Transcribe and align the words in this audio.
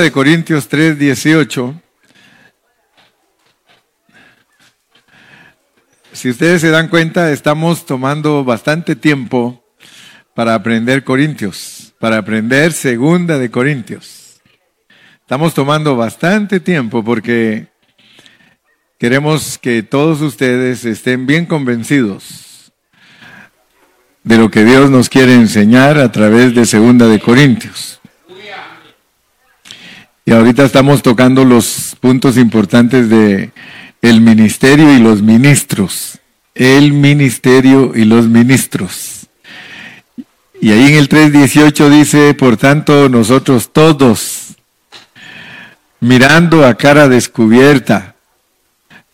De 0.00 0.10
Corintios 0.10 0.68
3, 0.68 0.98
18. 0.98 1.82
Si 6.12 6.30
ustedes 6.30 6.62
se 6.62 6.70
dan 6.70 6.88
cuenta, 6.88 7.30
estamos 7.30 7.84
tomando 7.84 8.42
bastante 8.42 8.96
tiempo 8.96 9.62
para 10.34 10.54
aprender 10.54 11.04
Corintios, 11.04 11.92
para 11.98 12.16
aprender 12.16 12.72
Segunda 12.72 13.38
de 13.38 13.50
Corintios. 13.50 14.40
Estamos 15.20 15.52
tomando 15.52 15.94
bastante 15.94 16.58
tiempo 16.58 17.04
porque 17.04 17.68
queremos 18.98 19.58
que 19.58 19.82
todos 19.82 20.22
ustedes 20.22 20.86
estén 20.86 21.26
bien 21.26 21.44
convencidos 21.44 22.72
de 24.24 24.38
lo 24.38 24.50
que 24.50 24.64
Dios 24.64 24.90
nos 24.90 25.10
quiere 25.10 25.34
enseñar 25.34 25.98
a 25.98 26.10
través 26.10 26.54
de 26.54 26.64
Segunda 26.64 27.08
de 27.08 27.20
Corintios. 27.20 28.01
Y 30.24 30.32
ahorita 30.32 30.64
estamos 30.64 31.02
tocando 31.02 31.44
los 31.44 31.96
puntos 32.00 32.36
importantes 32.36 33.08
de 33.08 33.50
el 34.02 34.20
ministerio 34.20 34.94
y 34.94 34.98
los 34.98 35.22
ministros. 35.22 36.18
El 36.54 36.92
ministerio 36.92 37.92
y 37.94 38.04
los 38.04 38.28
ministros. 38.28 39.28
Y 40.60 40.70
ahí 40.70 40.92
en 40.92 40.94
el 40.94 41.08
3.18 41.08 41.88
dice, 41.88 42.34
por 42.34 42.56
tanto, 42.56 43.08
nosotros 43.08 43.72
todos, 43.72 44.54
mirando 45.98 46.64
a 46.64 46.74
cara 46.74 47.08
descubierta, 47.08 48.14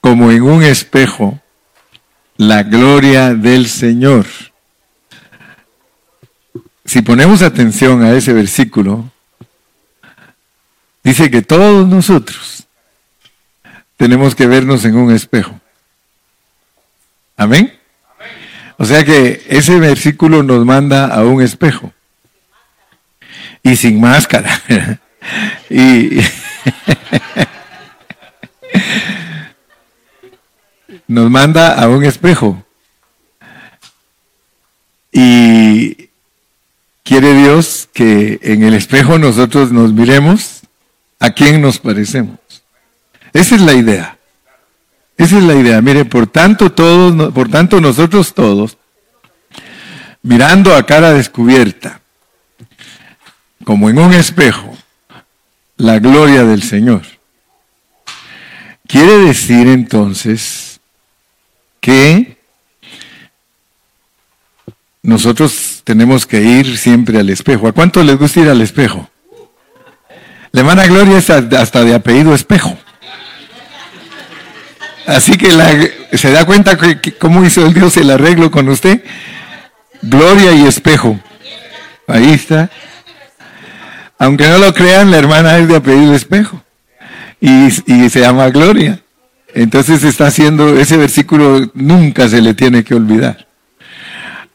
como 0.02 0.30
en 0.30 0.42
un 0.42 0.62
espejo, 0.62 1.40
la 2.36 2.64
gloria 2.64 3.34
del 3.34 3.66
Señor. 3.66 4.26
Si 6.84 7.00
ponemos 7.00 7.40
atención 7.40 8.02
a 8.02 8.12
ese 8.12 8.32
versículo, 8.34 9.10
Dice 11.08 11.30
que 11.30 11.40
todos 11.40 11.88
nosotros 11.88 12.66
tenemos 13.96 14.34
que 14.34 14.46
vernos 14.46 14.84
en 14.84 14.94
un 14.94 15.10
espejo. 15.10 15.58
Amén. 17.34 17.78
O 18.76 18.84
sea 18.84 19.02
que 19.06 19.42
ese 19.48 19.78
versículo 19.78 20.42
nos 20.42 20.66
manda 20.66 21.06
a 21.06 21.24
un 21.24 21.40
espejo. 21.40 21.94
Y 23.62 23.76
sin 23.76 23.98
máscara. 23.98 24.60
y 25.70 26.20
nos 31.08 31.30
manda 31.30 31.72
a 31.82 31.88
un 31.88 32.04
espejo. 32.04 32.62
Y 35.10 36.10
quiere 37.02 37.32
Dios 37.32 37.88
que 37.94 38.40
en 38.42 38.62
el 38.62 38.74
espejo 38.74 39.18
nosotros 39.18 39.72
nos 39.72 39.94
miremos 39.94 40.57
a 41.18 41.30
quién 41.30 41.60
nos 41.60 41.78
parecemos. 41.78 42.38
Esa 43.32 43.56
es 43.56 43.60
la 43.60 43.74
idea. 43.74 44.18
Esa 45.16 45.38
es 45.38 45.44
la 45.44 45.54
idea. 45.54 45.80
Mire, 45.82 46.04
por 46.04 46.26
tanto 46.26 46.70
todos, 46.70 47.32
por 47.32 47.50
tanto 47.50 47.80
nosotros 47.80 48.34
todos, 48.34 48.78
mirando 50.22 50.74
a 50.74 50.86
cara 50.86 51.12
descubierta, 51.12 52.00
como 53.64 53.90
en 53.90 53.98
un 53.98 54.12
espejo, 54.12 54.76
la 55.76 55.98
gloria 55.98 56.44
del 56.44 56.62
Señor. 56.62 57.02
Quiere 58.86 59.18
decir 59.18 59.66
entonces 59.66 60.80
que 61.80 62.38
nosotros 65.02 65.82
tenemos 65.84 66.26
que 66.26 66.42
ir 66.42 66.78
siempre 66.78 67.18
al 67.18 67.30
espejo. 67.30 67.68
¿A 67.68 67.72
cuánto 67.72 68.02
les 68.02 68.18
gusta 68.18 68.40
ir 68.40 68.48
al 68.48 68.60
espejo? 68.60 69.10
La 70.52 70.60
hermana 70.60 70.86
Gloria 70.86 71.18
es 71.18 71.30
hasta 71.30 71.84
de 71.84 71.94
apellido 71.94 72.34
espejo. 72.34 72.76
Así 75.06 75.36
que 75.38 75.48
se 76.12 76.30
da 76.30 76.44
cuenta 76.44 76.76
que, 76.76 77.14
cómo 77.14 77.44
hizo 77.44 77.66
el 77.66 77.72
Dios 77.72 77.96
el 77.96 78.10
arreglo 78.10 78.50
con 78.50 78.68
usted. 78.68 79.02
Gloria 80.02 80.52
y 80.52 80.66
espejo. 80.66 81.18
Ahí 82.06 82.30
está. 82.30 82.70
Aunque 84.18 84.48
no 84.48 84.58
lo 84.58 84.74
crean, 84.74 85.10
la 85.10 85.18
hermana 85.18 85.58
es 85.58 85.68
de 85.68 85.76
apellido 85.76 86.14
espejo. 86.14 86.62
Y, 87.40 87.68
y 87.86 88.10
se 88.10 88.20
llama 88.20 88.50
Gloria. 88.50 89.00
Entonces 89.54 90.04
está 90.04 90.26
haciendo, 90.26 90.78
ese 90.78 90.96
versículo 90.96 91.70
nunca 91.74 92.28
se 92.28 92.42
le 92.42 92.54
tiene 92.54 92.84
que 92.84 92.94
olvidar. 92.94 93.46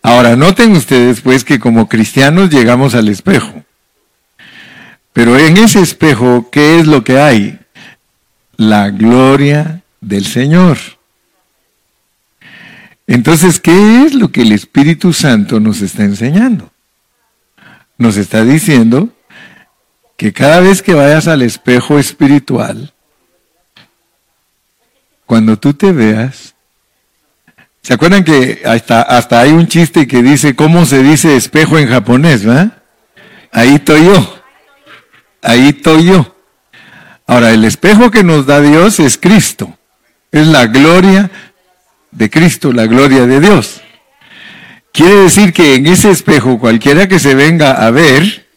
Ahora, 0.03 0.35
noten 0.35 0.73
ustedes 0.73 1.21
pues 1.21 1.43
que 1.43 1.59
como 1.59 1.87
cristianos 1.87 2.49
llegamos 2.49 2.93
al 2.93 3.07
espejo. 3.07 3.62
Pero 5.13 5.37
en 5.37 5.57
ese 5.57 5.79
espejo, 5.79 6.49
¿qué 6.51 6.79
es 6.79 6.87
lo 6.87 7.03
que 7.03 7.19
hay? 7.19 7.59
La 8.57 8.89
gloria 8.89 9.83
del 10.01 10.25
Señor. 10.25 10.77
Entonces, 13.05 13.59
¿qué 13.59 14.05
es 14.05 14.15
lo 14.15 14.31
que 14.31 14.41
el 14.41 14.51
Espíritu 14.51 15.13
Santo 15.13 15.59
nos 15.59 15.81
está 15.81 16.03
enseñando? 16.03 16.71
Nos 17.97 18.17
está 18.17 18.43
diciendo 18.43 19.09
que 20.17 20.33
cada 20.33 20.61
vez 20.61 20.81
que 20.81 20.95
vayas 20.95 21.27
al 21.27 21.43
espejo 21.43 21.99
espiritual, 21.99 22.91
cuando 25.27 25.59
tú 25.59 25.73
te 25.73 25.91
veas, 25.91 26.55
¿se 27.83 27.93
acuerdan 27.93 28.23
que 28.23 28.63
hasta, 28.65 29.01
hasta 29.03 29.41
hay 29.41 29.51
un 29.51 29.67
chiste 29.67 30.07
que 30.07 30.23
dice, 30.23 30.55
¿cómo 30.55 30.85
se 30.85 31.03
dice 31.03 31.35
espejo 31.35 31.77
en 31.77 31.89
japonés? 31.89 32.47
¿va? 32.47 32.81
Ahí 33.51 33.75
estoy 33.75 34.05
yo 34.05 34.42
ahí 35.43 35.69
estoy 35.69 36.05
yo. 36.05 36.35
Ahora, 37.27 37.51
el 37.51 37.63
espejo 37.65 38.11
que 38.11 38.23
nos 38.23 38.45
da 38.45 38.61
Dios 38.61 38.99
es 38.99 39.17
Cristo. 39.17 39.77
Es 40.31 40.47
la 40.47 40.67
gloria 40.67 41.29
de 42.11 42.29
Cristo, 42.29 42.71
la 42.73 42.87
gloria 42.87 43.25
de 43.25 43.39
Dios. 43.39 43.81
Quiere 44.91 45.15
decir 45.15 45.53
que 45.53 45.75
en 45.75 45.87
ese 45.87 46.11
espejo, 46.11 46.59
cualquiera 46.59 47.07
que 47.07 47.19
se 47.19 47.35
venga 47.35 47.85
a 47.85 47.91
ver, 47.91 48.47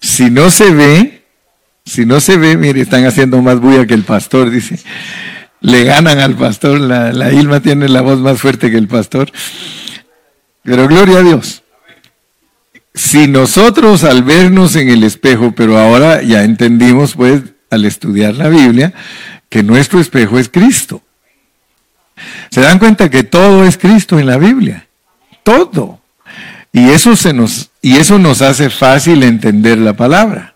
si 0.00 0.30
no 0.30 0.50
se 0.50 0.70
ve, 0.70 1.24
si 1.84 2.06
no 2.06 2.20
se 2.20 2.36
ve, 2.36 2.56
mire, 2.56 2.80
están 2.80 3.06
haciendo 3.06 3.40
más 3.42 3.60
bulla 3.60 3.86
que 3.86 3.94
el 3.94 4.04
pastor, 4.04 4.50
dice. 4.50 4.78
Le 5.60 5.84
ganan 5.84 6.18
al 6.18 6.34
pastor, 6.36 6.80
la, 6.80 7.12
la 7.12 7.32
Ilma 7.32 7.60
tiene 7.60 7.88
la 7.88 8.00
voz 8.02 8.18
más 8.18 8.40
fuerte 8.40 8.70
que 8.70 8.76
el 8.76 8.88
pastor. 8.88 9.30
Pero 10.62 10.88
gloria 10.88 11.18
a 11.18 11.22
Dios 11.22 11.63
si 12.94 13.26
nosotros 13.26 14.04
al 14.04 14.22
vernos 14.22 14.76
en 14.76 14.88
el 14.88 15.02
espejo, 15.02 15.52
pero 15.52 15.78
ahora 15.78 16.22
ya 16.22 16.44
entendimos 16.44 17.14
pues 17.14 17.42
al 17.70 17.84
estudiar 17.84 18.34
la 18.34 18.48
Biblia, 18.48 18.94
que 19.48 19.62
nuestro 19.62 20.00
espejo 20.00 20.38
es 20.38 20.48
Cristo. 20.48 21.02
Se 22.50 22.60
dan 22.60 22.78
cuenta 22.78 23.10
que 23.10 23.24
todo 23.24 23.64
es 23.64 23.76
Cristo 23.76 24.18
en 24.18 24.26
la 24.26 24.38
Biblia. 24.38 24.86
Todo. 25.42 26.00
Y 26.72 26.90
eso 26.90 27.16
se 27.16 27.32
nos 27.32 27.70
y 27.82 27.96
eso 27.96 28.18
nos 28.18 28.42
hace 28.42 28.70
fácil 28.70 29.22
entender 29.22 29.78
la 29.78 29.92
palabra. 29.92 30.54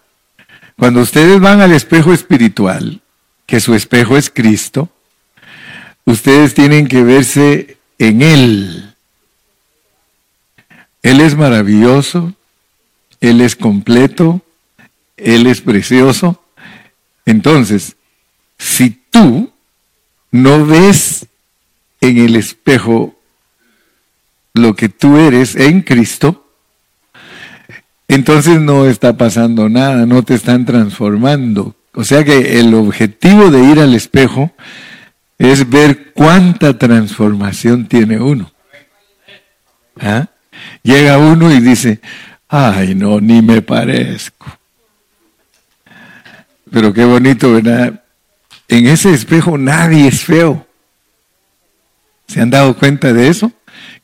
Cuando 0.79 1.01
ustedes 1.01 1.41
van 1.41 1.61
al 1.61 1.73
espejo 1.73 2.13
espiritual, 2.13 3.01
que 3.47 3.61
su 3.61 3.75
espejo 3.75 4.17
es 4.17 4.31
Cristo, 4.31 4.89
ustedes 6.05 6.55
tienen 6.55 6.87
que 6.87 7.03
verse 7.03 7.79
en 7.99 8.23
él. 8.23 8.88
Él 11.03 11.21
es 11.21 11.37
maravilloso, 11.37 12.35
Él 13.21 13.41
es 13.41 13.57
completo, 13.57 14.43
Él 15.17 15.47
es 15.47 15.61
precioso. 15.61 16.43
Entonces, 17.25 17.97
si 18.59 18.91
tú 19.11 19.53
no 20.31 20.67
ves 20.67 21.27
en 22.01 22.19
el 22.19 22.37
espejo 22.37 23.19
lo 24.55 24.75
que 24.75 24.89
tú 24.89 25.17
eres 25.19 25.57
en 25.57 25.83
Cristo, 25.83 26.49
entonces 28.09 28.61
no 28.61 28.87
está 28.87 29.17
pasando 29.17 29.69
nada, 29.69 30.07
no 30.07 30.23
te 30.23 30.35
están 30.35 30.65
transformando. 30.65 31.77
O 31.93 32.05
sea 32.05 32.25
que 32.25 32.59
el 32.59 32.75
objetivo 32.75 33.51
de 33.51 33.65
ir 33.65 33.81
al 33.81 33.95
espejo 33.95 34.53
es 35.39 35.69
ver 35.69 36.13
cuánta 36.13 36.79
transformación 36.79 37.87
tiene 37.87 38.21
uno. 38.21 38.51
¿Ah? 40.01 40.29
Llega 40.83 41.19
uno 41.19 41.53
y 41.53 41.61
dice, 41.61 42.01
ay 42.49 42.95
no, 42.95 43.21
ni 43.21 43.43
me 43.43 43.63
parezco. 43.63 44.47
Pero 46.71 46.93
qué 46.93 47.05
bonito, 47.05 47.53
¿verdad? 47.53 48.03
En 48.69 48.87
ese 48.87 49.13
espejo 49.13 49.57
nadie 49.57 50.09
es 50.09 50.23
feo. 50.23 50.67
¿Se 52.27 52.41
han 52.41 52.51
dado 52.51 52.77
cuenta 52.77 53.13
de 53.13 53.29
eso? 53.29 53.53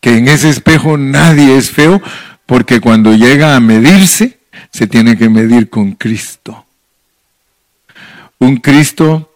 Que 0.00 0.16
en 0.16 0.28
ese 0.28 0.48
espejo 0.48 0.96
nadie 0.96 1.56
es 1.56 1.70
feo 1.70 2.00
porque 2.46 2.80
cuando 2.80 3.14
llega 3.14 3.56
a 3.56 3.60
medirse, 3.60 4.38
se 4.70 4.86
tiene 4.86 5.16
que 5.16 5.28
medir 5.28 5.68
con 5.68 5.92
Cristo. 5.92 6.64
Un 8.38 8.56
Cristo 8.56 9.30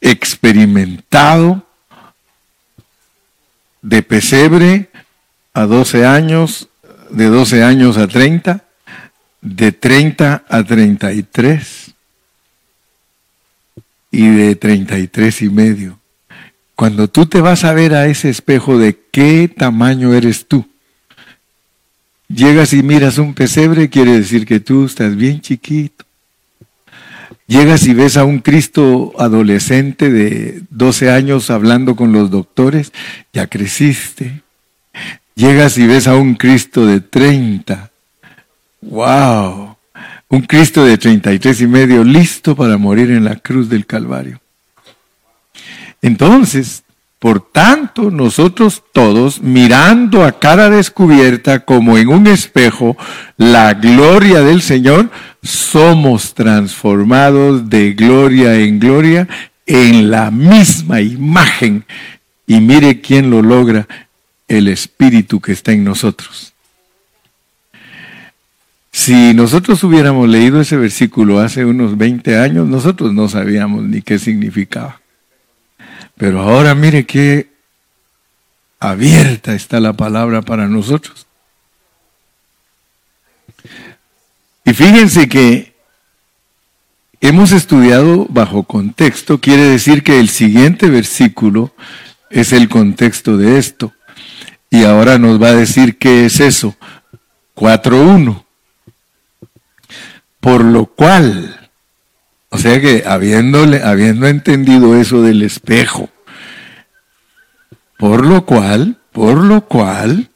experimentado 0.00 1.64
de 3.80 4.02
pesebre 4.02 4.90
a 5.54 5.66
12 5.66 6.06
años, 6.06 6.68
de 7.10 7.26
12 7.26 7.62
años 7.62 7.98
a 7.98 8.08
30, 8.08 8.64
de 9.40 9.72
30 9.72 10.44
a 10.48 10.64
33 10.64 11.94
y 14.10 14.28
de 14.28 14.56
33 14.56 15.42
y 15.42 15.50
medio. 15.50 15.98
Cuando 16.74 17.08
tú 17.08 17.26
te 17.26 17.40
vas 17.40 17.64
a 17.64 17.72
ver 17.74 17.94
a 17.94 18.06
ese 18.06 18.30
espejo 18.30 18.78
de 18.78 18.98
qué 19.10 19.48
tamaño 19.48 20.14
eres 20.14 20.46
tú, 20.46 20.66
llegas 22.28 22.72
y 22.72 22.82
miras 22.82 23.18
un 23.18 23.34
pesebre, 23.34 23.90
quiere 23.90 24.12
decir 24.12 24.46
que 24.46 24.60
tú 24.60 24.86
estás 24.86 25.16
bien 25.16 25.40
chiquito. 25.40 26.04
Llegas 27.46 27.86
y 27.86 27.92
ves 27.92 28.16
a 28.16 28.24
un 28.24 28.38
Cristo 28.38 29.12
adolescente 29.18 30.10
de 30.10 30.62
12 30.70 31.10
años 31.10 31.50
hablando 31.50 31.96
con 31.96 32.12
los 32.12 32.30
doctores, 32.30 32.92
ya 33.32 33.46
creciste. 33.48 34.42
Llegas 35.34 35.78
y 35.78 35.86
ves 35.86 36.06
a 36.06 36.16
un 36.16 36.34
Cristo 36.34 36.86
de 36.86 37.00
30. 37.00 37.90
¡Wow! 38.82 39.76
Un 40.28 40.42
Cristo 40.42 40.84
de 40.84 40.98
33 40.98 41.60
y 41.60 41.66
medio 41.66 42.04
listo 42.04 42.56
para 42.56 42.76
morir 42.76 43.10
en 43.10 43.24
la 43.24 43.36
cruz 43.36 43.68
del 43.68 43.86
Calvario. 43.86 44.40
Entonces, 46.00 46.82
por 47.22 47.40
tanto, 47.52 48.10
nosotros 48.10 48.82
todos, 48.92 49.40
mirando 49.40 50.24
a 50.24 50.40
cara 50.40 50.68
descubierta 50.70 51.60
como 51.60 51.96
en 51.96 52.08
un 52.08 52.26
espejo 52.26 52.96
la 53.36 53.74
gloria 53.74 54.40
del 54.40 54.60
Señor, 54.60 55.08
somos 55.40 56.34
transformados 56.34 57.70
de 57.70 57.92
gloria 57.92 58.56
en 58.56 58.80
gloria 58.80 59.28
en 59.66 60.10
la 60.10 60.32
misma 60.32 61.00
imagen. 61.00 61.84
Y 62.46 62.58
mire 62.58 63.00
quién 63.00 63.30
lo 63.30 63.40
logra, 63.40 63.86
el 64.52 64.68
Espíritu 64.68 65.40
que 65.40 65.52
está 65.52 65.72
en 65.72 65.84
nosotros. 65.84 66.52
Si 68.92 69.32
nosotros 69.34 69.82
hubiéramos 69.84 70.28
leído 70.28 70.60
ese 70.60 70.76
versículo 70.76 71.40
hace 71.40 71.64
unos 71.64 71.96
20 71.96 72.38
años, 72.38 72.68
nosotros 72.68 73.12
no 73.12 73.28
sabíamos 73.28 73.82
ni 73.84 74.02
qué 74.02 74.18
significaba. 74.18 75.00
Pero 76.16 76.42
ahora 76.42 76.74
mire 76.74 77.06
qué 77.06 77.48
abierta 78.78 79.54
está 79.54 79.80
la 79.80 79.94
palabra 79.94 80.42
para 80.42 80.68
nosotros. 80.68 81.26
Y 84.64 84.74
fíjense 84.74 85.28
que 85.28 85.72
hemos 87.20 87.52
estudiado 87.52 88.26
bajo 88.28 88.64
contexto, 88.64 89.40
quiere 89.40 89.62
decir 89.62 90.02
que 90.02 90.20
el 90.20 90.28
siguiente 90.28 90.90
versículo 90.90 91.74
es 92.30 92.52
el 92.52 92.68
contexto 92.68 93.36
de 93.36 93.58
esto. 93.58 93.92
Y 94.72 94.84
ahora 94.84 95.18
nos 95.18 95.40
va 95.40 95.48
a 95.48 95.54
decir 95.54 95.98
qué 95.98 96.24
es 96.24 96.40
eso. 96.40 96.74
4.1. 97.54 98.42
Por 100.40 100.64
lo 100.64 100.86
cual, 100.86 101.70
o 102.48 102.56
sea 102.56 102.80
que 102.80 103.04
habiéndole, 103.06 103.82
habiendo 103.82 104.26
entendido 104.26 104.98
eso 104.98 105.20
del 105.20 105.42
espejo, 105.42 106.08
por 107.98 108.24
lo 108.24 108.46
cual, 108.46 108.96
por 109.12 109.36
lo 109.44 109.66
cual, 109.66 110.30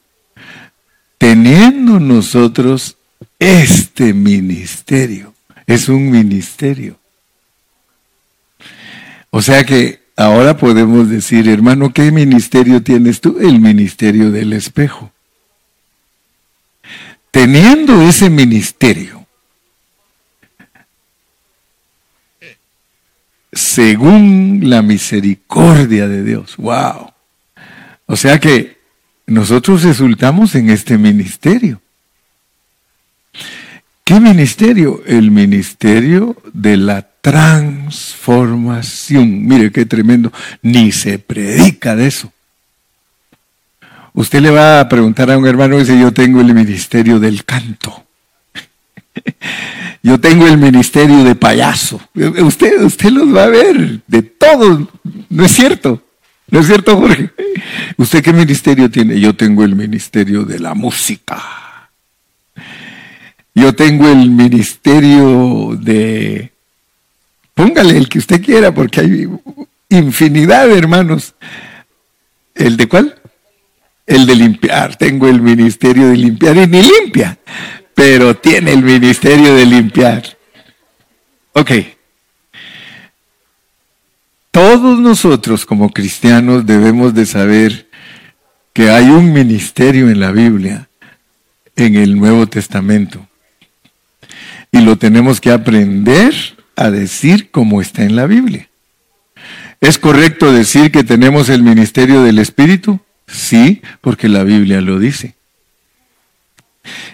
teniendo 1.17 1.99
nosotros 1.99 2.97
este 3.39 4.13
ministerio, 4.13 5.33
es 5.65 5.89
un 5.89 6.11
ministerio. 6.11 6.99
O 9.31 9.41
sea 9.41 9.63
que 9.65 10.06
ahora 10.17 10.57
podemos 10.57 11.09
decir, 11.09 11.47
hermano, 11.47 11.93
¿qué 11.93 12.11
ministerio 12.11 12.83
tienes 12.83 13.21
tú? 13.21 13.37
El 13.39 13.59
ministerio 13.59 14.31
del 14.31 14.51
espejo. 14.51 15.11
Teniendo 17.31 18.01
ese 18.01 18.29
ministerio, 18.29 19.17
según 23.51 24.61
la 24.63 24.81
misericordia 24.81 26.07
de 26.07 26.23
Dios. 26.23 26.57
¡Wow! 26.57 27.11
O 28.05 28.15
sea 28.15 28.39
que 28.39 28.77
nosotros 29.25 29.83
resultamos 29.83 30.55
en 30.55 30.69
este 30.69 30.97
ministerio. 30.97 31.81
¿Qué 34.07 34.19
ministerio? 34.21 35.03
El 35.05 35.31
ministerio 35.31 36.37
de 36.53 36.77
la 36.77 37.05
transformación. 37.19 39.45
Mire 39.45 39.69
qué 39.69 39.85
tremendo. 39.85 40.31
Ni 40.61 40.93
se 40.93 41.19
predica 41.19 41.93
de 41.93 42.07
eso. 42.07 42.31
Usted 44.13 44.39
le 44.39 44.49
va 44.49 44.79
a 44.79 44.87
preguntar 44.87 45.29
a 45.29 45.37
un 45.37 45.45
hermano 45.45 45.75
y 45.75 45.79
dice, 45.79 45.99
yo 45.99 46.13
tengo 46.13 46.39
el 46.39 46.53
ministerio 46.53 47.19
del 47.19 47.43
canto. 47.43 48.05
Yo 50.01 50.21
tengo 50.21 50.47
el 50.47 50.57
ministerio 50.57 51.25
de 51.25 51.35
payaso. 51.35 51.99
Usted, 52.15 52.81
usted 52.83 53.09
los 53.09 53.35
va 53.35 53.43
a 53.43 53.47
ver 53.47 53.99
de 54.07 54.21
todos. 54.21 54.87
¿No 55.29 55.43
es 55.43 55.51
cierto? 55.51 56.01
¿No 56.49 56.61
es 56.61 56.67
cierto, 56.67 56.95
Jorge? 56.95 57.31
¿Usted 57.97 58.23
qué 58.23 58.31
ministerio 58.31 58.89
tiene? 58.89 59.19
Yo 59.19 59.35
tengo 59.35 59.65
el 59.65 59.75
ministerio 59.75 60.45
de 60.45 60.59
la 60.59 60.75
música. 60.75 61.66
Yo 63.57 63.73
tengo 63.73 64.07
el 64.07 64.29
ministerio 64.29 65.75
de... 65.79 66.51
Póngale 67.53 67.97
el 67.97 68.07
que 68.07 68.19
usted 68.19 68.41
quiera, 68.43 68.73
porque 68.73 69.01
hay 69.01 69.27
infinidad 69.89 70.67
de 70.67 70.77
hermanos. 70.77 71.33
¿El 72.53 72.77
de 72.77 72.87
cuál? 72.87 73.19
El 74.05 74.25
de 74.25 74.35
limpiar. 74.35 74.95
Tengo 74.95 75.27
el 75.27 75.41
ministerio 75.41 76.09
de 76.09 76.17
limpiar 76.17 76.55
y 76.57 76.67
ni 76.67 76.81
limpia 76.81 77.37
pero 77.97 78.37
tiene 78.37 78.73
el 78.73 78.83
ministerio 78.83 79.55
de 79.55 79.65
limpiar. 79.65 80.37
Ok. 81.53 81.71
Todos 84.51 84.99
nosotros 84.99 85.65
como 85.65 85.89
cristianos 85.89 86.63
debemos 86.67 87.15
de 87.15 87.25
saber 87.25 87.89
que 88.71 88.91
hay 88.91 89.05
un 89.05 89.33
ministerio 89.33 90.11
en 90.11 90.19
la 90.19 90.29
Biblia, 90.29 90.89
en 91.75 91.95
el 91.95 92.15
Nuevo 92.15 92.45
Testamento. 92.45 93.26
Y 94.77 94.81
lo 94.81 94.97
tenemos 94.97 95.41
que 95.41 95.49
aprender 95.51 96.33
a 96.75 96.91
decir 96.91 97.49
como 97.49 97.81
está 97.81 98.03
en 98.03 98.15
la 98.15 98.27
Biblia. 98.27 98.69
¿Es 99.81 99.97
correcto 99.97 100.51
decir 100.53 100.91
que 100.91 101.03
tenemos 101.03 101.49
el 101.49 101.63
ministerio 101.63 102.21
del 102.21 102.37
Espíritu? 102.37 102.99
Sí, 103.27 103.81
porque 104.01 104.29
la 104.29 104.43
Biblia 104.43 104.81
lo 104.81 104.99
dice. 104.99 105.33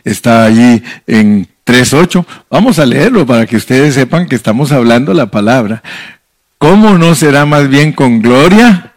Está 0.04 0.44
allí 0.44 0.83
en 1.07 1.48
3.8. 1.65 2.25
Vamos 2.50 2.80
a 2.80 2.86
leerlo 2.86 3.25
para 3.25 3.45
que 3.45 3.56
ustedes 3.56 3.94
sepan 3.95 4.27
que 4.27 4.36
estamos 4.36 4.74
hablando 4.74 5.13
la 5.13 5.27
palabra. 5.27 5.82
¿Cómo 6.58 6.98
no 6.98 7.15
será 7.15 7.46
más 7.46 7.70
bien 7.70 7.93
con 7.93 8.22
gloria 8.22 8.93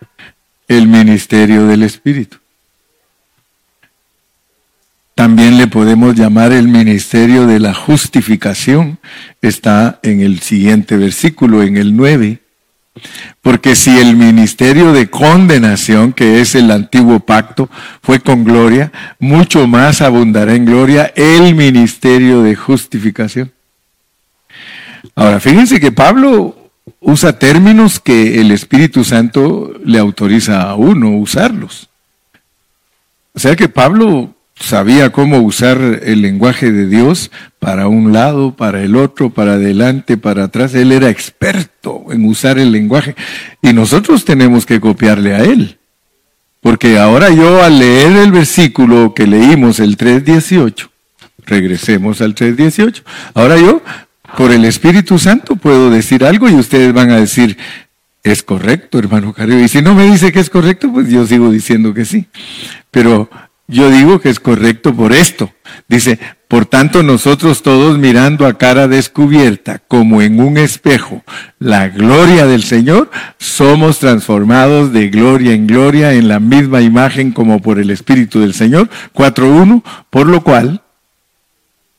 el 0.66 0.88
ministerio 0.88 1.66
del 1.66 1.84
Espíritu? 1.84 2.38
También 5.16 5.56
le 5.56 5.66
podemos 5.66 6.14
llamar 6.14 6.52
el 6.52 6.68
ministerio 6.68 7.46
de 7.46 7.58
la 7.58 7.72
justificación. 7.72 8.98
Está 9.40 9.98
en 10.02 10.20
el 10.20 10.40
siguiente 10.40 10.98
versículo, 10.98 11.62
en 11.62 11.78
el 11.78 11.96
9. 11.96 12.40
Porque 13.40 13.74
si 13.76 13.96
el 13.96 14.14
ministerio 14.14 14.92
de 14.92 15.08
condenación, 15.08 16.12
que 16.12 16.42
es 16.42 16.54
el 16.54 16.70
antiguo 16.70 17.20
pacto, 17.20 17.70
fue 18.02 18.20
con 18.20 18.44
gloria, 18.44 18.92
mucho 19.18 19.66
más 19.66 20.02
abundará 20.02 20.54
en 20.54 20.66
gloria 20.66 21.10
el 21.16 21.54
ministerio 21.54 22.42
de 22.42 22.54
justificación. 22.54 23.50
Ahora, 25.14 25.40
fíjense 25.40 25.80
que 25.80 25.92
Pablo 25.92 26.72
usa 27.00 27.38
términos 27.38 28.00
que 28.00 28.38
el 28.38 28.50
Espíritu 28.50 29.02
Santo 29.02 29.72
le 29.82 29.98
autoriza 29.98 30.60
a 30.60 30.74
uno 30.74 31.16
usarlos. 31.16 31.88
O 33.32 33.38
sea 33.38 33.56
que 33.56 33.70
Pablo 33.70 34.35
sabía 34.58 35.10
cómo 35.10 35.38
usar 35.40 36.00
el 36.02 36.22
lenguaje 36.22 36.72
de 36.72 36.88
Dios 36.88 37.30
para 37.58 37.88
un 37.88 38.12
lado, 38.12 38.56
para 38.56 38.82
el 38.82 38.96
otro, 38.96 39.30
para 39.30 39.54
adelante, 39.54 40.16
para 40.16 40.44
atrás. 40.44 40.74
Él 40.74 40.92
era 40.92 41.10
experto 41.10 42.06
en 42.10 42.24
usar 42.24 42.58
el 42.58 42.72
lenguaje 42.72 43.14
y 43.62 43.72
nosotros 43.72 44.24
tenemos 44.24 44.66
que 44.66 44.80
copiarle 44.80 45.34
a 45.34 45.40
él. 45.40 45.78
Porque 46.60 46.98
ahora 46.98 47.30
yo 47.30 47.62
al 47.62 47.78
leer 47.78 48.16
el 48.16 48.32
versículo 48.32 49.14
que 49.14 49.26
leímos, 49.26 49.78
el 49.78 49.96
3.18, 49.96 50.88
regresemos 51.44 52.20
al 52.20 52.34
3.18, 52.34 53.02
ahora 53.34 53.56
yo 53.56 53.82
por 54.36 54.50
el 54.50 54.64
Espíritu 54.64 55.18
Santo 55.18 55.54
puedo 55.56 55.90
decir 55.90 56.24
algo 56.24 56.48
y 56.48 56.54
ustedes 56.54 56.92
van 56.92 57.10
a 57.10 57.20
decir, 57.20 57.56
es 58.24 58.42
correcto, 58.42 58.98
hermano 58.98 59.32
Cario. 59.32 59.62
Y 59.62 59.68
si 59.68 59.80
no 59.80 59.94
me 59.94 60.10
dice 60.10 60.32
que 60.32 60.40
es 60.40 60.50
correcto, 60.50 60.90
pues 60.92 61.08
yo 61.08 61.24
sigo 61.26 61.50
diciendo 61.50 61.94
que 61.94 62.04
sí. 62.04 62.26
Pero 62.90 63.30
yo 63.68 63.90
digo 63.90 64.20
que 64.20 64.28
es 64.28 64.38
correcto 64.38 64.94
por 64.94 65.12
esto. 65.12 65.52
Dice, 65.88 66.18
por 66.48 66.66
tanto 66.66 67.02
nosotros 67.02 67.62
todos 67.62 67.98
mirando 67.98 68.46
a 68.46 68.56
cara 68.56 68.86
descubierta, 68.86 69.80
como 69.88 70.22
en 70.22 70.40
un 70.40 70.56
espejo, 70.58 71.24
la 71.58 71.88
gloria 71.88 72.46
del 72.46 72.62
Señor, 72.62 73.10
somos 73.38 73.98
transformados 73.98 74.92
de 74.92 75.08
gloria 75.08 75.54
en 75.54 75.66
gloria 75.66 76.12
en 76.12 76.28
la 76.28 76.38
misma 76.38 76.80
imagen 76.80 77.32
como 77.32 77.60
por 77.60 77.78
el 77.78 77.90
Espíritu 77.90 78.40
del 78.40 78.54
Señor. 78.54 78.88
4.1, 79.14 79.82
por 80.10 80.28
lo 80.28 80.42
cual, 80.42 80.82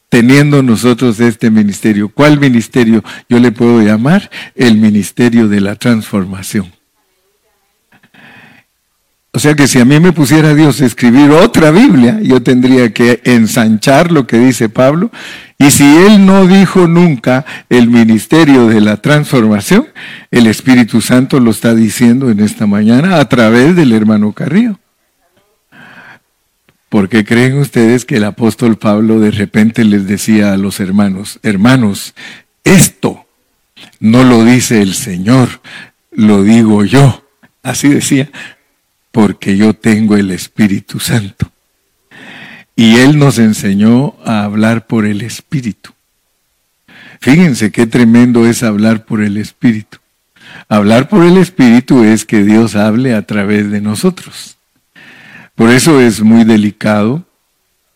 teniendo 0.09 0.63
nosotros 0.63 1.19
este 1.19 1.49
ministerio. 1.49 2.09
¿Cuál 2.09 2.39
ministerio 2.39 3.03
yo 3.27 3.39
le 3.39 3.51
puedo 3.51 3.81
llamar? 3.81 4.29
El 4.55 4.77
ministerio 4.77 5.49
de 5.49 5.59
la 5.59 5.75
transformación. 5.75 6.76
O 9.37 9.39
sea 9.39 9.53
que 9.53 9.67
si 9.67 9.77
a 9.79 9.85
mí 9.85 9.99
me 9.99 10.13
pusiera 10.13 10.55
Dios 10.55 10.81
a 10.81 10.87
escribir 10.87 11.29
otra 11.29 11.69
Biblia, 11.69 12.19
yo 12.23 12.41
tendría 12.41 12.91
que 12.91 13.21
ensanchar 13.23 14.11
lo 14.11 14.25
que 14.25 14.39
dice 14.39 14.67
Pablo. 14.67 15.11
Y 15.59 15.69
si 15.69 15.83
él 15.83 16.25
no 16.25 16.47
dijo 16.47 16.87
nunca 16.87 17.45
el 17.69 17.87
ministerio 17.87 18.65
de 18.65 18.81
la 18.81 18.97
transformación, 18.97 19.89
el 20.31 20.47
Espíritu 20.47 21.01
Santo 21.01 21.39
lo 21.39 21.51
está 21.51 21.75
diciendo 21.75 22.31
en 22.31 22.39
esta 22.39 22.65
mañana 22.65 23.19
a 23.19 23.29
través 23.29 23.75
del 23.75 23.93
hermano 23.93 24.31
Carrillo. 24.31 24.79
¿Por 26.89 27.07
qué 27.07 27.23
creen 27.23 27.59
ustedes 27.59 28.05
que 28.05 28.17
el 28.17 28.23
apóstol 28.23 28.79
Pablo 28.79 29.19
de 29.19 29.29
repente 29.29 29.83
les 29.83 30.07
decía 30.07 30.51
a 30.51 30.57
los 30.57 30.79
hermanos, 30.79 31.39
hermanos, 31.43 32.15
esto 32.63 33.27
no 33.99 34.23
lo 34.23 34.43
dice 34.43 34.81
el 34.81 34.95
Señor, 34.95 35.61
lo 36.11 36.41
digo 36.41 36.83
yo? 36.85 37.23
Así 37.61 37.89
decía, 37.89 38.31
porque 39.11 39.57
yo 39.57 39.73
tengo 39.73 40.15
el 40.15 40.31
Espíritu 40.31 40.99
Santo. 40.99 41.51
Y 42.75 42.97
Él 42.97 43.17
nos 43.17 43.39
enseñó 43.39 44.15
a 44.23 44.43
hablar 44.43 44.85
por 44.85 45.05
el 45.05 45.21
Espíritu. 45.21 45.91
Fíjense 47.19 47.71
qué 47.71 47.87
tremendo 47.87 48.45
es 48.45 48.63
hablar 48.63 49.05
por 49.05 49.23
el 49.23 49.37
Espíritu. 49.37 49.97
Hablar 50.69 51.09
por 51.09 51.23
el 51.23 51.37
Espíritu 51.37 52.03
es 52.03 52.25
que 52.25 52.43
Dios 52.43 52.75
hable 52.75 53.15
a 53.15 53.23
través 53.23 53.71
de 53.71 53.81
nosotros. 53.81 54.57
Por 55.55 55.71
eso 55.71 55.99
es 55.99 56.21
muy 56.21 56.43
delicado 56.43 57.25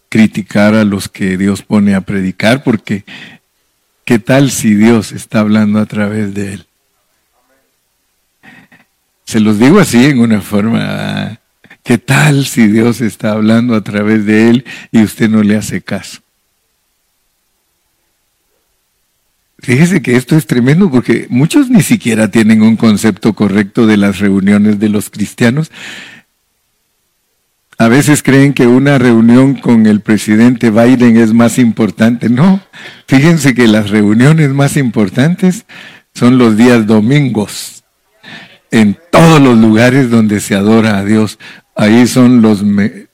criticar 0.09 0.73
a 0.73 0.83
los 0.83 1.07
que 1.07 1.37
Dios 1.37 1.61
pone 1.61 1.95
a 1.95 2.01
predicar, 2.01 2.63
porque 2.63 3.05
¿qué 4.03 4.19
tal 4.19 4.51
si 4.51 4.73
Dios 4.73 5.11
está 5.11 5.39
hablando 5.39 5.79
a 5.79 5.85
través 5.85 6.33
de 6.33 6.55
él? 6.55 6.65
Se 9.31 9.39
los 9.39 9.57
digo 9.59 9.79
así 9.79 10.03
en 10.07 10.19
una 10.19 10.41
forma, 10.41 11.39
¿qué 11.83 11.97
tal 11.97 12.45
si 12.45 12.67
Dios 12.67 12.99
está 12.99 13.31
hablando 13.31 13.75
a 13.75 13.81
través 13.81 14.25
de 14.25 14.49
él 14.49 14.65
y 14.91 15.03
usted 15.03 15.29
no 15.29 15.41
le 15.41 15.55
hace 15.55 15.79
caso? 15.79 16.19
Fíjese 19.59 20.01
que 20.01 20.17
esto 20.17 20.35
es 20.35 20.47
tremendo 20.47 20.91
porque 20.91 21.27
muchos 21.29 21.69
ni 21.69 21.81
siquiera 21.81 22.29
tienen 22.29 22.61
un 22.61 22.75
concepto 22.75 23.31
correcto 23.31 23.87
de 23.87 23.95
las 23.95 24.19
reuniones 24.19 24.79
de 24.79 24.89
los 24.89 25.09
cristianos 25.09 25.71
a 27.77 27.87
veces 27.87 28.21
creen 28.21 28.53
que 28.53 28.67
una 28.67 28.97
reunión 28.97 29.55
con 29.55 29.87
el 29.87 30.01
presidente 30.01 30.71
Biden 30.71 31.15
es 31.15 31.33
más 31.33 31.57
importante. 31.57 32.29
No, 32.29 32.59
fíjense 33.07 33.55
que 33.55 33.67
las 33.69 33.91
reuniones 33.91 34.49
más 34.49 34.75
importantes 34.75 35.65
son 36.13 36.37
los 36.37 36.57
días 36.57 36.85
domingos. 36.85 37.80
En 38.71 38.97
todos 39.11 39.41
los 39.41 39.57
lugares 39.57 40.09
donde 40.09 40.39
se 40.39 40.55
adora 40.55 40.97
a 40.97 41.03
Dios, 41.03 41.37
ahí 41.75 42.07
son 42.07 42.41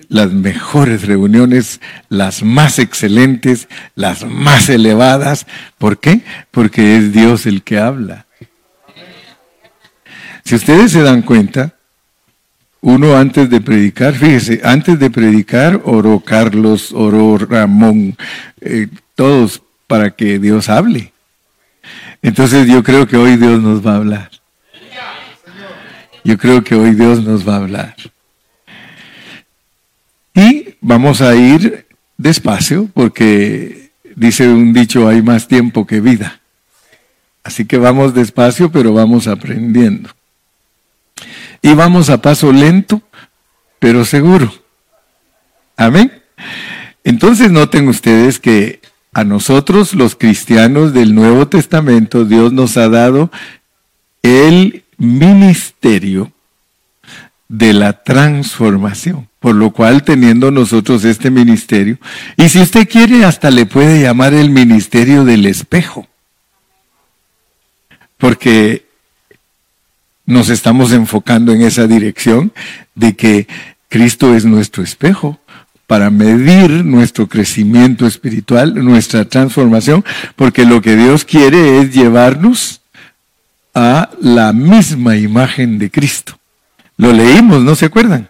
las 0.08 0.32
mejores 0.32 1.08
reuniones, 1.08 1.82
las 2.10 2.44
más 2.44 2.78
excelentes, 2.78 3.68
las 3.96 4.24
más 4.24 4.70
elevadas. 4.70 5.48
¿Por 5.78 6.00
qué? 6.00 6.22
Porque 6.52 6.98
es 6.98 7.12
Dios 7.12 7.48
el 7.48 7.64
que 7.64 7.80
habla. 7.80 8.28
Si 10.44 10.56
ustedes 10.56 10.92
se 10.92 11.02
dan 11.02 11.24
cuenta, 11.24 11.74
uno 12.82 13.18
antes 13.18 13.50
de 13.50 13.60
predicar, 13.60 14.14
fíjese, 14.14 14.62
antes 14.64 15.00
de 15.00 15.10
predicar 15.10 15.82
oró 15.84 16.20
Carlos, 16.20 16.94
oró 16.94 17.38
Ramón, 17.38 18.16
eh, 18.62 18.88
todos 19.16 19.62
para 19.88 20.12
que 20.12 20.40
Dios 20.40 20.70
hable. 20.70 21.12
Entonces 22.22 22.68
yo 22.68 22.84
creo 22.84 23.08
que 23.08 23.18
hoy 23.18 23.38
Dios 23.38 23.62
nos 23.62 23.86
va 23.86 23.94
a 23.94 23.98
hablar. 23.98 24.37
Yo 26.28 26.38
creo 26.38 26.62
que 26.62 26.76
hoy 26.76 26.94
Dios 26.94 27.24
nos 27.24 27.48
va 27.48 27.54
a 27.54 27.60
hablar. 27.60 27.96
Y 30.34 30.76
vamos 30.82 31.22
a 31.22 31.34
ir 31.38 31.88
despacio 32.18 32.90
porque 32.94 33.92
dice 34.14 34.50
un 34.50 34.74
dicho, 34.74 35.08
hay 35.08 35.22
más 35.22 35.48
tiempo 35.48 35.88
que 35.88 36.02
vida. 36.02 36.42
Así 37.46 37.64
que 37.64 37.78
vamos 37.78 38.14
despacio, 38.14 38.70
pero 38.70 38.92
vamos 38.92 39.26
aprendiendo 39.26 40.10
y 41.62 41.74
vamos 41.74 42.10
a 42.10 42.22
paso 42.22 42.52
lento, 42.52 43.02
pero 43.80 44.04
seguro. 44.04 44.54
Amén. 45.78 46.12
Entonces 47.06 47.54
noten 47.54 47.88
ustedes 47.88 48.38
que 48.38 48.82
a 49.14 49.24
nosotros 49.24 49.94
los 49.94 50.18
cristianos 50.18 50.94
del 50.94 51.16
Nuevo 51.16 51.48
Testamento 51.48 52.26
Dios 52.26 52.52
nos 52.52 52.76
ha 52.76 52.90
dado 52.90 53.32
el 54.24 54.84
ministerio 54.98 56.32
de 57.48 57.74
la 57.74 58.04
transformación. 58.04 59.28
Por 59.40 59.56
lo 59.56 59.72
cual, 59.72 60.04
teniendo 60.04 60.52
nosotros 60.52 61.06
este 61.06 61.30
ministerio, 61.30 61.98
y 62.36 62.50
si 62.50 62.60
usted 62.60 62.88
quiere, 62.90 63.24
hasta 63.24 63.52
le 63.52 63.66
puede 63.66 64.02
llamar 64.02 64.34
el 64.34 64.50
ministerio 64.50 65.24
del 65.24 65.46
espejo. 65.46 66.08
Porque 68.18 68.88
nos 70.26 70.50
estamos 70.50 70.92
enfocando 70.92 71.54
en 71.54 71.62
esa 71.62 71.88
dirección 71.88 72.52
de 72.96 73.16
que 73.16 73.48
Cristo 73.90 74.36
es 74.36 74.44
nuestro 74.44 74.84
espejo 74.84 75.40
para 75.86 76.10
medir 76.10 76.84
nuestro 76.84 77.28
crecimiento 77.28 78.06
espiritual, 78.06 78.84
nuestra 78.84 79.24
transformación, 79.24 80.04
porque 80.36 80.66
lo 80.66 80.82
que 80.82 80.98
Dios 80.98 81.24
quiere 81.24 81.80
es 81.80 81.94
llevarnos 81.94 82.82
a 83.78 84.10
la 84.20 84.54
misma 84.54 85.18
imagen 85.18 85.78
de 85.78 85.92
Cristo. 85.92 86.40
Lo 86.98 87.14
leímos, 87.14 87.62
¿no 87.62 87.76
se 87.76 87.86
acuerdan? 87.86 88.28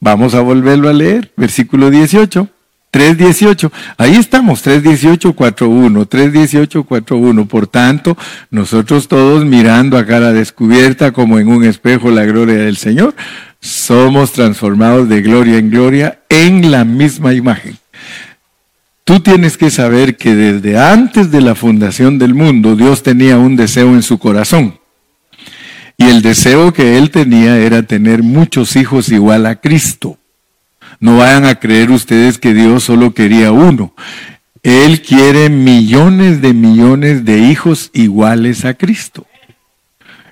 Vamos 0.00 0.34
a 0.34 0.40
volverlo 0.40 0.88
a 0.88 0.92
leer, 0.92 1.32
versículo 1.36 1.88
18. 1.88 2.48
3.18, 2.92 3.72
ahí 3.98 4.14
estamos, 4.14 4.64
3.18, 4.64 5.34
4.1, 5.34 6.08
3.18, 6.08 6.86
4.1. 6.86 7.48
Por 7.48 7.66
tanto, 7.66 8.16
nosotros 8.52 9.08
todos 9.08 9.44
mirando 9.44 9.98
a 9.98 10.06
cara 10.06 10.32
descubierta 10.32 11.10
como 11.10 11.40
en 11.40 11.48
un 11.48 11.64
espejo 11.64 12.12
la 12.12 12.24
gloria 12.24 12.54
del 12.54 12.76
Señor, 12.76 13.16
somos 13.60 14.30
transformados 14.30 15.08
de 15.08 15.22
gloria 15.22 15.58
en 15.58 15.70
gloria 15.70 16.20
en 16.28 16.70
la 16.70 16.84
misma 16.84 17.34
imagen. 17.34 17.78
Tú 19.04 19.20
tienes 19.20 19.58
que 19.58 19.70
saber 19.70 20.16
que 20.16 20.34
desde 20.34 20.78
antes 20.78 21.30
de 21.30 21.42
la 21.42 21.54
fundación 21.54 22.18
del 22.18 22.34
mundo 22.34 22.74
Dios 22.74 23.02
tenía 23.02 23.36
un 23.36 23.54
deseo 23.54 23.88
en 23.88 24.02
su 24.02 24.18
corazón. 24.18 24.78
Y 25.98 26.06
el 26.06 26.22
deseo 26.22 26.72
que 26.72 26.96
él 26.96 27.10
tenía 27.10 27.58
era 27.58 27.82
tener 27.82 28.22
muchos 28.22 28.76
hijos 28.76 29.10
igual 29.10 29.46
a 29.46 29.56
Cristo. 29.56 30.18
No 31.00 31.18
vayan 31.18 31.44
a 31.44 31.56
creer 31.56 31.90
ustedes 31.90 32.38
que 32.38 32.54
Dios 32.54 32.84
solo 32.84 33.12
quería 33.12 33.52
uno. 33.52 33.94
Él 34.62 35.02
quiere 35.02 35.50
millones 35.50 36.40
de 36.40 36.54
millones 36.54 37.26
de 37.26 37.38
hijos 37.38 37.90
iguales 37.92 38.64
a 38.64 38.72
Cristo. 38.72 39.26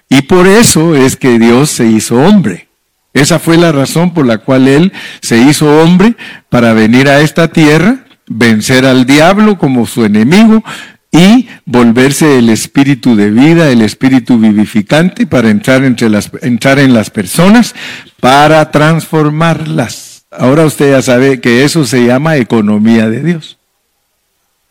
Y 0.08 0.22
por 0.22 0.46
eso 0.46 0.96
es 0.96 1.16
que 1.16 1.38
Dios 1.38 1.70
se 1.70 1.86
hizo 1.86 2.16
hombre. 2.16 2.68
Esa 3.12 3.38
fue 3.38 3.58
la 3.58 3.72
razón 3.72 4.14
por 4.14 4.26
la 4.26 4.38
cual 4.38 4.68
Él 4.68 4.92
se 5.20 5.36
hizo 5.36 5.82
hombre 5.82 6.16
para 6.48 6.72
venir 6.72 7.08
a 7.08 7.20
esta 7.20 7.48
tierra, 7.48 8.04
vencer 8.34 8.86
al 8.86 9.06
diablo 9.06 9.58
como 9.58 9.86
su 9.86 10.04
enemigo 10.04 10.62
y 11.10 11.48
volverse 11.66 12.38
el 12.38 12.48
espíritu 12.48 13.14
de 13.14 13.30
vida, 13.30 13.70
el 13.70 13.82
espíritu 13.82 14.38
vivificante 14.38 15.26
para 15.26 15.50
entrar, 15.50 15.84
entre 15.84 16.08
las, 16.08 16.30
entrar 16.40 16.78
en 16.78 16.94
las 16.94 17.10
personas, 17.10 17.74
para 18.20 18.70
transformarlas. 18.70 20.24
Ahora 20.30 20.64
usted 20.64 20.90
ya 20.90 21.02
sabe 21.02 21.40
que 21.40 21.64
eso 21.64 21.84
se 21.84 22.06
llama 22.06 22.38
economía 22.38 23.08
de 23.10 23.22
Dios. 23.22 23.58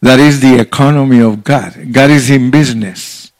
That 0.01 0.19
is 0.19 0.39
the 0.39 0.59
economy 0.59 1.21
of 1.21 1.43
God. 1.43 1.73
God 1.93 2.09
is 2.09 2.31
in 2.31 2.49
business. 2.49 3.33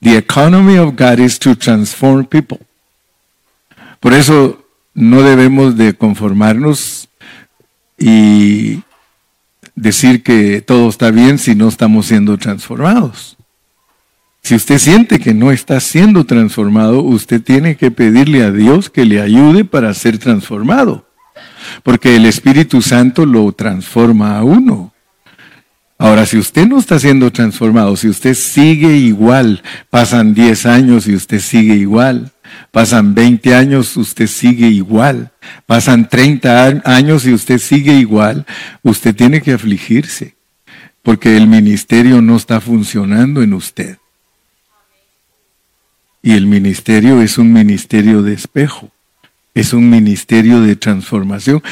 The 0.00 0.16
economy 0.16 0.76
of 0.76 0.96
God 0.96 1.20
is 1.20 1.38
to 1.38 1.54
transform 1.54 2.26
people. 2.26 2.58
Por 4.00 4.12
eso 4.12 4.66
no 4.92 5.22
debemos 5.22 5.76
de 5.76 5.94
conformarnos 5.94 7.08
y 7.96 8.82
decir 9.74 10.22
que 10.22 10.60
todo 10.60 10.88
está 10.88 11.10
bien 11.10 11.38
si 11.38 11.54
no 11.54 11.68
estamos 11.68 12.06
siendo 12.06 12.36
transformados. 12.38 13.36
Si 14.42 14.54
usted 14.54 14.78
siente 14.78 15.18
que 15.18 15.32
no 15.34 15.50
está 15.50 15.80
siendo 15.80 16.24
transformado, 16.24 17.02
usted 17.02 17.42
tiene 17.42 17.76
que 17.76 17.90
pedirle 17.90 18.42
a 18.42 18.50
Dios 18.50 18.90
que 18.90 19.04
le 19.04 19.20
ayude 19.20 19.64
para 19.64 19.94
ser 19.94 20.18
transformado 20.18 21.06
porque 21.82 22.16
el 22.16 22.26
Espíritu 22.26 22.82
Santo 22.82 23.26
lo 23.26 23.50
transforma 23.52 24.38
a 24.38 24.44
uno. 24.44 24.92
Ahora, 25.96 26.26
si 26.26 26.36
usted 26.36 26.66
no 26.66 26.78
está 26.78 26.98
siendo 26.98 27.30
transformado, 27.30 27.96
si 27.96 28.08
usted 28.08 28.34
sigue 28.34 28.96
igual, 28.96 29.62
pasan 29.90 30.34
10 30.34 30.66
años 30.66 31.06
y 31.06 31.14
usted 31.14 31.40
sigue 31.40 31.74
igual, 31.74 32.32
pasan 32.70 33.14
20 33.14 33.54
años, 33.54 33.96
usted 33.96 34.26
sigue 34.26 34.68
igual, 34.68 35.32
pasan 35.66 36.08
30 36.08 36.82
años 36.84 37.26
y 37.26 37.32
usted 37.32 37.58
sigue 37.58 37.94
igual, 37.94 38.46
usted 38.82 39.14
tiene 39.14 39.40
que 39.40 39.52
afligirse. 39.52 40.34
porque 41.04 41.36
el 41.36 41.46
ministerio 41.46 42.22
no 42.22 42.34
está 42.34 42.62
funcionando 42.62 43.42
en 43.42 43.52
usted. 43.52 43.98
Y 46.22 46.32
el 46.32 46.46
ministerio 46.46 47.20
es 47.20 47.36
un 47.36 47.52
ministerio 47.52 48.22
de 48.22 48.32
espejo, 48.32 48.90
es 49.52 49.74
un 49.74 49.90
ministerio 49.90 50.62
de 50.62 50.76
transformación. 50.76 51.62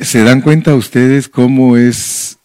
¿Se 0.00 0.22
dan 0.22 0.40
cuenta 0.40 0.76
ustedes 0.76 1.28
cómo 1.28 1.76
es 1.76 2.38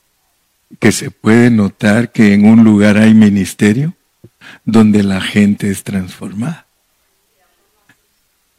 que 0.80 0.92
se 0.92 1.12
puede 1.12 1.52
notar 1.52 2.12
que 2.12 2.34
en 2.34 2.46
un 2.46 2.64
lugar 2.64 2.98
hay 2.98 3.14
ministerio 3.14 3.94
donde 4.66 5.04
la 5.04 5.22
gente 5.22 5.70
es 5.70 5.84
transformada? 5.84 6.65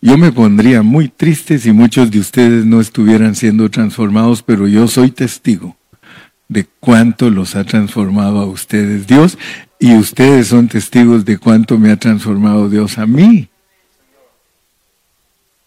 Yo 0.01 0.19
me 0.19 0.31
pondría 0.31 0.83
muy 0.83 1.09
triste 1.09 1.59
si 1.59 1.73
muchos 1.73 2.11
de 2.11 2.21
ustedes 2.21 2.65
no 2.65 2.81
estuvieran 2.81 3.35
siendo 3.35 3.71
transformados, 3.71 4.43
pero 4.43 4.69
yo 4.69 4.89
soy 4.89 5.11
testigo 5.11 5.77
de 6.49 6.67
cuánto 6.81 7.31
los 7.31 7.57
ha 7.57 7.65
transformado 7.65 8.41
a 8.41 8.47
ustedes 8.47 9.07
Dios 9.07 9.37
y 9.81 9.95
ustedes 9.95 10.49
son 10.49 10.69
testigos 10.69 11.25
de 11.25 11.39
cuánto 11.39 11.79
me 11.79 11.91
ha 11.91 11.97
transformado 11.97 12.69
Dios 12.69 12.99
a 12.99 13.07
mí. 13.07 13.49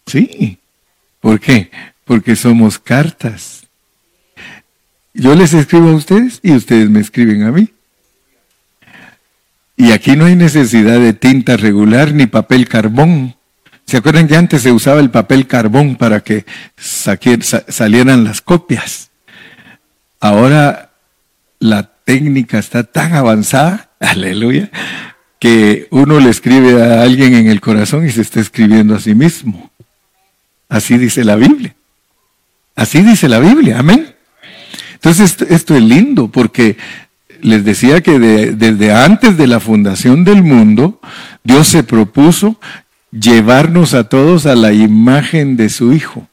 Sí. 0.05 0.57
¿Por 1.19 1.39
qué? 1.39 1.69
Porque 2.05 2.35
somos 2.35 2.79
cartas. 2.79 3.67
Yo 5.13 5.35
les 5.35 5.53
escribo 5.53 5.89
a 5.89 5.95
ustedes 5.95 6.39
y 6.41 6.53
ustedes 6.53 6.89
me 6.89 7.01
escriben 7.01 7.43
a 7.43 7.51
mí. 7.51 7.69
Y 9.75 9.91
aquí 9.91 10.15
no 10.15 10.25
hay 10.25 10.35
necesidad 10.35 10.99
de 10.99 11.13
tinta 11.13 11.57
regular 11.57 12.13
ni 12.13 12.25
papel 12.25 12.67
carbón. 12.67 13.35
¿Se 13.89 13.97
acuerdan 13.97 14.27
que 14.27 14.35
antes 14.35 14.61
se 14.61 14.71
usaba 14.71 14.99
el 14.99 15.09
papel 15.09 15.47
carbón 15.47 15.95
para 15.95 16.19
que 16.19 16.45
salieran 16.77 18.23
las 18.23 18.39
copias? 18.39 19.09
Ahora 20.19 20.91
la 21.57 21.89
técnica 22.03 22.59
está 22.59 22.83
tan 22.83 23.15
avanzada, 23.15 23.89
aleluya, 23.99 24.69
que 25.39 25.87
uno 25.89 26.19
le 26.19 26.29
escribe 26.29 26.83
a 26.83 27.01
alguien 27.01 27.33
en 27.33 27.47
el 27.47 27.61
corazón 27.61 28.05
y 28.05 28.11
se 28.11 28.21
está 28.21 28.39
escribiendo 28.39 28.93
a 28.93 28.99
sí 28.99 29.15
mismo. 29.15 29.71
Así 30.69 30.99
dice 30.99 31.23
la 31.23 31.35
Biblia. 31.35 31.73
Así 32.75 33.01
dice 33.01 33.27
la 33.27 33.39
Biblia, 33.39 33.79
amén. 33.79 34.13
Entonces 34.93 35.35
esto, 35.49 35.75
es 35.75 35.81
lindo 35.81 36.27
porque 36.27 36.77
les 37.41 37.65
decía 37.65 38.01
que 38.01 38.19
desde 38.19 38.93
antes 38.93 39.35
de 39.35 39.47
la 39.47 39.59
fundación 39.59 40.25
del 40.25 40.43
mundo, 40.43 41.01
Dios 41.43 41.69
se 41.69 41.81
propuso 41.81 42.59
llevarnos 43.11 43.93
a 43.93 44.05
todos 44.05 44.45
a 44.45 44.55
la 44.55 44.73
imagen 44.73 45.57
de 45.57 45.69
su 45.69 45.93
Hijo. 45.93 46.27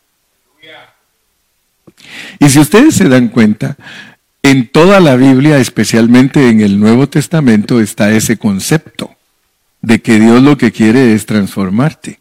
Y 2.38 2.49
si 2.50 2.59
ustedes 2.59 2.95
se 2.95 3.09
dan 3.09 3.28
cuenta, 3.28 3.76
en 4.42 4.68
toda 4.68 5.00
la 5.00 5.16
Biblia, 5.16 5.59
especialmente 5.59 6.49
en 6.49 6.61
el 6.61 6.78
Nuevo 6.78 7.09
Testamento, 7.09 7.80
está 7.80 8.12
ese 8.12 8.37
concepto 8.37 9.16
de 9.83 10.00
que 10.00 10.21
Dios 10.21 10.42
lo 10.42 10.56
que 10.56 10.73
quiere 10.73 11.14
es 11.14 11.26
transformarte. 11.26 12.21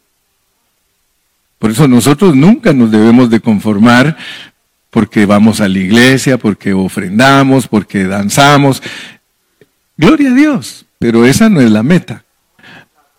Por 1.58 1.70
eso 1.70 1.88
nosotros 1.88 2.34
nunca 2.34 2.72
nos 2.72 2.90
debemos 2.90 3.30
de 3.30 3.40
conformar 3.40 4.16
porque 4.90 5.26
vamos 5.26 5.60
a 5.60 5.68
la 5.68 5.78
iglesia, 5.78 6.38
porque 6.38 6.72
ofrendamos, 6.72 7.68
porque 7.68 8.04
danzamos. 8.04 8.82
Gloria 9.96 10.30
a 10.30 10.34
Dios, 10.34 10.86
pero 10.98 11.26
esa 11.26 11.48
no 11.48 11.60
es 11.60 11.70
la 11.70 11.82
meta. 11.82 12.24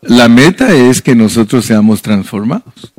La 0.02 0.28
meta 0.28 0.74
es 0.74 1.02
que 1.02 1.16
nosotros 1.16 1.66
seamos 1.66 2.02
transformados. 2.02 2.94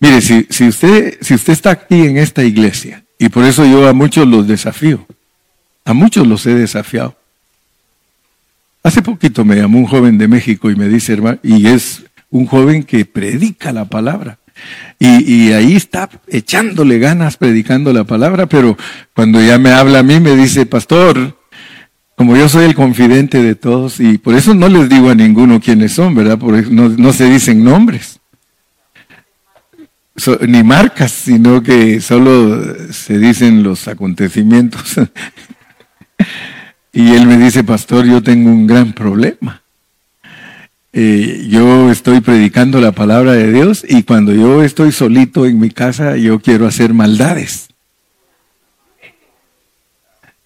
Mire, 0.00 0.20
si, 0.20 0.46
si, 0.50 0.68
usted, 0.68 1.18
si 1.20 1.34
usted 1.34 1.52
está 1.52 1.70
aquí 1.70 2.02
en 2.02 2.18
esta 2.18 2.44
iglesia, 2.44 3.04
y 3.18 3.28
por 3.28 3.44
eso 3.44 3.64
yo 3.64 3.88
a 3.88 3.92
muchos 3.92 4.26
los 4.28 4.46
desafío, 4.46 5.06
a 5.84 5.92
muchos 5.92 6.26
los 6.26 6.46
he 6.46 6.54
desafiado. 6.54 7.16
Hace 8.82 9.02
poquito 9.02 9.44
me 9.44 9.56
llamó 9.56 9.78
un 9.78 9.86
joven 9.86 10.18
de 10.18 10.28
México 10.28 10.70
y 10.70 10.76
me 10.76 10.88
dice, 10.88 11.14
hermano, 11.14 11.38
y 11.42 11.66
es 11.66 12.04
un 12.30 12.46
joven 12.46 12.84
que 12.84 13.04
predica 13.04 13.72
la 13.72 13.86
palabra. 13.86 14.38
Y, 14.98 15.32
y, 15.32 15.52
ahí 15.52 15.76
está 15.76 16.08
echándole 16.26 16.98
ganas 16.98 17.36
predicando 17.36 17.92
la 17.92 18.04
palabra, 18.04 18.46
pero 18.46 18.76
cuando 19.14 19.40
ya 19.40 19.56
me 19.58 19.70
habla 19.70 20.00
a 20.00 20.02
mí 20.02 20.18
me 20.18 20.34
dice, 20.34 20.66
pastor, 20.66 21.37
como 22.18 22.36
yo 22.36 22.48
soy 22.48 22.64
el 22.64 22.74
confidente 22.74 23.40
de 23.40 23.54
todos, 23.54 24.00
y 24.00 24.18
por 24.18 24.34
eso 24.34 24.52
no 24.52 24.68
les 24.68 24.88
digo 24.88 25.08
a 25.08 25.14
ninguno 25.14 25.60
quiénes 25.60 25.92
son, 25.92 26.16
¿verdad? 26.16 26.36
No, 26.36 26.88
no 26.88 27.12
se 27.12 27.30
dicen 27.30 27.62
nombres, 27.62 28.18
ni 30.48 30.64
marcas, 30.64 31.12
sino 31.12 31.62
que 31.62 32.00
solo 32.00 32.92
se 32.92 33.20
dicen 33.20 33.62
los 33.62 33.86
acontecimientos. 33.86 34.96
y 36.92 37.12
él 37.12 37.24
me 37.24 37.38
dice, 37.38 37.62
pastor, 37.62 38.04
yo 38.04 38.20
tengo 38.20 38.50
un 38.50 38.66
gran 38.66 38.94
problema. 38.94 39.62
Eh, 40.92 41.46
yo 41.48 41.88
estoy 41.92 42.20
predicando 42.20 42.80
la 42.80 42.90
palabra 42.90 43.34
de 43.34 43.52
Dios 43.52 43.86
y 43.88 44.02
cuando 44.02 44.34
yo 44.34 44.64
estoy 44.64 44.90
solito 44.90 45.46
en 45.46 45.60
mi 45.60 45.70
casa, 45.70 46.16
yo 46.16 46.40
quiero 46.40 46.66
hacer 46.66 46.94
maldades. 46.94 47.68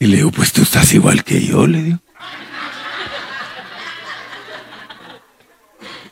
Y 0.02 0.06
le 0.06 0.16
digo, 0.16 0.32
pues 0.32 0.52
tú 0.52 0.62
estás 0.62 0.92
igual 0.94 1.22
que 1.22 1.40
yo, 1.40 1.64
le 1.64 1.80
digo. 1.80 1.98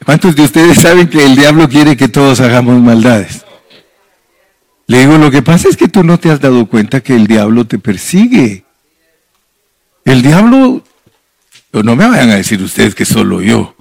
¿Cuántos 0.05 0.37
de 0.37 0.42
ustedes 0.42 0.79
saben 0.79 1.09
que 1.09 1.26
el 1.26 1.35
diablo 1.35 1.68
quiere 1.68 1.96
que 1.96 2.07
todos 2.07 2.38
hagamos 2.38 2.81
maldades? 2.81 3.44
Le 4.87 5.00
digo, 5.00 5.18
lo 5.18 5.33
que 5.33 5.42
pasa 5.42 5.68
es 5.68 5.76
que 5.76 5.88
tú 5.88 6.05
no 6.05 6.20
te 6.20 6.31
has 6.31 6.40
dado 6.40 6.66
cuenta 6.66 7.00
que 7.00 7.16
el 7.16 7.26
diablo 7.26 7.66
te 7.66 7.81
persigue. 7.81 8.64
El 10.05 10.22
diablo, 10.22 10.85
no 11.72 11.96
me 11.96 12.09
vayan 12.09 12.31
a 12.31 12.37
decir 12.37 12.62
ustedes 12.62 12.94
que 12.94 13.05
solo 13.05 13.42
yo, 13.42 13.74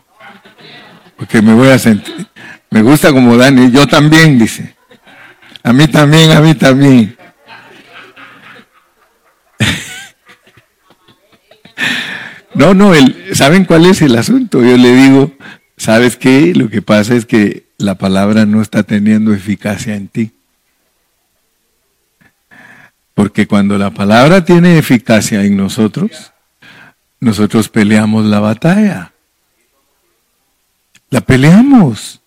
porque 1.17 1.43
me 1.43 1.53
voy 1.53 1.67
a 1.67 1.77
sentir, 1.77 2.27
me 2.71 2.81
gusta 2.81 3.11
como 3.11 3.37
Dani, 3.37 3.69
yo 3.69 3.85
también, 3.85 4.39
dice. 4.39 4.75
A 5.61 5.71
mí 5.71 5.87
también, 5.87 6.31
a 6.31 6.41
mí 6.41 6.55
también. 6.55 7.18
No, 12.59 12.73
no, 12.73 12.93
el, 12.93 13.15
¿saben 13.37 13.63
cuál 13.63 13.85
es 13.85 14.01
el 14.01 14.17
asunto? 14.17 14.61
Yo 14.61 14.75
le 14.75 14.93
digo, 14.93 15.31
¿sabes 15.77 16.17
qué? 16.17 16.53
Lo 16.53 16.69
que 16.69 16.81
pasa 16.81 17.15
es 17.15 17.25
que 17.25 17.67
la 17.77 17.95
palabra 17.95 18.45
no 18.45 18.61
está 18.61 18.83
teniendo 18.83 19.33
eficacia 19.33 19.95
en 19.95 20.09
ti. 20.09 20.33
Porque 23.13 23.47
cuando 23.47 23.77
la 23.77 23.91
palabra 23.91 24.43
tiene 24.43 24.77
eficacia 24.77 25.45
en 25.45 25.55
nosotros, 25.55 26.33
nosotros 27.21 27.69
peleamos 27.69 28.25
la 28.25 28.41
batalla. 28.41 29.13
La 31.11 31.21
peleamos. 31.21 32.19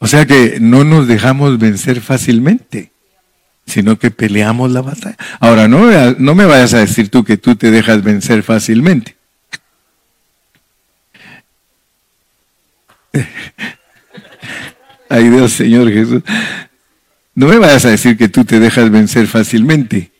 O 0.00 0.08
sea 0.08 0.26
que 0.26 0.58
no 0.60 0.82
nos 0.82 1.06
dejamos 1.06 1.56
vencer 1.60 2.00
fácilmente 2.00 2.90
sino 3.64 4.00
que 4.00 4.10
peleamos 4.10 4.72
la 4.72 4.80
batalla. 4.80 5.16
Ahora, 5.38 5.68
no, 5.68 5.86
no 6.18 6.34
me 6.34 6.44
vayas 6.44 6.74
a 6.74 6.78
decir 6.78 7.08
tú 7.08 7.22
que 7.22 7.36
tú 7.36 7.54
te 7.54 7.70
dejas 7.70 8.02
vencer 8.02 8.42
fácilmente. 8.42 9.19
Ay 15.08 15.28
Dios, 15.28 15.52
Señor 15.52 15.90
Jesús. 15.90 16.22
No 17.34 17.46
me 17.46 17.58
vayas 17.58 17.84
a 17.84 17.90
decir 17.90 18.16
que 18.16 18.28
tú 18.28 18.44
te 18.44 18.60
dejas 18.60 18.90
vencer 18.90 19.26
fácilmente. 19.26 20.12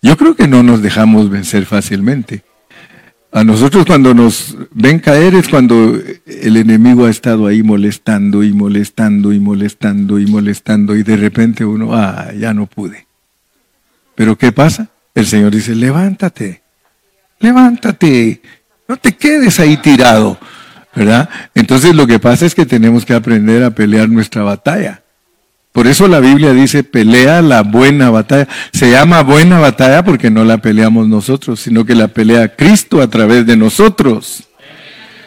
Yo 0.00 0.16
creo 0.16 0.34
que 0.36 0.48
no 0.48 0.62
nos 0.62 0.82
dejamos 0.82 1.28
vencer 1.28 1.66
fácilmente. 1.66 2.44
A 3.30 3.44
nosotros 3.44 3.84
cuando 3.84 4.14
nos 4.14 4.56
ven 4.70 5.00
caer 5.00 5.34
es 5.34 5.48
cuando 5.48 6.00
el 6.26 6.56
enemigo 6.56 7.04
ha 7.04 7.10
estado 7.10 7.46
ahí 7.46 7.62
molestando 7.62 8.42
y 8.42 8.52
molestando 8.52 9.34
y 9.34 9.38
molestando 9.38 10.18
y 10.18 10.26
molestando 10.26 10.96
y 10.96 11.02
de 11.02 11.16
repente 11.16 11.64
uno, 11.64 11.94
ah, 11.94 12.32
ya 12.38 12.54
no 12.54 12.66
pude. 12.66 13.06
Pero 14.14 14.36
¿qué 14.38 14.50
pasa? 14.50 14.88
El 15.14 15.26
Señor 15.26 15.54
dice, 15.54 15.74
levántate, 15.74 16.62
levántate, 17.40 18.40
no 18.88 18.96
te 18.96 19.14
quedes 19.14 19.60
ahí 19.60 19.76
tirado, 19.76 20.38
¿verdad? 20.94 21.28
Entonces 21.54 21.94
lo 21.94 22.06
que 22.06 22.18
pasa 22.18 22.46
es 22.46 22.54
que 22.54 22.66
tenemos 22.66 23.04
que 23.04 23.14
aprender 23.14 23.62
a 23.62 23.70
pelear 23.70 24.08
nuestra 24.08 24.42
batalla. 24.42 25.02
Por 25.72 25.86
eso 25.86 26.08
la 26.08 26.18
Biblia 26.18 26.52
dice, 26.52 26.82
pelea 26.82 27.40
la 27.40 27.62
buena 27.62 28.10
batalla. 28.10 28.48
Se 28.72 28.90
llama 28.90 29.22
buena 29.22 29.60
batalla 29.60 30.04
porque 30.04 30.30
no 30.30 30.44
la 30.44 30.58
peleamos 30.58 31.06
nosotros, 31.06 31.60
sino 31.60 31.84
que 31.84 31.94
la 31.94 32.08
pelea 32.08 32.56
Cristo 32.56 33.00
a 33.00 33.08
través 33.08 33.46
de 33.46 33.56
nosotros. 33.56 34.48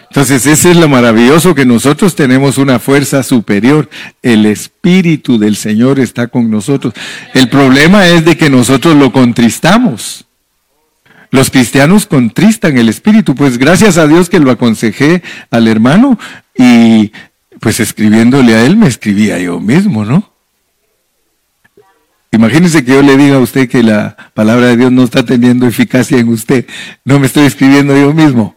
Entonces, 0.09 0.45
ese 0.45 0.71
es 0.71 0.75
lo 0.75 0.89
maravilloso 0.89 1.55
que 1.55 1.65
nosotros 1.65 2.15
tenemos 2.15 2.57
una 2.57 2.79
fuerza 2.79 3.23
superior. 3.23 3.89
El 4.21 4.45
Espíritu 4.45 5.39
del 5.39 5.55
Señor 5.55 6.01
está 6.01 6.27
con 6.27 6.51
nosotros. 6.51 6.93
El 7.33 7.47
problema 7.47 8.05
es 8.09 8.25
de 8.25 8.35
que 8.35 8.49
nosotros 8.49 8.97
lo 8.97 9.13
contristamos. 9.13 10.25
Los 11.31 11.49
cristianos 11.49 12.05
contristan 12.05 12.77
el 12.77 12.89
Espíritu. 12.89 13.35
Pues 13.35 13.57
gracias 13.57 13.97
a 13.97 14.05
Dios 14.05 14.29
que 14.29 14.39
lo 14.39 14.51
aconsejé 14.51 15.23
al 15.49 15.67
hermano 15.67 16.19
y 16.55 17.11
pues 17.61 17.79
escribiéndole 17.79 18.53
a 18.53 18.65
él 18.65 18.75
me 18.75 18.87
escribía 18.87 19.39
yo 19.39 19.59
mismo, 19.59 20.03
¿no? 20.03 20.31
Imagínese 22.33 22.83
que 22.83 22.93
yo 22.93 23.01
le 23.01 23.17
diga 23.17 23.35
a 23.35 23.39
usted 23.39 23.69
que 23.69 23.83
la 23.83 24.15
palabra 24.33 24.67
de 24.67 24.77
Dios 24.77 24.91
no 24.91 25.03
está 25.03 25.25
teniendo 25.25 25.67
eficacia 25.67 26.17
en 26.17 26.29
usted. 26.29 26.65
No 27.05 27.19
me 27.19 27.27
estoy 27.27 27.45
escribiendo 27.45 27.95
yo 27.95 28.13
mismo. 28.13 28.55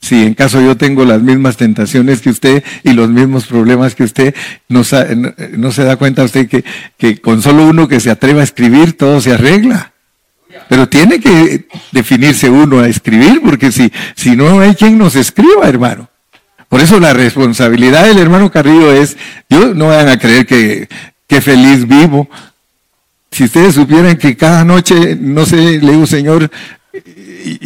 Si 0.00 0.24
en 0.24 0.34
caso 0.34 0.60
yo 0.60 0.76
tengo 0.76 1.04
las 1.04 1.20
mismas 1.20 1.56
tentaciones 1.56 2.20
que 2.20 2.30
usted 2.30 2.64
y 2.82 2.92
los 2.92 3.10
mismos 3.10 3.46
problemas 3.46 3.94
que 3.94 4.04
usted, 4.04 4.34
no, 4.68 4.82
no 5.56 5.72
se 5.72 5.84
da 5.84 5.96
cuenta 5.96 6.24
usted 6.24 6.48
que, 6.48 6.64
que 6.96 7.18
con 7.18 7.42
solo 7.42 7.66
uno 7.66 7.86
que 7.86 8.00
se 8.00 8.10
atreva 8.10 8.40
a 8.40 8.44
escribir 8.44 8.96
todo 8.96 9.20
se 9.20 9.34
arregla. 9.34 9.92
Pero 10.70 10.88
tiene 10.88 11.18
que 11.18 11.66
definirse 11.90 12.48
uno 12.48 12.78
a 12.78 12.86
escribir, 12.86 13.42
porque 13.44 13.72
si, 13.72 13.92
si 14.14 14.36
no 14.36 14.60
hay 14.60 14.76
quien 14.76 14.98
nos 14.98 15.16
escriba, 15.16 15.66
hermano. 15.68 16.08
Por 16.68 16.80
eso 16.80 17.00
la 17.00 17.12
responsabilidad 17.12 18.04
del 18.04 18.18
hermano 18.18 18.52
Carrillo 18.52 18.92
es, 18.92 19.16
yo 19.48 19.74
no 19.74 19.88
vayan 19.88 20.10
a 20.10 20.18
creer 20.20 20.46
que, 20.46 20.88
que 21.26 21.40
feliz 21.40 21.88
vivo. 21.88 22.30
Si 23.32 23.42
ustedes 23.42 23.74
supieran 23.74 24.16
que 24.16 24.36
cada 24.36 24.64
noche, 24.64 25.18
no 25.20 25.44
sé, 25.44 25.80
le 25.80 25.90
digo, 25.90 26.06
Señor, 26.06 26.48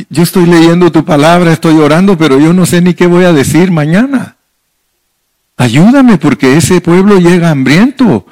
yo 0.09 0.23
estoy 0.23 0.47
leyendo 0.47 0.91
tu 0.91 1.05
palabra, 1.05 1.53
estoy 1.53 1.77
orando, 1.77 2.17
pero 2.17 2.41
yo 2.41 2.55
no 2.55 2.65
sé 2.65 2.81
ni 2.81 2.95
qué 2.95 3.07
voy 3.07 3.25
a 3.25 3.35
decir 3.35 3.71
mañana. 3.71 4.37
Ayúdame 5.59 6.17
porque 6.17 6.57
ese 6.57 6.81
pueblo 6.81 7.19
llega 7.19 7.51
hambriento. 7.51 8.25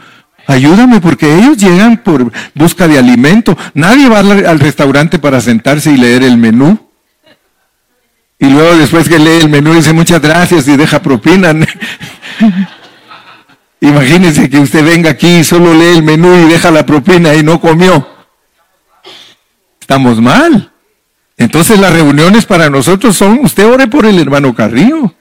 Ayúdame 0.46 1.00
porque 1.00 1.32
ellos 1.32 1.56
llegan 1.56 1.98
por 1.98 2.32
busca 2.54 2.88
de 2.88 2.98
alimento. 2.98 3.56
Nadie 3.74 4.08
va 4.08 4.18
al 4.18 4.60
restaurante 4.60 5.18
para 5.18 5.40
sentarse 5.40 5.92
y 5.92 5.96
leer 5.96 6.22
el 6.22 6.36
menú. 6.36 6.78
Y 8.42 8.50
luego 8.50 8.76
después 8.76 9.08
que 9.08 9.20
lee 9.20 9.42
el 9.42 9.48
menú 9.48 9.72
dice 9.72 9.92
muchas 9.92 10.20
gracias 10.20 10.66
y 10.66 10.76
deja 10.76 11.00
propina. 11.00 11.54
Imagínense 13.80 14.50
que 14.50 14.58
usted 14.58 14.84
venga 14.84 15.10
aquí 15.10 15.38
y 15.38 15.44
solo 15.44 15.72
lee 15.72 15.96
el 15.96 16.02
menú 16.02 16.34
y 16.34 16.48
deja 16.50 16.72
la 16.72 16.84
propina 16.84 17.34
y 17.34 17.44
no 17.44 17.60
comió. 17.60 18.04
Estamos 19.80 20.20
mal. 20.20 20.72
Entonces 21.36 21.78
las 21.78 21.92
reuniones 21.92 22.44
para 22.44 22.68
nosotros 22.68 23.16
son, 23.16 23.38
usted 23.44 23.64
ore 23.64 23.86
por 23.86 24.06
el 24.06 24.18
hermano 24.18 24.52
Carrillo. 24.54 25.14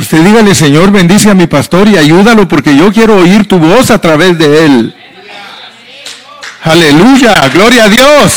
Usted 0.00 0.24
dígale, 0.24 0.54
Señor, 0.54 0.90
bendice 0.90 1.28
a 1.30 1.34
mi 1.34 1.46
pastor 1.46 1.86
y 1.86 1.98
ayúdalo 1.98 2.48
porque 2.48 2.74
yo 2.74 2.90
quiero 2.90 3.16
oír 3.16 3.46
tu 3.46 3.58
voz 3.58 3.90
a 3.90 4.00
través 4.00 4.38
de 4.38 4.64
él. 4.64 4.94
Aleluya, 6.64 7.34
gloria 7.52 7.84
a 7.84 7.88
Dios. 7.90 8.32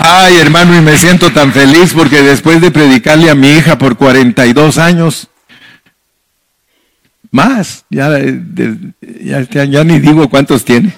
Ay, 0.00 0.38
hermano, 0.38 0.76
y 0.76 0.80
me 0.80 0.98
siento 0.98 1.30
tan 1.32 1.52
feliz 1.52 1.92
porque 1.94 2.22
después 2.22 2.60
de 2.60 2.72
predicarle 2.72 3.30
a 3.30 3.36
mi 3.36 3.50
hija 3.50 3.78
por 3.78 3.96
42 3.96 4.78
años, 4.78 5.28
más, 7.30 7.84
ya, 7.88 8.10
ya, 9.00 9.64
ya 9.64 9.84
ni 9.84 10.00
digo 10.00 10.28
cuántos 10.28 10.64
tiene. 10.64 10.92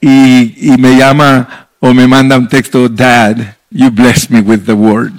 Y, 0.00 0.76
me 0.78 0.96
llama 0.96 1.68
o 1.80 1.92
me 1.94 2.06
manda 2.06 2.38
un 2.38 2.48
texto, 2.48 2.88
Dad, 2.88 3.56
you 3.70 3.90
bless 3.90 4.30
me 4.30 4.40
with 4.40 4.64
the 4.64 4.72
word. 4.72 5.12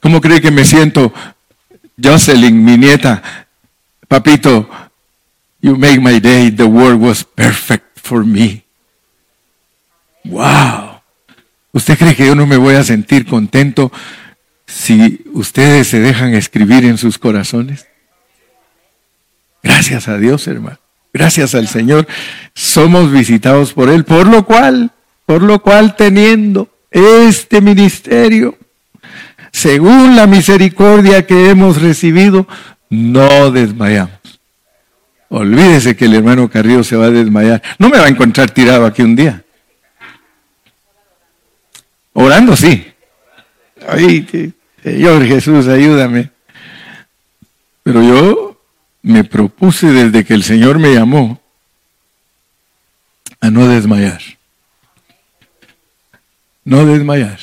¿Cómo 0.00 0.20
cree 0.20 0.40
que 0.40 0.50
me 0.50 0.64
siento? 0.64 1.12
Jocelyn, 2.02 2.64
mi 2.64 2.76
nieta, 2.76 3.22
papito, 4.08 4.68
you 5.60 5.76
make 5.76 6.00
my 6.00 6.20
day, 6.20 6.50
the 6.50 6.64
word 6.64 7.00
was 7.00 7.24
perfect 7.24 8.00
for 8.00 8.24
me. 8.24 8.64
Wow. 10.24 11.00
¿Usted 11.72 11.98
cree 11.98 12.14
que 12.14 12.26
yo 12.26 12.34
no 12.34 12.46
me 12.46 12.56
voy 12.56 12.74
a 12.74 12.84
sentir 12.84 13.26
contento 13.26 13.92
si 14.66 15.22
ustedes 15.32 15.88
se 15.88 16.00
dejan 16.00 16.34
escribir 16.34 16.84
en 16.84 16.98
sus 16.98 17.18
corazones? 17.18 17.86
Gracias 19.62 20.08
a 20.08 20.18
Dios, 20.18 20.46
hermano. 20.46 20.78
Gracias 21.16 21.54
al 21.54 21.66
Señor, 21.66 22.06
somos 22.52 23.10
visitados 23.10 23.72
por 23.72 23.88
Él, 23.88 24.04
por 24.04 24.26
lo 24.26 24.44
cual, 24.44 24.90
por 25.24 25.40
lo 25.40 25.62
cual 25.62 25.96
teniendo 25.96 26.68
este 26.90 27.62
ministerio, 27.62 28.58
según 29.50 30.14
la 30.14 30.26
misericordia 30.26 31.26
que 31.26 31.48
hemos 31.48 31.80
recibido, 31.80 32.46
no 32.90 33.50
desmayamos. 33.50 34.12
Olvídese 35.30 35.96
que 35.96 36.04
el 36.04 36.16
hermano 36.16 36.50
Carrillo 36.50 36.84
se 36.84 36.96
va 36.96 37.06
a 37.06 37.10
desmayar. 37.10 37.62
No 37.78 37.88
me 37.88 37.96
va 37.96 38.04
a 38.04 38.10
encontrar 38.10 38.50
tirado 38.50 38.84
aquí 38.84 39.00
un 39.00 39.16
día. 39.16 39.42
Orando 42.12 42.54
sí. 42.56 42.92
Ay, 43.88 44.52
Señor 44.82 45.24
Jesús, 45.24 45.66
ayúdame. 45.66 46.28
Pero 47.84 48.02
yo 48.02 48.45
me 49.06 49.22
propuse 49.22 49.86
desde 49.92 50.24
que 50.24 50.34
el 50.34 50.42
Señor 50.42 50.80
me 50.80 50.92
llamó 50.92 51.40
a 53.40 53.50
no 53.50 53.68
desmayar. 53.68 54.20
No 56.64 56.84
desmayar. 56.84 57.38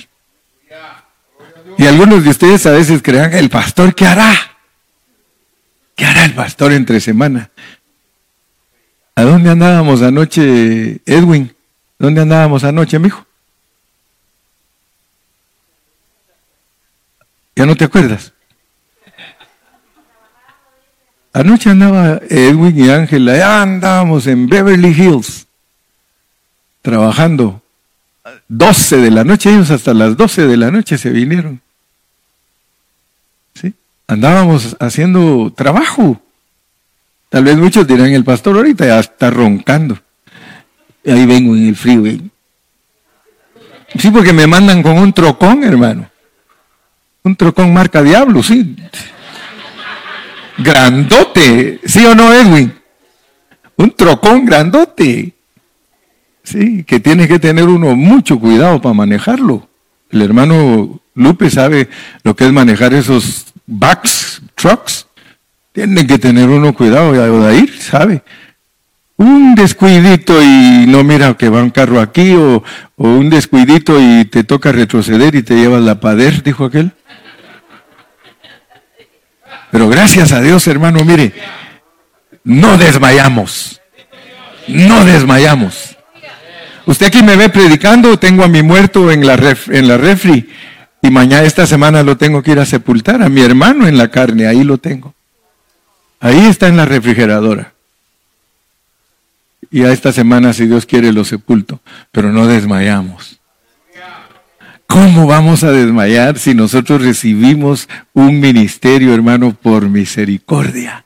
Y 1.77 1.85
algunos 1.85 2.25
de 2.25 2.31
ustedes 2.31 2.65
a 2.65 2.71
veces 2.71 3.01
crean, 3.01 3.33
el 3.33 3.49
pastor, 3.49 3.95
¿qué 3.95 4.05
hará? 4.05 4.35
¿Qué 5.95 6.05
hará 6.05 6.25
el 6.25 6.33
pastor 6.33 6.73
entre 6.73 6.99
semana? 6.99 7.49
¿A 9.15 9.23
dónde 9.23 9.49
andábamos 9.49 10.01
anoche, 10.01 10.99
Edwin? 11.05 11.55
¿Dónde 11.97 12.23
andábamos 12.23 12.65
anoche, 12.65 12.99
mijo? 12.99 13.25
¿Ya 17.55 17.65
no 17.65 17.77
te 17.77 17.85
acuerdas? 17.85 18.33
Anoche 21.33 21.71
andaba 21.71 22.21
Edwin 22.29 22.77
y 22.77 22.89
Ángela, 22.91 23.35
ya 23.35 23.63
andábamos 23.63 24.27
en 24.27 24.47
Beverly 24.47 24.89
Hills, 24.89 25.47
trabajando. 26.83 27.59
12 28.47 28.97
de 28.97 29.09
la 29.09 29.23
noche, 29.23 29.49
ellos 29.49 29.71
hasta 29.71 29.95
las 29.95 30.15
12 30.15 30.45
de 30.45 30.57
la 30.57 30.69
noche 30.69 30.95
se 30.95 31.09
vinieron. 31.09 31.59
¿Sí? 33.55 33.73
Andábamos 34.07 34.77
haciendo 34.79 35.51
trabajo. 35.55 36.21
Tal 37.29 37.43
vez 37.43 37.57
muchos 37.57 37.87
dirán, 37.87 38.11
el 38.11 38.23
pastor 38.23 38.57
ahorita 38.57 38.85
ya 38.85 38.99
está 38.99 39.31
roncando. 39.31 39.97
Y 41.03 41.09
ahí 41.09 41.25
vengo 41.25 41.55
en 41.55 41.67
el 41.67 41.75
freeway. 41.75 42.29
Sí, 43.97 44.11
porque 44.11 44.33
me 44.33 44.45
mandan 44.45 44.83
con 44.83 44.99
un 44.99 45.11
trocón, 45.13 45.63
hermano. 45.63 46.07
Un 47.23 47.35
trocón 47.35 47.73
marca 47.73 48.03
diablo, 48.03 48.43
sí 48.43 48.75
grandote, 50.63 51.79
¿sí 51.85 52.05
o 52.05 52.15
no, 52.15 52.33
Edwin? 52.33 52.73
Un 53.75 53.91
trocón 53.91 54.45
grandote. 54.45 55.33
Sí, 56.43 56.83
que 56.83 56.99
tiene 56.99 57.27
que 57.27 57.39
tener 57.39 57.67
uno 57.67 57.95
mucho 57.95 58.39
cuidado 58.39 58.81
para 58.81 58.93
manejarlo. 58.93 59.67
El 60.11 60.21
hermano 60.21 60.99
Lupe 61.15 61.49
sabe 61.49 61.89
lo 62.23 62.35
que 62.35 62.45
es 62.45 62.51
manejar 62.51 62.93
esos 62.93 63.45
backs, 63.65 64.41
trucks. 64.55 65.07
Tiene 65.71 66.05
que 66.05 66.19
tener 66.19 66.49
uno 66.49 66.73
cuidado, 66.73 67.13
y 67.15 67.57
ir, 67.57 67.81
sabe. 67.81 68.23
Un 69.15 69.55
descuidito 69.55 70.41
y 70.41 70.85
no 70.87 71.03
mira 71.03 71.35
que 71.35 71.49
va 71.49 71.63
un 71.63 71.69
carro 71.69 71.99
aquí, 71.99 72.33
o, 72.33 72.63
o 72.97 73.07
un 73.07 73.29
descuidito 73.29 73.99
y 73.99 74.25
te 74.25 74.43
toca 74.43 74.71
retroceder 74.71 75.33
y 75.35 75.43
te 75.43 75.55
llevas 75.55 75.81
la 75.81 75.99
pader, 75.99 76.43
dijo 76.43 76.65
aquel. 76.65 76.91
Pero 79.73 79.89
gracias 79.89 80.31
a 80.31 80.39
Dios, 80.39 80.67
hermano, 80.67 81.03
mire, 81.03 81.33
no 82.43 82.77
desmayamos. 82.77 83.81
No 84.67 85.03
desmayamos. 85.03 85.97
Usted 86.85 87.07
aquí 87.07 87.23
me 87.23 87.35
ve 87.35 87.49
predicando, 87.49 88.19
tengo 88.19 88.43
a 88.43 88.47
mi 88.47 88.61
muerto 88.61 89.09
en 89.09 89.25
la, 89.25 89.35
refri 89.35 90.47
y 91.01 91.09
mañana 91.09 91.41
esta 91.41 91.65
semana 91.65 92.03
lo 92.03 92.17
tengo 92.17 92.43
que 92.43 92.51
ir 92.51 92.59
a 92.59 92.67
sepultar, 92.67 93.23
a 93.23 93.29
mi 93.29 93.41
hermano 93.41 93.87
en 93.87 93.97
la 93.97 94.09
carne, 94.09 94.45
ahí 94.45 94.63
lo 94.63 94.77
tengo. 94.77 95.15
Ahí 96.19 96.45
está 96.45 96.67
en 96.67 96.77
la 96.77 96.85
refrigeradora. 96.85 97.73
Y 99.71 99.85
a 99.85 99.91
esta 99.91 100.11
semana, 100.11 100.53
si 100.53 100.67
Dios 100.67 100.85
quiere, 100.85 101.11
lo 101.11 101.25
sepulto, 101.25 101.79
pero 102.11 102.31
no 102.31 102.45
desmayamos. 102.45 103.39
¿Cómo 104.93 105.25
vamos 105.25 105.63
a 105.63 105.71
desmayar 105.71 106.37
si 106.37 106.53
nosotros 106.53 107.01
recibimos 107.01 107.89
un 108.13 108.39
ministerio, 108.39 109.15
hermano, 109.15 109.57
por 109.59 109.89
misericordia? 109.89 111.03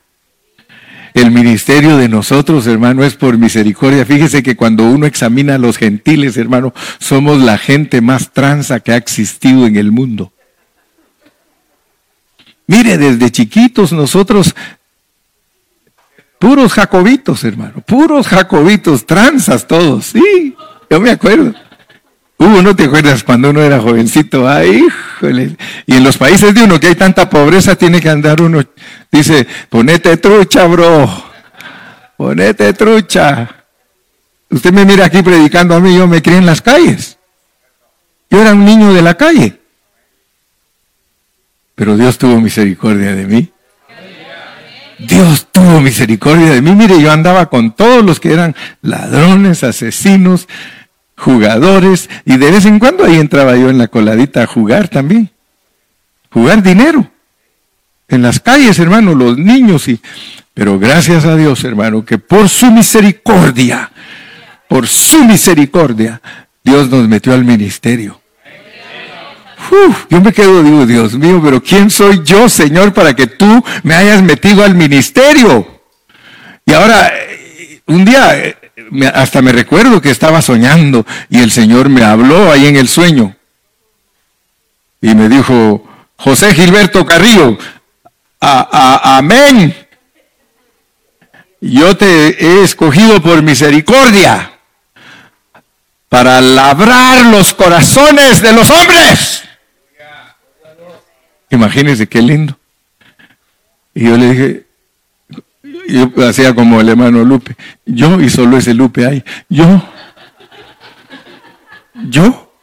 El 1.14 1.32
ministerio 1.32 1.96
de 1.96 2.10
nosotros, 2.10 2.68
hermano, 2.68 3.06
es 3.06 3.16
por 3.16 3.38
misericordia. 3.38 4.06
Fíjese 4.06 4.44
que 4.44 4.58
cuando 4.58 4.84
uno 4.84 5.06
examina 5.06 5.56
a 5.56 5.58
los 5.58 5.78
gentiles, 5.78 6.36
hermano, 6.36 6.74
somos 7.00 7.42
la 7.42 7.58
gente 7.58 8.02
más 8.02 8.34
transa 8.34 8.82
que 8.82 8.92
ha 8.92 8.98
existido 8.98 9.66
en 9.66 9.78
el 9.78 9.94
mundo. 9.94 10.34
Mire, 12.68 12.98
desde 12.98 13.32
chiquitos 13.32 13.94
nosotros, 13.94 14.54
puros 16.40 16.74
jacobitos, 16.74 17.42
hermano, 17.46 17.76
puros 17.86 18.28
jacobitos, 18.28 19.06
tranzas 19.06 19.66
todos, 19.66 20.08
sí, 20.08 20.58
yo 20.90 21.00
me 21.00 21.12
acuerdo. 21.12 21.54
Uh, 22.40 22.62
¿no 22.62 22.76
te 22.76 22.84
acuerdas 22.84 23.24
cuando 23.24 23.50
uno 23.50 23.62
era 23.62 23.80
jovencito? 23.80 24.48
Ay, 24.48 24.84
híjole. 24.86 25.56
Y 25.88 25.96
en 25.96 26.04
los 26.04 26.18
países 26.18 26.54
de 26.54 26.64
uno 26.64 26.80
que 26.80 26.88
hay 26.88 26.96
tanta 26.96 27.30
pobreza, 27.30 27.76
tiene 27.76 28.00
que 28.00 28.10
andar 28.10 28.42
uno, 28.42 28.64
dice, 29.12 29.48
ponete 29.70 30.18
trucha, 30.18 30.66
bro. 30.66 31.26
Ponete 32.16 32.74
trucha. 32.74 33.50
Usted 34.50 34.72
me 34.72 34.86
mira 34.86 35.06
aquí 35.06 35.24
predicando 35.24 35.76
a 35.76 35.80
mí, 35.80 35.96
yo 35.96 36.08
me 36.08 36.22
crié 36.22 36.38
en 36.38 36.46
las 36.46 36.62
calles. 36.62 37.18
Yo 38.30 38.42
era 38.42 38.54
un 38.54 38.66
niño 38.66 38.94
de 38.94 39.02
la 39.02 39.16
calle. 39.16 39.60
Pero 41.76 41.98
Dios 41.98 42.18
tuvo 42.18 42.40
misericordia 42.40 43.16
de 43.16 43.26
mí. 43.26 43.52
Dios 45.00 45.48
tuvo 45.52 45.80
misericordia 45.80 46.52
de 46.52 46.62
mí. 46.62 46.74
Mire, 46.74 47.00
yo 47.00 47.12
andaba 47.12 47.50
con 47.50 47.72
todos 47.76 48.04
los 48.04 48.20
que 48.20 48.34
eran 48.34 48.56
ladrones, 48.82 49.64
asesinos, 49.64 50.48
jugadores, 51.18 52.10
y 52.26 52.38
de 52.38 52.52
vez 52.52 52.66
en 52.66 52.80
cuando 52.80 53.04
ahí 53.04 53.16
entraba 53.16 53.58
yo 53.58 53.70
en 53.70 53.78
la 53.78 53.88
coladita 53.88 54.44
a 54.44 54.48
jugar 54.48 54.88
también. 54.88 55.32
Jugar 56.32 56.62
dinero. 56.62 57.10
En 58.08 58.22
las 58.22 58.40
calles, 58.40 58.80
hermano, 58.80 59.16
los 59.16 59.38
niños 59.38 59.88
y... 59.88 60.00
Pero 60.54 60.80
gracias 60.80 61.26
a 61.26 61.36
Dios, 61.36 61.64
hermano, 61.64 62.04
que 62.04 62.18
por 62.18 62.50
su 62.50 62.72
misericordia, 62.72 63.92
por 64.68 64.88
su 64.88 65.24
misericordia, 65.24 66.20
Dios 66.64 66.90
nos 66.90 67.08
metió 67.08 67.34
al 67.34 67.46
ministerio. 67.46 68.20
yo 70.10 70.22
me 70.22 70.34
quedo, 70.34 70.64
digo, 70.64 70.86
Dios 70.86 71.16
mío, 71.16 71.40
pero 71.44 71.62
¿quién 71.62 71.92
soy 71.92 72.22
yo, 72.24 72.50
Señor, 72.50 72.92
para 72.92 73.16
que 73.16 73.28
tú 73.28 73.64
me 73.84 73.94
hayas 73.94 74.24
metido 74.24 74.64
al 74.64 74.74
ministerio? 74.74 75.82
Y 76.66 76.74
ahora, 76.74 77.12
eh, 77.14 77.82
un 77.86 78.04
día, 78.04 78.38
eh, 78.40 78.67
hasta 79.14 79.42
me 79.42 79.52
recuerdo 79.52 80.02
que 80.02 80.12
estaba 80.12 80.42
soñando 80.42 81.06
y 81.30 81.40
el 81.40 81.52
Señor 81.52 81.90
me 81.90 82.04
habló 82.04 82.52
ahí 82.52 82.68
en 82.68 82.76
el 82.76 82.88
sueño. 82.88 83.36
Y 85.02 85.16
me 85.16 85.30
dijo, 85.30 85.88
José 86.18 86.54
Gilberto 86.54 87.06
Carrillo, 87.06 87.58
amén. 88.40 89.76
Yo 91.60 91.98
te 91.98 92.46
he 92.46 92.64
escogido 92.64 93.22
por 93.22 93.42
misericordia 93.42 94.52
para 96.08 96.40
labrar 96.40 97.26
los 97.26 97.54
corazones 97.54 98.42
de 98.42 98.54
los 98.54 98.70
hombres. 98.70 99.44
Imagínense 101.50 102.08
qué 102.08 102.22
lindo. 102.22 102.58
Y 103.94 104.06
yo 104.06 104.18
le 104.18 104.30
dije, 104.32 104.67
yo 105.88 106.12
hacía 106.28 106.54
como 106.54 106.82
el 106.82 106.90
hermano 106.90 107.24
Lupe, 107.24 107.56
yo 107.86 108.20
y 108.20 108.30
solo 108.30 108.58
ese 108.58 108.74
Lupe 108.74 109.06
hay, 109.06 109.24
yo, 109.50 109.84
yo. 112.10 112.54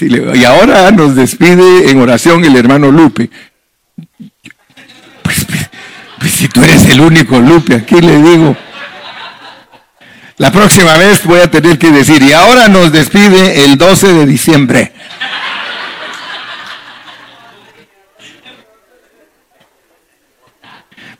y 0.00 0.44
ahora 0.44 0.90
nos 0.90 1.14
despide 1.14 1.90
en 1.90 2.00
oración 2.00 2.44
el 2.44 2.56
hermano 2.56 2.90
Lupe. 2.90 3.30
Pues, 5.22 5.44
pues, 5.44 5.70
pues 6.18 6.30
si 6.32 6.48
tú 6.48 6.62
eres 6.62 6.88
el 6.90 7.00
único 7.00 7.40
Lupe, 7.40 7.74
aquí 7.74 8.00
le 8.00 8.16
digo. 8.22 8.56
La 10.38 10.52
próxima 10.52 10.98
vez 10.98 11.24
voy 11.24 11.40
a 11.40 11.50
tener 11.50 11.78
que 11.78 11.90
decir, 11.90 12.22
y 12.22 12.32
ahora 12.32 12.68
nos 12.68 12.92
despide 12.92 13.64
el 13.64 13.78
12 13.78 14.12
de 14.12 14.26
diciembre. 14.26 14.92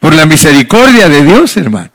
Por 0.06 0.14
la 0.14 0.24
misericordia 0.24 1.08
de 1.08 1.24
Dios, 1.24 1.56
hermano. 1.56 1.90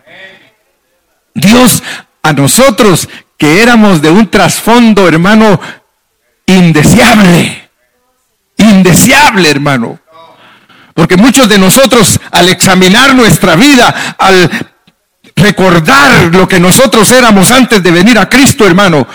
Dios 1.33 1.81
a 2.21 2.33
nosotros 2.33 3.07
que 3.37 3.61
éramos 3.61 4.01
de 4.01 4.11
un 4.11 4.29
trasfondo, 4.29 5.07
hermano, 5.07 5.57
indeseable. 6.45 7.69
Indeseable, 8.57 9.49
hermano. 9.49 9.97
Porque 10.93 11.15
muchos 11.15 11.47
de 11.47 11.57
nosotros 11.57 12.19
al 12.31 12.49
examinar 12.49 13.15
nuestra 13.15 13.55
vida, 13.55 14.15
al 14.17 14.51
recordar 15.37 16.35
lo 16.35 16.49
que 16.49 16.59
nosotros 16.59 17.09
éramos 17.13 17.49
antes 17.49 17.81
de 17.81 17.91
venir 17.91 18.19
a 18.19 18.27
Cristo, 18.27 18.67
hermano, 18.67 19.07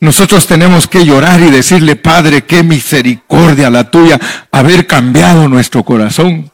nosotros 0.00 0.46
tenemos 0.46 0.88
que 0.88 1.06
llorar 1.06 1.40
y 1.40 1.50
decirle, 1.50 1.96
Padre, 1.96 2.44
qué 2.44 2.62
misericordia 2.62 3.70
la 3.70 3.90
tuya 3.90 4.20
haber 4.52 4.86
cambiado 4.86 5.48
nuestro 5.48 5.82
corazón. 5.84 6.50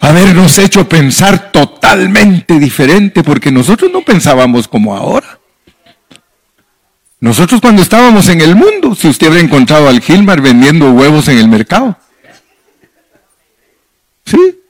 Habernos 0.00 0.58
hecho 0.58 0.88
pensar 0.88 1.52
totalmente 1.52 2.58
diferente, 2.58 3.22
porque 3.22 3.52
nosotros 3.52 3.90
no 3.92 4.02
pensábamos 4.02 4.66
como 4.66 4.96
ahora. 4.96 5.38
Nosotros 7.20 7.60
cuando 7.60 7.82
estábamos 7.82 8.28
en 8.28 8.40
el 8.40 8.56
mundo, 8.56 8.94
si 8.94 9.08
usted 9.08 9.28
hubiera 9.28 9.44
encontrado 9.44 9.88
al 9.88 10.00
Gilmar 10.00 10.40
vendiendo 10.40 10.90
huevos 10.90 11.28
en 11.28 11.38
el 11.38 11.48
mercado. 11.48 11.98
¿Sí? 14.24 14.60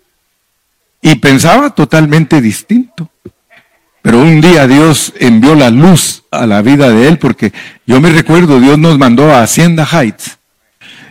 y 1.02 1.16
pensaba 1.16 1.70
totalmente 1.70 2.40
distinto. 2.40 3.10
Pero 4.02 4.18
un 4.22 4.40
día 4.40 4.66
Dios 4.66 5.12
envió 5.18 5.54
la 5.54 5.70
luz 5.70 6.24
a 6.30 6.46
la 6.46 6.62
vida 6.62 6.90
de 6.90 7.08
él 7.08 7.18
porque 7.18 7.52
yo 7.86 8.00
me 8.00 8.10
recuerdo, 8.10 8.60
Dios 8.60 8.78
nos 8.78 8.98
mandó 8.98 9.30
a 9.30 9.42
Hacienda 9.42 9.86
Heights. 9.86 10.38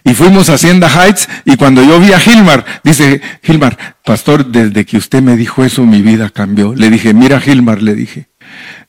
Y 0.09 0.15
fuimos 0.15 0.49
a 0.49 0.55
Hacienda 0.55 0.89
Heights 0.89 1.29
y 1.45 1.55
cuando 1.55 1.83
yo 1.83 1.99
vi 1.99 2.13
a 2.13 2.19
Gilmar, 2.19 2.65
dice, 2.83 3.21
Gilmar, 3.43 3.77
pastor, 4.03 4.43
desde 4.43 4.83
que 4.83 4.97
usted 4.97 5.21
me 5.21 5.37
dijo 5.37 5.63
eso 5.63 5.85
mi 5.85 6.01
vida 6.01 6.31
cambió. 6.31 6.73
Le 6.73 6.89
dije, 6.89 7.13
mira 7.13 7.39
Gilmar, 7.39 7.83
le 7.83 7.93
dije, 7.93 8.25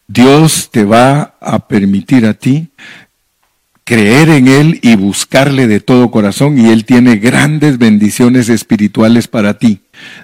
Dios 0.09 0.71
te 0.73 0.83
va 0.83 1.35
a 1.43 1.59
permitir 1.69 2.25
a 2.25 2.33
ti 2.33 2.71
creer 3.85 4.31
en 4.31 4.49
Él 4.49 4.79
y 4.81 4.97
buscarle 4.97 5.67
de 5.67 5.81
todo 5.81 6.11
corazón 6.11 6.59
y 6.59 6.71
Él 6.71 6.87
tiene 6.87 7.17
grandes 7.17 7.77
bendiciones 7.77 8.49
espirituales 8.49 9.29
para 9.29 9.59
ti. 9.59 9.81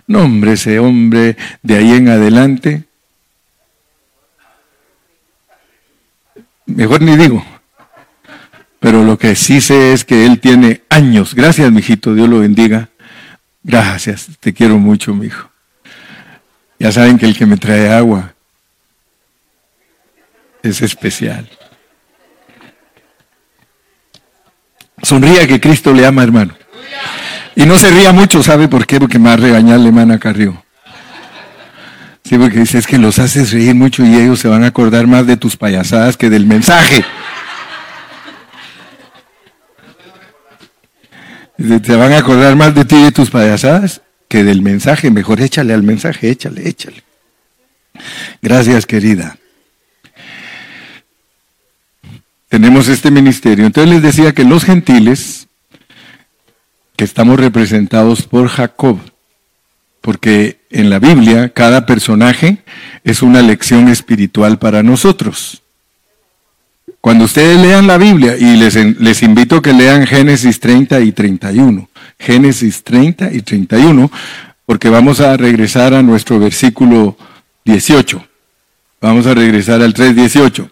No, 0.06 0.20
hombre, 0.22 0.52
ese 0.52 0.78
hombre 0.78 1.36
de 1.62 1.76
ahí 1.76 1.92
en 1.92 2.08
adelante, 2.08 2.84
mejor 6.64 7.02
ni 7.02 7.18
digo, 7.18 7.44
pero 8.86 9.02
lo 9.02 9.18
que 9.18 9.34
sí 9.34 9.60
sé 9.60 9.92
es 9.92 10.04
que 10.04 10.26
Él 10.26 10.38
tiene 10.38 10.82
años. 10.88 11.34
Gracias, 11.34 11.72
mijito, 11.72 12.14
Dios 12.14 12.28
lo 12.28 12.38
bendiga. 12.38 12.88
Gracias, 13.64 14.28
te 14.38 14.54
quiero 14.54 14.78
mucho, 14.78 15.12
mi 15.12 15.26
hijo. 15.26 15.50
Ya 16.78 16.92
saben 16.92 17.18
que 17.18 17.26
el 17.26 17.36
que 17.36 17.46
me 17.46 17.56
trae 17.56 17.92
agua 17.92 18.32
es 20.62 20.82
especial. 20.82 21.50
Sonría 25.02 25.48
que 25.48 25.60
Cristo 25.60 25.92
le 25.92 26.06
ama, 26.06 26.22
hermano. 26.22 26.54
Y 27.56 27.66
no 27.66 27.78
se 27.78 27.90
ría 27.90 28.12
mucho, 28.12 28.40
¿sabe 28.40 28.68
por 28.68 28.86
qué? 28.86 29.00
Porque 29.00 29.18
me 29.18 29.30
va 29.30 29.32
a 29.32 29.36
regañar 29.36 29.80
la. 29.80 30.62
Sí, 32.22 32.38
porque 32.38 32.60
dice, 32.60 32.78
es 32.78 32.86
que 32.86 32.98
los 32.98 33.18
haces 33.18 33.50
reír 33.50 33.74
mucho 33.74 34.04
y 34.04 34.14
ellos 34.14 34.38
se 34.38 34.46
van 34.46 34.62
a 34.62 34.68
acordar 34.68 35.08
más 35.08 35.26
de 35.26 35.36
tus 35.36 35.56
payasadas 35.56 36.16
que 36.16 36.30
del 36.30 36.46
mensaje. 36.46 37.04
Se 41.58 41.96
van 41.96 42.12
a 42.12 42.18
acordar 42.18 42.56
más 42.56 42.74
de 42.74 42.84
ti 42.84 42.96
y 42.96 43.04
de 43.04 43.12
tus 43.12 43.30
payasadas 43.30 44.02
que 44.28 44.44
del 44.44 44.62
mensaje. 44.62 45.10
Mejor 45.10 45.40
échale 45.40 45.72
al 45.72 45.82
mensaje, 45.82 46.30
échale, 46.30 46.68
échale. 46.68 47.02
Gracias, 48.42 48.86
querida 48.86 49.36
tenemos 52.48 52.88
este 52.88 53.10
ministerio. 53.10 53.66
Entonces 53.66 53.92
les 53.92 54.02
decía 54.02 54.32
que 54.32 54.44
los 54.44 54.64
gentiles, 54.64 55.48
que 56.96 57.04
estamos 57.04 57.38
representados 57.38 58.22
por 58.22 58.48
Jacob, 58.48 58.98
porque 60.00 60.60
en 60.70 60.88
la 60.88 60.98
Biblia 60.98 61.50
cada 61.50 61.84
personaje 61.84 62.64
es 63.04 63.22
una 63.22 63.42
lección 63.42 63.88
espiritual 63.88 64.58
para 64.58 64.82
nosotros. 64.82 65.62
Cuando 67.06 67.26
ustedes 67.26 67.60
lean 67.60 67.86
la 67.86 67.98
Biblia, 67.98 68.36
y 68.36 68.56
les, 68.56 69.22
invito 69.22 69.58
a 69.58 69.62
que 69.62 69.72
lean 69.72 70.08
Génesis 70.08 70.58
30 70.58 70.98
y 71.02 71.12
31, 71.12 71.88
Génesis 72.18 72.82
30 72.82 73.32
y 73.32 73.42
31, 73.42 74.10
porque 74.66 74.88
vamos 74.88 75.20
a 75.20 75.36
regresar 75.36 75.94
a 75.94 76.02
nuestro 76.02 76.40
versículo 76.40 77.16
18. 77.64 78.26
Vamos 79.00 79.24
a 79.28 79.34
regresar 79.34 79.82
al 79.82 79.94
3.18. 79.94 80.68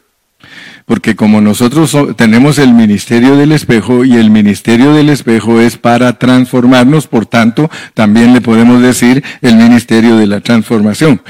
Porque 0.87 1.15
como 1.15 1.41
nosotros 1.41 1.97
tenemos 2.17 2.59
el 2.59 2.73
ministerio 2.73 3.37
del 3.37 3.53
espejo 3.53 4.05
y 4.05 4.17
el 4.17 4.31
ministerio 4.31 4.93
del 4.93 5.11
espejo 5.11 5.61
es 5.61 5.79
para 5.79 6.19
transformarnos, 6.19 7.07
por 7.07 7.27
tanto, 7.27 7.71
también 7.95 8.33
le 8.33 8.41
podemos 8.41 8.83
decir 8.83 9.23
el 9.41 9.55
ministerio 9.55 10.17
de 10.17 10.27
la 10.27 10.41
transformación. 10.41 11.23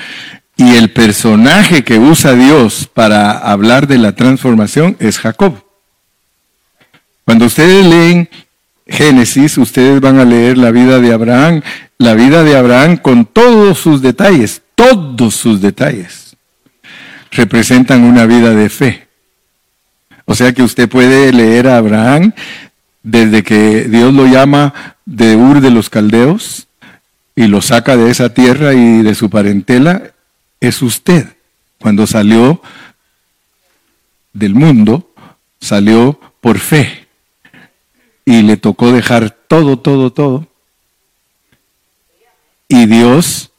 Y 0.57 0.77
el 0.77 0.91
personaje 0.91 1.83
que 1.83 1.99
usa 1.99 2.35
Dios 2.35 2.89
para 2.93 3.33
hablar 3.33 3.87
de 3.89 3.99
la 3.99 4.13
transformación 4.13 4.97
es 5.01 5.19
Jacob. 5.19 5.65
Cuando 7.25 7.47
ustedes 7.47 7.85
leen 7.87 8.29
Génesis, 8.87 9.57
ustedes 9.57 10.01
van 10.01 10.19
a 10.19 10.25
leer 10.25 10.59
la 10.59 10.71
vida 10.71 11.01
de 11.01 11.13
Abraham, 11.13 11.63
la 11.99 12.15
vida 12.15 12.45
de 12.45 12.57
Abraham 12.57 12.99
con 12.99 13.25
todos 13.25 13.79
sus 13.79 14.03
detalles, 14.03 14.63
todos 14.75 15.35
sus 15.35 15.61
detalles, 15.61 16.37
representan 17.31 18.05
una 18.05 18.27
vida 18.27 18.51
de 18.51 18.69
fe 18.69 19.09
O 20.27 20.35
sea 20.35 20.53
que 20.53 20.63
usted 20.63 20.89
puede 20.89 21.33
leer 21.33 21.69
a 21.69 21.79
Abraham 21.79 22.33
desde 23.03 23.43
que 23.43 23.85
Dios 23.85 24.13
lo 24.13 24.27
llama 24.27 24.97
de 25.05 25.37
Ur 25.37 25.61
de 25.61 25.71
los 25.71 25.91
Caldeos 25.91 26.67
y 27.35 27.47
lo 27.47 27.63
saca 27.63 27.97
de 27.97 28.11
esa 28.11 28.33
tierra 28.33 28.75
y 28.75 29.03
de 29.03 29.15
su 29.15 29.29
parentela, 29.29 30.14
es 30.61 30.83
usted. 30.83 31.37
Cuando 31.81 32.07
salió 32.07 32.63
del 34.33 34.55
mundo, 34.55 35.13
salió 35.61 36.19
por 36.41 36.59
fe 36.59 37.07
y 38.25 38.43
le 38.43 38.57
tocó 38.57 38.93
dejar 38.93 39.31
todo, 39.31 39.79
todo, 39.79 40.13
todo. 40.13 40.49
Y 42.69 42.87
Dios, 42.87 43.51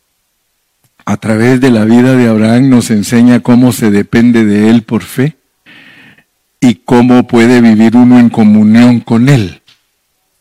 a 1.05 1.17
través 1.17 1.61
de 1.61 1.69
la 1.69 1.85
vida 1.85 2.15
de 2.15 2.27
Abraham, 2.27 2.69
nos 2.69 2.89
enseña 2.89 3.41
cómo 3.41 3.71
se 3.71 3.91
depende 3.91 4.43
de 4.45 4.69
Él 4.69 4.83
por 4.83 5.03
fe 5.03 5.37
y 6.59 6.75
cómo 6.75 7.27
puede 7.27 7.61
vivir 7.61 7.95
uno 7.95 8.19
en 8.19 8.29
comunión 8.29 8.99
con 8.99 9.29
Él. 9.29 9.61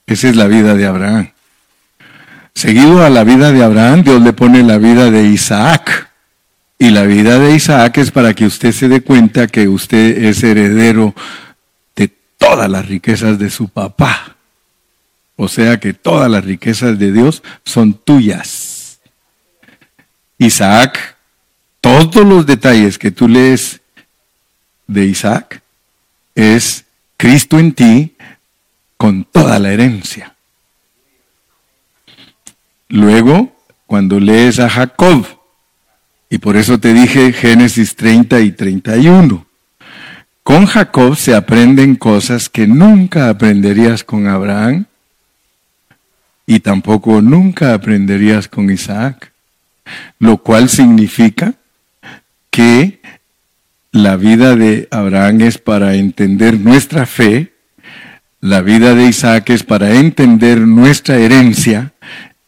Esa 0.06 0.28
es 0.28 0.36
la 0.36 0.46
vida 0.46 0.74
de 0.74 0.86
Abraham. 0.86 1.30
Seguido 2.54 3.04
a 3.04 3.10
la 3.10 3.24
vida 3.24 3.52
de 3.52 3.62
Abraham, 3.62 4.04
Dios 4.04 4.22
le 4.22 4.32
pone 4.32 4.62
la 4.62 4.78
vida 4.78 5.10
de 5.10 5.24
Isaac. 5.24 6.10
Y 6.84 6.90
la 6.90 7.04
vida 7.04 7.38
de 7.38 7.54
Isaac 7.54 7.96
es 7.96 8.10
para 8.10 8.34
que 8.34 8.44
usted 8.44 8.70
se 8.70 8.90
dé 8.90 9.00
cuenta 9.00 9.46
que 9.46 9.68
usted 9.68 10.22
es 10.22 10.42
heredero 10.42 11.14
de 11.96 12.08
todas 12.36 12.68
las 12.68 12.86
riquezas 12.86 13.38
de 13.38 13.48
su 13.48 13.68
papá. 13.68 14.36
O 15.36 15.48
sea 15.48 15.80
que 15.80 15.94
todas 15.94 16.30
las 16.30 16.44
riquezas 16.44 16.98
de 16.98 17.10
Dios 17.10 17.42
son 17.64 17.94
tuyas. 17.94 19.00
Isaac, 20.36 21.16
todos 21.80 22.16
los 22.26 22.44
detalles 22.44 22.98
que 22.98 23.10
tú 23.10 23.28
lees 23.28 23.80
de 24.86 25.06
Isaac, 25.06 25.62
es 26.34 26.84
Cristo 27.16 27.58
en 27.58 27.72
ti 27.72 28.14
con 28.98 29.24
toda 29.24 29.58
la 29.58 29.72
herencia. 29.72 30.34
Luego, 32.90 33.56
cuando 33.86 34.20
lees 34.20 34.58
a 34.58 34.68
Jacob, 34.68 35.43
y 36.34 36.38
por 36.38 36.56
eso 36.56 36.80
te 36.80 36.92
dije 36.92 37.32
Génesis 37.32 37.94
30 37.94 38.40
y 38.40 38.50
31, 38.50 39.46
con 40.42 40.66
Jacob 40.66 41.14
se 41.14 41.32
aprenden 41.32 41.94
cosas 41.94 42.48
que 42.48 42.66
nunca 42.66 43.28
aprenderías 43.28 44.02
con 44.02 44.26
Abraham 44.26 44.86
y 46.44 46.58
tampoco 46.58 47.22
nunca 47.22 47.72
aprenderías 47.72 48.48
con 48.48 48.68
Isaac, 48.68 49.30
lo 50.18 50.38
cual 50.38 50.68
significa 50.68 51.54
que 52.50 53.00
la 53.92 54.16
vida 54.16 54.56
de 54.56 54.88
Abraham 54.90 55.42
es 55.42 55.58
para 55.58 55.94
entender 55.94 56.58
nuestra 56.58 57.06
fe, 57.06 57.52
la 58.40 58.60
vida 58.60 58.96
de 58.96 59.06
Isaac 59.06 59.50
es 59.50 59.62
para 59.62 60.00
entender 60.00 60.62
nuestra 60.62 61.16
herencia 61.16 61.92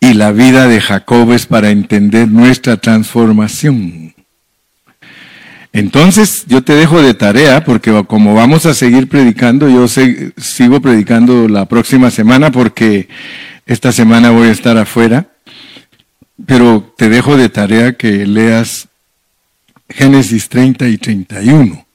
y 0.00 0.14
la 0.14 0.32
vida 0.32 0.68
de 0.68 0.80
Jacob 0.80 1.32
es 1.32 1.46
para 1.46 1.70
entender 1.70 2.28
nuestra 2.28 2.76
transformación. 2.76 4.14
Entonces 5.72 6.44
yo 6.46 6.62
te 6.62 6.74
dejo 6.74 7.02
de 7.02 7.14
tarea 7.14 7.64
porque 7.64 8.04
como 8.06 8.35
vamos 8.35 8.64
a 8.66 8.74
seguir 8.74 9.09
predicando, 9.09 9.68
yo 9.68 9.87
sigo 9.88 10.80
predicando 10.80 11.48
la 11.48 11.66
próxima 11.66 12.11
semana 12.11 12.50
porque 12.50 13.09
esta 13.66 13.92
semana 13.92 14.30
voy 14.30 14.48
a 14.48 14.52
estar 14.52 14.78
afuera, 14.78 15.28
pero 16.46 16.94
te 16.96 17.09
dejo 17.09 17.37
de 17.37 17.48
tarea 17.48 17.92
que 17.92 18.26
leas 18.26 18.88
Génesis 19.88 20.48
30 20.48 20.88
y 20.88 20.98
31 20.98 21.87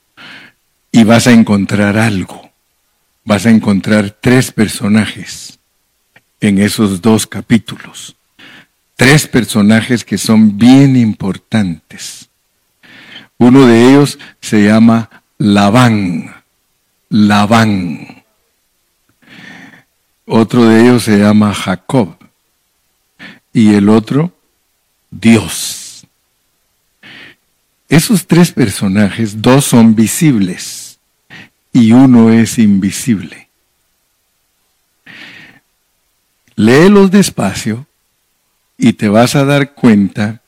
y 0.91 1.03
vas 1.03 1.27
a 1.27 1.31
encontrar 1.31 1.97
algo. 1.97 2.51
Vas 3.23 3.45
a 3.45 3.51
encontrar 3.51 4.17
tres 4.19 4.51
personajes 4.51 5.60
en 6.41 6.57
esos 6.59 7.01
dos 7.01 7.25
capítulos. 7.25 8.15
Tres 8.95 9.27
personajes 9.27 10.03
que 10.03 10.17
son 10.17 10.57
bien 10.57 10.95
importantes. 10.97 12.29
Uno 13.37 13.65
de 13.65 13.89
ellos 13.89 14.19
se 14.41 14.63
llama 14.63 15.09
Labán. 15.37 16.35
Labán. 17.09 18.23
Otro 20.25 20.65
de 20.65 20.81
ellos 20.81 21.03
se 21.03 21.17
llama 21.17 21.53
Jacob. 21.53 22.15
Y 23.53 23.73
el 23.73 23.89
otro, 23.89 24.33
Dios. 25.09 26.05
Esos 27.89 28.25
tres 28.25 28.51
personajes, 28.51 29.41
dos 29.41 29.65
son 29.65 29.95
visibles 29.95 30.99
y 31.73 31.91
uno 31.91 32.31
es 32.31 32.57
invisible. 32.57 33.49
Léelos 36.61 37.09
despacio 37.09 37.87
y 38.77 38.93
te 38.93 39.09
vas 39.09 39.35
a 39.35 39.45
dar 39.45 39.73
cuenta 39.73 40.41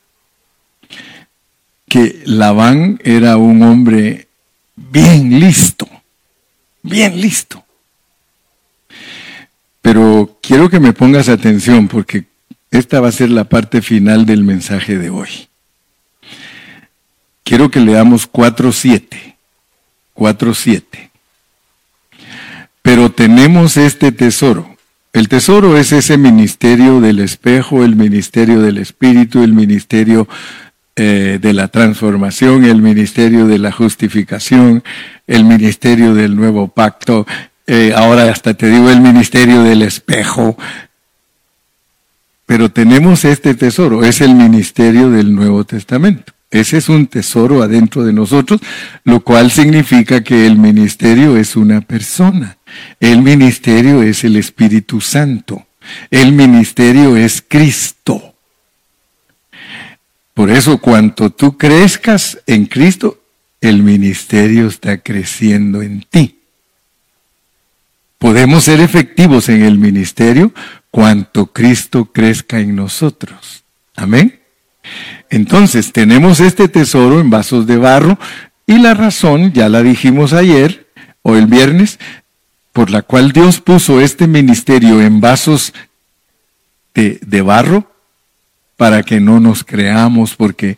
que 1.88 2.22
Labán 2.24 3.00
era 3.02 3.36
un 3.36 3.60
hombre 3.64 4.28
bien 4.76 5.40
listo, 5.40 5.88
bien 6.82 7.20
listo. 7.20 7.64
Pero 9.82 10.38
quiero 10.40 10.70
que 10.70 10.78
me 10.78 10.92
pongas 10.92 11.28
atención 11.28 11.88
porque 11.88 12.26
esta 12.70 13.00
va 13.00 13.08
a 13.08 13.12
ser 13.12 13.30
la 13.30 13.48
parte 13.48 13.82
final 13.82 14.24
del 14.24 14.44
mensaje 14.44 14.96
de 14.96 15.10
hoy. 15.10 15.48
Quiero 17.42 17.72
que 17.72 17.80
leamos 17.80 18.30
4.7. 18.30 19.34
4.7. 20.14 21.10
Pero 22.82 23.10
tenemos 23.10 23.76
este 23.76 24.12
tesoro. 24.12 24.73
El 25.14 25.28
tesoro 25.28 25.78
es 25.78 25.92
ese 25.92 26.18
ministerio 26.18 27.00
del 27.00 27.20
espejo, 27.20 27.84
el 27.84 27.94
ministerio 27.94 28.60
del 28.60 28.78
espíritu, 28.78 29.44
el 29.44 29.52
ministerio 29.52 30.26
eh, 30.96 31.38
de 31.40 31.52
la 31.52 31.68
transformación, 31.68 32.64
el 32.64 32.82
ministerio 32.82 33.46
de 33.46 33.60
la 33.60 33.70
justificación, 33.70 34.82
el 35.28 35.44
ministerio 35.44 36.14
del 36.14 36.34
nuevo 36.34 36.66
pacto, 36.66 37.28
eh, 37.68 37.92
ahora 37.96 38.24
hasta 38.24 38.54
te 38.54 38.68
digo 38.68 38.90
el 38.90 39.00
ministerio 39.00 39.62
del 39.62 39.82
espejo. 39.82 40.58
Pero 42.44 42.72
tenemos 42.72 43.24
este 43.24 43.54
tesoro, 43.54 44.02
es 44.02 44.20
el 44.20 44.34
ministerio 44.34 45.10
del 45.10 45.32
Nuevo 45.32 45.62
Testamento. 45.62 46.32
Ese 46.50 46.78
es 46.78 46.88
un 46.88 47.06
tesoro 47.06 47.62
adentro 47.62 48.04
de 48.04 48.12
nosotros, 48.12 48.60
lo 49.04 49.20
cual 49.20 49.52
significa 49.52 50.24
que 50.24 50.44
el 50.44 50.58
ministerio 50.58 51.36
es 51.36 51.54
una 51.54 51.82
persona. 51.82 52.56
El 53.00 53.22
ministerio 53.22 54.02
es 54.02 54.24
el 54.24 54.36
Espíritu 54.36 55.00
Santo. 55.00 55.66
El 56.10 56.32
ministerio 56.32 57.16
es 57.16 57.44
Cristo. 57.46 58.34
Por 60.32 60.50
eso, 60.50 60.78
cuanto 60.78 61.30
tú 61.30 61.56
crezcas 61.56 62.38
en 62.46 62.66
Cristo, 62.66 63.20
el 63.60 63.82
ministerio 63.82 64.66
está 64.66 64.98
creciendo 64.98 65.80
en 65.80 66.04
ti. 66.10 66.40
Podemos 68.18 68.64
ser 68.64 68.80
efectivos 68.80 69.48
en 69.48 69.62
el 69.62 69.78
ministerio 69.78 70.52
cuanto 70.90 71.46
Cristo 71.46 72.06
crezca 72.06 72.58
en 72.58 72.74
nosotros. 72.74 73.64
Amén. 73.96 74.40
Entonces, 75.30 75.92
tenemos 75.92 76.40
este 76.40 76.68
tesoro 76.68 77.20
en 77.20 77.30
vasos 77.30 77.66
de 77.66 77.76
barro 77.76 78.18
y 78.66 78.78
la 78.78 78.94
razón, 78.94 79.52
ya 79.52 79.68
la 79.68 79.82
dijimos 79.82 80.32
ayer 80.32 80.88
o 81.22 81.36
el 81.36 81.46
viernes, 81.46 81.98
por 82.74 82.90
la 82.90 83.02
cual 83.02 83.30
Dios 83.30 83.60
puso 83.60 84.00
este 84.00 84.26
ministerio 84.26 85.00
en 85.00 85.20
vasos 85.20 85.72
de, 86.92 87.42
barro, 87.42 87.88
para 88.76 89.04
que 89.04 89.20
no 89.20 89.38
nos 89.38 89.62
creamos, 89.62 90.34
porque 90.34 90.76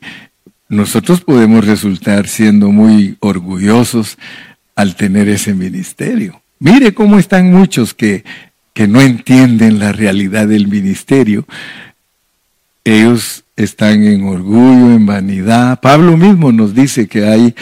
nosotros 0.68 1.22
podemos 1.22 1.64
resultar 1.64 2.28
siendo 2.28 2.70
muy 2.70 3.16
orgullosos 3.20 4.18
al 4.74 4.94
tener 4.94 5.30
ese 5.30 5.54
ministerio. 5.54 6.42
Mire 6.58 6.92
cómo 6.92 7.18
están 7.18 7.50
muchos 7.50 7.94
que, 7.94 8.24
que 8.74 8.86
no 8.86 9.00
entienden 9.00 9.78
la 9.78 9.92
realidad 9.92 10.46
del 10.48 10.68
ministerio. 10.68 11.46
Ellos 12.84 13.44
están 13.56 14.04
en 14.04 14.24
orgullo, 14.24 14.92
en 14.92 15.06
vanidad. 15.06 15.80
Pablo 15.80 16.18
mismo 16.18 16.52
nos 16.52 16.74
dice 16.74 17.08
que 17.08 17.26
hay 17.26 17.54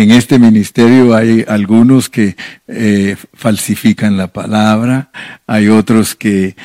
en 0.00 0.10
este 0.10 0.38
ministerio 0.38 1.14
hay 1.14 1.44
algunos 1.46 2.08
que 2.08 2.34
eh, 2.66 3.16
falsifican 3.34 4.16
la 4.16 4.28
palabra, 4.28 5.10
hay 5.46 5.68
otros 5.68 6.14
que 6.14 6.56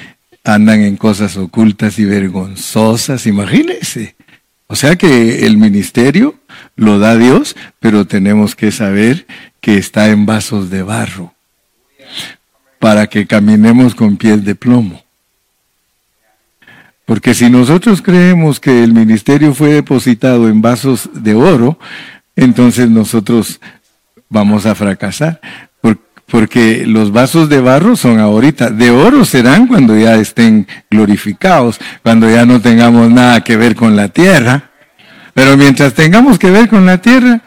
andan 0.46 0.80
en 0.82 0.96
cosas 0.96 1.36
ocultas 1.36 2.00
y 2.00 2.06
vergonzosas, 2.06 3.28
imagínense. 3.28 4.16
O 4.68 4.78
sea 4.78 4.96
que 4.96 5.46
el 5.46 5.58
ministerio 5.58 6.36
lo 6.78 7.00
da 7.00 7.18
Dios, 7.18 7.58
pero 7.82 8.08
tenemos 8.08 8.56
que 8.56 8.72
saber 8.72 9.28
que 9.60 9.78
está 9.78 10.08
en 10.08 10.26
vasos 10.26 10.70
de 10.70 10.84
barro 10.84 11.34
para 12.80 13.08
que 13.08 13.28
caminemos 13.28 13.94
con 13.94 14.16
pies 14.16 14.46
de 14.46 14.56
plomo. 14.56 15.04
Porque 17.04 17.34
si 17.34 17.50
nosotros 17.50 18.02
creemos 18.02 18.62
que 18.62 18.84
el 18.84 18.94
ministerio 18.94 19.54
fue 19.54 19.74
depositado 19.74 20.48
en 20.48 20.62
vasos 20.62 21.10
de 21.14 21.34
oro, 21.36 21.78
entonces 22.38 22.90
nosotros 22.90 23.60
vamos 24.30 24.66
a 24.66 24.76
fracasar. 24.76 25.42
Porque 26.28 26.86
los 26.86 27.14
vasos 27.14 27.48
de 27.48 27.62
barro 27.62 27.96
son 27.96 28.20
ahorita, 28.20 28.70
de 28.70 28.92
oro 28.92 29.24
serán 29.24 29.66
cuando 29.66 29.98
ya 29.98 30.16
estén 30.16 30.68
glorificados, 30.92 31.80
cuando 32.04 32.30
ya 32.30 32.46
no 32.46 32.60
tengamos 32.60 33.10
nada 33.10 33.46
que 33.46 33.56
ver 33.56 33.78
con 33.78 33.96
la 33.96 34.10
tierra. 34.10 34.72
Pero 35.34 35.56
mientras 35.56 35.94
tengamos 35.94 36.38
que 36.38 36.52
ver 36.52 36.68
con 36.68 36.86
la 36.86 36.98
tierra, 37.02 37.42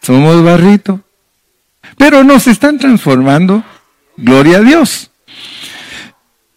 somos 0.00 0.42
barrito. 0.42 1.02
Pero 1.96 2.24
nos 2.24 2.48
están 2.48 2.78
transformando, 2.78 3.62
gloria 4.16 4.58
a 4.58 4.62
Dios. 4.62 5.12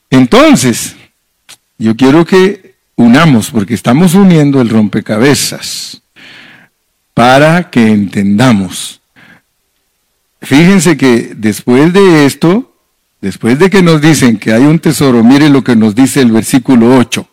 Entonces, 0.09 0.95
yo 1.77 1.95
quiero 1.95 2.25
que 2.25 2.77
unamos, 2.95 3.51
porque 3.51 3.75
estamos 3.75 4.15
uniendo 4.15 4.59
el 4.59 4.69
rompecabezas, 4.69 6.01
para 7.15 7.71
que 7.71 7.87
entendamos 7.87 9.01
Fíjense 10.45 10.95
que 10.95 11.33
después 11.35 11.91
de 11.91 12.25
esto, 12.27 12.71
después 13.19 13.57
de 13.57 13.71
que 13.71 13.81
nos 13.81 13.99
dicen 13.99 14.37
que 14.37 14.53
hay 14.53 14.63
un 14.63 14.77
tesoro, 14.77 15.23
miren 15.23 15.53
lo 15.53 15.63
que 15.63 15.75
nos 15.75 15.95
dice 15.95 16.21
el 16.21 16.31
versículo 16.31 16.95
8. 16.97 17.27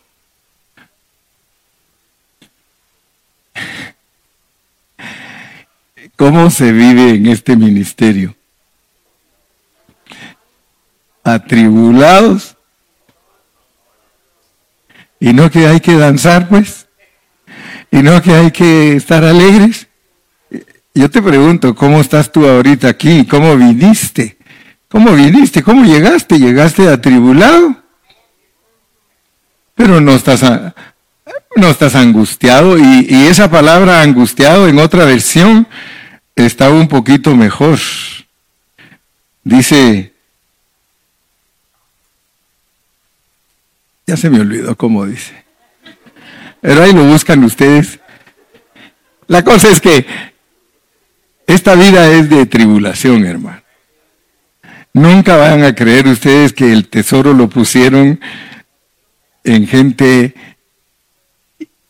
¿Cómo 6.15 6.49
se 6.49 6.71
vive 6.71 7.11
en 7.11 7.27
este 7.27 7.55
ministerio? 7.55 8.35
Atribulados. 11.23 12.55
Y 15.19 15.33
no 15.33 15.51
que 15.51 15.67
hay 15.67 15.81
que 15.81 15.93
danzar, 15.93 16.49
pues. 16.49 16.82
Y 17.93 18.01
no 18.01 18.19
que 18.23 18.33
hay 18.33 18.49
que 18.49 18.95
estar 18.95 19.23
alegres. 19.23 19.85
Yo 20.95 21.11
te 21.11 21.21
pregunto, 21.21 21.75
¿cómo 21.75 22.01
estás 22.01 22.31
tú 22.31 22.43
ahorita 22.47 22.87
aquí? 22.87 23.23
¿Cómo 23.27 23.55
viniste? 23.55 24.35
¿Cómo 24.89 25.11
viniste? 25.11 25.61
¿Cómo 25.61 25.85
llegaste? 25.85 26.39
¿Llegaste 26.39 26.89
atribulado? 26.89 27.75
Pero 29.75 30.01
no 30.01 30.13
estás, 30.13 30.41
no 31.55 31.67
estás 31.67 31.93
angustiado 31.93 32.79
y, 32.79 33.27
esa 33.27 33.51
palabra 33.51 34.01
angustiado 34.01 34.67
en 34.67 34.79
otra 34.79 35.05
versión 35.05 35.67
está 36.35 36.71
un 36.71 36.87
poquito 36.87 37.35
mejor. 37.35 37.77
Dice, 39.43 40.13
ya 44.07 44.17
se 44.17 44.31
me 44.31 44.39
olvidó 44.39 44.75
cómo 44.75 45.05
dice, 45.05 45.42
pero 46.63 46.81
ahí 46.81 46.93
lo 46.93 47.03
buscan 47.03 47.43
ustedes. 47.43 47.99
La 49.27 49.43
cosa 49.43 49.69
es 49.69 49.81
que 49.81 50.05
esta 51.45 51.75
vida 51.75 52.09
es 52.13 52.29
de 52.29 52.45
tribulación, 52.45 53.25
hermano. 53.25 53.61
Nunca 54.93 55.35
van 55.35 55.65
a 55.65 55.75
creer 55.75 56.07
ustedes 56.07 56.53
que 56.53 56.71
el 56.71 56.87
tesoro 56.87 57.33
lo 57.33 57.49
pusieron 57.49 58.21
en 59.43 59.67
gente 59.67 60.35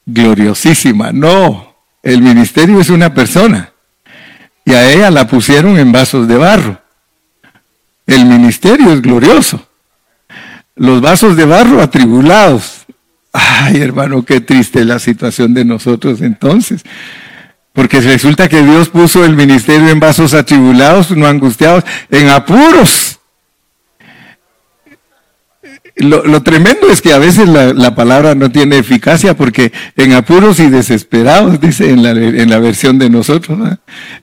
gloriosísima. 0.08 1.12
No, 1.12 1.76
el 2.02 2.24
ministerio 2.24 2.82
es 2.82 2.90
una 2.90 3.14
persona. 3.14 3.74
Y 4.66 4.74
a 4.74 4.92
ella 4.92 5.12
la 5.12 5.28
pusieron 5.28 5.78
en 5.78 5.92
vasos 5.92 6.28
de 6.28 6.36
barro. 6.36 6.82
El 8.08 8.26
ministerio 8.26 8.92
es 8.92 9.04
glorioso. 9.04 9.68
Los 10.74 11.00
vasos 11.00 11.38
de 11.38 11.46
barro 11.46 11.80
atribulados. 11.80 12.83
Ay, 13.34 13.82
hermano, 13.82 14.24
qué 14.24 14.42
triste 14.42 14.86
la 14.86 15.00
situación 15.00 15.56
de 15.56 15.66
nosotros 15.66 16.22
entonces. 16.22 16.84
Porque 17.74 18.00
resulta 18.00 18.48
que 18.48 18.62
Dios 18.62 18.90
puso 18.90 19.26
el 19.26 19.36
ministerio 19.36 19.90
en 19.90 20.00
vasos 20.00 20.36
atribulados, 20.36 21.10
no 21.12 21.26
angustiados, 21.26 21.84
en 22.12 22.30
apuros. 22.30 23.20
Lo, 25.96 26.42
tremendo 26.42 26.90
es 26.90 27.04
que 27.04 27.14
a 27.14 27.20
veces 27.20 27.48
la, 27.48 27.96
palabra 27.96 28.34
no 28.34 28.52
tiene 28.52 28.80
eficacia 28.80 29.36
porque 29.36 29.72
en 29.96 30.14
apuros 30.14 30.60
y 30.60 30.70
desesperados, 30.70 31.62
dice 31.62 31.90
en 31.92 32.02
la, 32.02 32.12
en 32.12 32.50
la 32.50 32.58
versión 32.58 32.98
de 32.98 33.12
nosotros, 33.12 33.60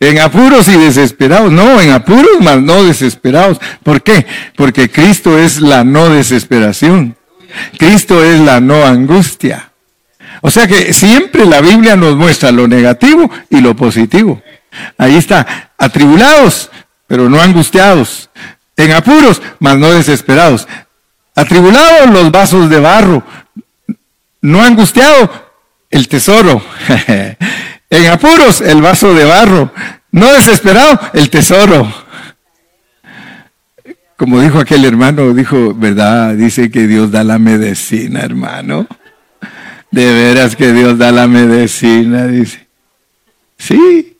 en 0.00 0.18
apuros 0.18 0.66
y 0.68 0.76
desesperados, 0.76 1.52
no, 1.52 1.80
en 1.80 1.92
apuros 1.92 2.40
más 2.40 2.60
no 2.60 2.82
desesperados. 2.82 3.60
¿Por 3.84 4.02
qué? 4.02 4.26
Porque 4.56 4.90
Cristo 4.90 5.38
es 5.38 5.60
la 5.60 5.84
no 5.84 6.08
desesperación. 6.08 7.16
Cristo 7.78 8.22
es 8.24 8.40
la 8.40 8.60
no 8.60 8.84
angustia. 8.84 9.70
O 10.42 10.50
sea 10.50 10.66
que 10.66 10.92
siempre 10.92 11.44
la 11.44 11.60
Biblia 11.60 11.96
nos 11.96 12.16
muestra 12.16 12.50
lo 12.50 12.66
negativo 12.66 13.30
y 13.50 13.60
lo 13.60 13.76
positivo. 13.76 14.42
Ahí 14.96 15.16
está, 15.16 15.72
atribulados, 15.76 16.70
pero 17.06 17.28
no 17.28 17.40
angustiados. 17.40 18.30
En 18.76 18.92
apuros, 18.92 19.42
mas 19.58 19.76
no 19.76 19.90
desesperados. 19.90 20.66
Atribulados 21.34 22.10
los 22.10 22.30
vasos 22.30 22.70
de 22.70 22.80
barro. 22.80 23.22
No 24.40 24.62
angustiado, 24.62 25.30
el 25.90 26.08
tesoro. 26.08 26.62
en 27.90 28.06
apuros, 28.06 28.60
el 28.62 28.80
vaso 28.80 29.12
de 29.12 29.24
barro. 29.24 29.72
No 30.12 30.32
desesperado, 30.32 30.98
el 31.12 31.28
tesoro. 31.28 31.92
Como 34.20 34.38
dijo 34.38 34.58
aquel 34.58 34.84
hermano, 34.84 35.32
dijo, 35.32 35.72
¿verdad? 35.72 36.34
Dice 36.34 36.70
que 36.70 36.86
Dios 36.86 37.10
da 37.10 37.24
la 37.24 37.38
medicina, 37.38 38.20
hermano. 38.20 38.86
De 39.90 40.12
veras 40.12 40.56
que 40.56 40.74
Dios 40.74 40.98
da 40.98 41.10
la 41.10 41.26
medicina, 41.26 42.26
dice. 42.26 42.68
Sí. 43.56 44.18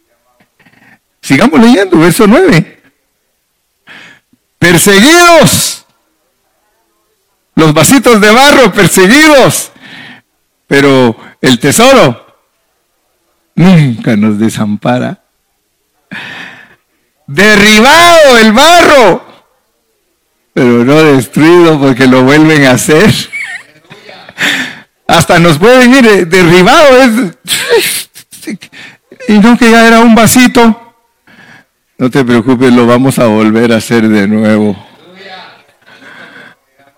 Sigamos 1.21 1.61
leyendo, 1.61 1.99
verso 1.99 2.27
9. 2.27 2.81
Perseguidos. 4.59 5.85
Los 7.55 7.75
vasitos 7.75 8.23
de 8.23 8.31
barro, 8.31 8.73
perseguidos. 8.73 9.71
Pero 10.67 11.15
el 11.43 11.59
tesoro 11.59 12.39
nunca 13.55 14.17
nos 14.17 14.39
desampara. 14.39 15.23
Derribado 17.27 18.39
el 18.39 18.53
barro, 18.55 19.30
pero 20.53 20.85
no 20.85 20.95
destruido 20.95 21.79
porque 21.79 22.07
lo 22.07 22.23
vuelven 22.23 22.65
a 22.67 22.73
hacer 22.73 23.11
hasta 25.11 25.39
nos 25.39 25.59
pueden 25.59 25.93
ir 25.95 26.07
eh, 26.07 26.25
derribado. 26.25 27.05
y 29.29 29.33
no 29.35 29.59
que 29.59 29.71
ya 29.71 29.87
era 29.89 30.01
un 30.01 30.15
vasito. 30.15 30.95
No 31.99 32.11
te 32.11 32.25
preocupes, 32.25 32.73
lo 32.73 32.87
vamos 32.87 33.19
a 33.19 33.27
volver 33.27 33.73
a 33.73 33.77
hacer 33.77 34.09
de 34.09 34.27
nuevo. 34.29 34.71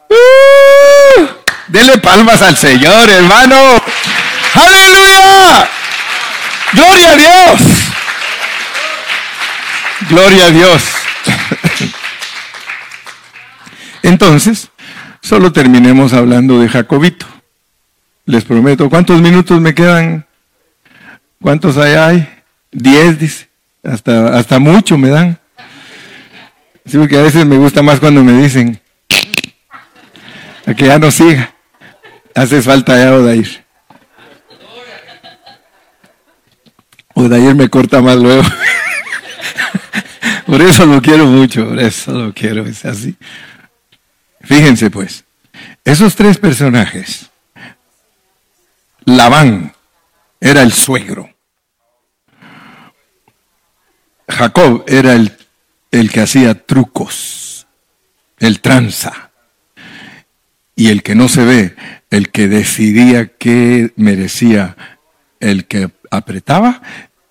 Uh, 0.09 1.27
dele 1.69 1.99
palmas 1.99 2.43
al 2.43 2.57
Señor, 2.57 3.09
hermano. 3.09 3.57
Aleluya. 4.55 5.69
Gloria 6.75 7.11
a 7.11 7.17
Dios. 7.17 7.61
Gloria 10.09 10.47
a 10.47 10.51
Dios. 10.51 10.83
Entonces, 14.03 14.71
solo 15.21 15.53
terminemos 15.53 16.13
hablando 16.13 16.61
de 16.61 16.69
Jacobito. 16.69 17.27
Les 18.25 18.45
prometo. 18.45 18.89
¿Cuántos 18.89 19.21
minutos 19.21 19.61
me 19.61 19.75
quedan? 19.75 20.27
¿Cuántos 21.41 21.77
hay? 21.77 22.29
Diez, 22.71 23.19
dice. 23.19 23.49
Hasta, 23.83 24.39
hasta 24.39 24.59
mucho 24.59 24.97
me 24.97 25.09
dan. 25.09 25.39
Sí, 26.85 26.99
porque 26.99 27.19
a 27.19 27.23
veces 27.23 27.47
me 27.47 27.57
gusta 27.57 27.83
más 27.83 28.01
cuando 28.01 28.25
me 28.25 28.43
dicen 28.43 28.81
a 30.67 30.75
que 30.75 30.87
ya 30.87 30.99
no 30.99 31.11
siga. 31.11 31.55
Hace 32.35 32.63
falta 32.63 32.97
ya 32.97 33.15
Odair. 33.15 33.65
Odair 37.15 37.55
me 37.55 37.69
corta 37.69 38.01
más 38.01 38.17
luego. 38.17 38.43
por 40.47 40.63
eso 40.63 40.87
lo 40.87 41.03
quiero 41.03 41.27
mucho, 41.27 41.69
por 41.69 41.79
eso 41.79 42.13
lo 42.13 42.33
quiero, 42.33 42.67
es 42.67 42.85
así. 42.85 43.17
Fíjense 44.43 44.91
pues, 44.91 45.25
esos 45.85 46.15
tres 46.17 46.39
personajes 46.39 47.31
Labán 49.05 49.73
era 50.41 50.63
el 50.63 50.73
suegro. 50.73 51.31
Jacob 54.29 54.85
era 54.87 55.15
el, 55.15 55.37
el 55.91 56.11
que 56.11 56.21
hacía 56.21 56.55
trucos, 56.67 57.67
el 58.39 58.61
tranza. 58.61 59.31
Y 60.75 60.89
el 60.89 61.03
que 61.03 61.15
no 61.15 61.29
se 61.29 61.45
ve, 61.45 61.77
el 62.11 62.31
que 62.31 62.49
decidía 62.49 63.37
qué 63.37 63.93
merecía, 63.97 64.77
el 65.39 65.67
que 65.67 65.91
apretaba 66.11 66.83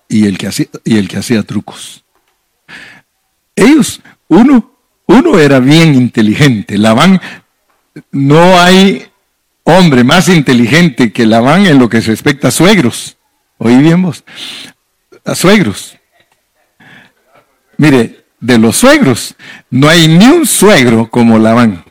y 0.08 0.26
el 0.26 0.38
que 0.38 0.46
hacía, 0.46 0.66
y 0.84 0.98
el 0.98 1.08
que 1.08 1.18
hacía 1.18 1.42
trucos. 1.42 2.04
Ellos, 3.56 4.00
uno, 4.28 4.71
uno 5.12 5.38
era 5.38 5.60
bien 5.60 5.94
inteligente. 5.94 6.78
Labán, 6.78 7.20
no 8.10 8.58
hay 8.60 9.06
hombre 9.64 10.04
más 10.04 10.28
inteligente 10.28 11.12
que 11.12 11.26
Labán 11.26 11.66
en 11.66 11.78
lo 11.78 11.88
que 11.88 12.00
respecta 12.00 12.48
a 12.48 12.52
suegros. 12.52 13.16
Oí 13.58 13.76
bien 13.76 14.02
vos. 14.02 14.24
A 15.24 15.34
suegros. 15.34 15.96
Mire, 17.76 18.24
de 18.40 18.58
los 18.58 18.76
suegros, 18.76 19.36
no 19.70 19.88
hay 19.88 20.08
ni 20.08 20.26
un 20.26 20.46
suegro 20.46 21.08
como 21.08 21.38
Labán. 21.38 21.84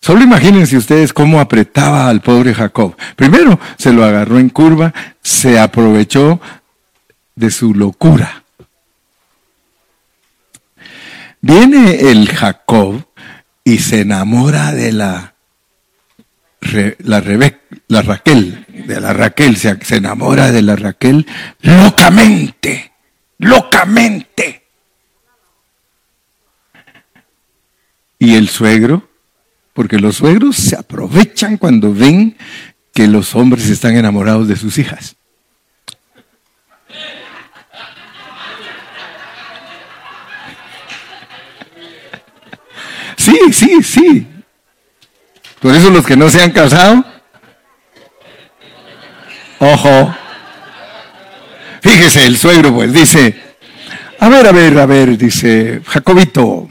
Solo 0.00 0.22
imagínense 0.22 0.76
ustedes 0.76 1.12
cómo 1.12 1.40
apretaba 1.40 2.08
al 2.08 2.22
pobre 2.22 2.54
Jacob. 2.54 2.96
Primero 3.16 3.60
se 3.76 3.92
lo 3.92 4.04
agarró 4.04 4.38
en 4.38 4.48
curva, 4.48 4.94
se 5.20 5.58
aprovechó 5.58 6.40
de 7.34 7.50
su 7.50 7.74
locura. 7.74 8.39
Viene 11.40 12.10
el 12.10 12.28
Jacob 12.28 13.04
y 13.64 13.78
se 13.78 14.00
enamora 14.00 14.72
de 14.72 14.92
la, 14.92 15.34
la, 16.60 17.20
la 17.88 18.02
Raquel, 18.02 18.66
de 18.68 19.00
la 19.00 19.12
Raquel, 19.12 19.56
se, 19.56 19.82
se 19.84 19.96
enamora 19.96 20.50
de 20.50 20.62
la 20.62 20.76
Raquel 20.76 21.26
locamente, 21.60 22.92
locamente. 23.38 24.64
Y 28.18 28.34
el 28.34 28.50
suegro, 28.50 29.08
porque 29.72 29.98
los 29.98 30.16
suegros 30.16 30.56
se 30.56 30.76
aprovechan 30.76 31.56
cuando 31.56 31.94
ven 31.94 32.36
que 32.92 33.06
los 33.06 33.34
hombres 33.34 33.70
están 33.70 33.96
enamorados 33.96 34.46
de 34.46 34.56
sus 34.56 34.76
hijas. 34.76 35.16
Sí, 43.20 43.38
sí, 43.52 43.82
sí. 43.82 44.26
Por 45.60 45.74
eso 45.74 45.90
los 45.90 46.06
que 46.06 46.16
no 46.16 46.30
se 46.30 46.40
han 46.40 46.52
casado, 46.52 47.04
ojo. 49.58 50.14
Fíjese, 51.82 52.24
el 52.24 52.38
suegro 52.38 52.72
pues 52.74 52.94
dice, 52.94 53.38
a 54.18 54.28
ver, 54.30 54.46
a 54.46 54.52
ver, 54.52 54.78
a 54.78 54.86
ver, 54.86 55.18
dice, 55.18 55.82
Jacobito, 55.86 56.70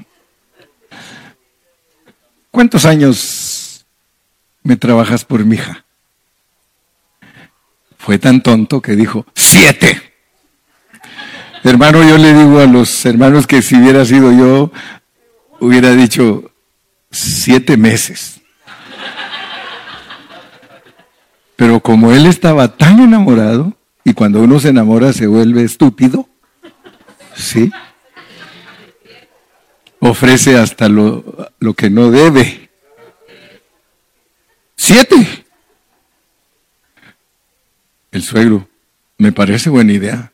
¿cuántos 2.50 2.84
años 2.86 3.86
me 4.64 4.76
trabajas 4.76 5.24
por 5.26 5.45
mi 5.45 5.54
hija? 5.54 5.86
Fue 8.00 8.18
tan 8.18 8.41
tonto 8.41 8.82
que 8.82 8.95
dijo, 8.95 9.24
siete. 9.36 10.14
Hermano, 11.64 12.02
yo 12.02 12.18
le 12.18 12.34
digo 12.34 12.60
a 12.60 12.66
los 12.66 13.06
hermanos 13.06 13.45
que 13.45 13.62
si 13.62 13.76
hubiera 13.76 14.04
sido 14.04 14.32
yo, 14.32 14.72
hubiera 15.60 15.91
dicho 15.91 16.51
siete 17.12 17.78
meses. 17.78 18.41
Pero 21.55 21.82
como 21.82 22.14
él 22.14 22.26
estaba 22.26 22.78
tan 22.78 22.99
enamorado, 22.99 23.74
y 24.03 24.14
cuando 24.14 24.41
uno 24.41 24.60
se 24.60 24.70
enamora 24.70 25.12
se 25.12 25.28
vuelve 25.28 25.64
estúpido, 25.64 26.28
¿sí? 27.36 27.72
Ofrece 29.99 30.57
hasta 30.57 30.88
lo, 30.88 31.51
lo 31.60 31.74
que 31.74 31.89
no 31.89 32.10
debe. 32.10 32.70
Siete. 34.78 35.45
El 38.12 38.24
suegro, 38.24 38.68
me 39.18 39.34
parece 39.34 39.70
buena 39.70 39.91
idea. 39.91 40.32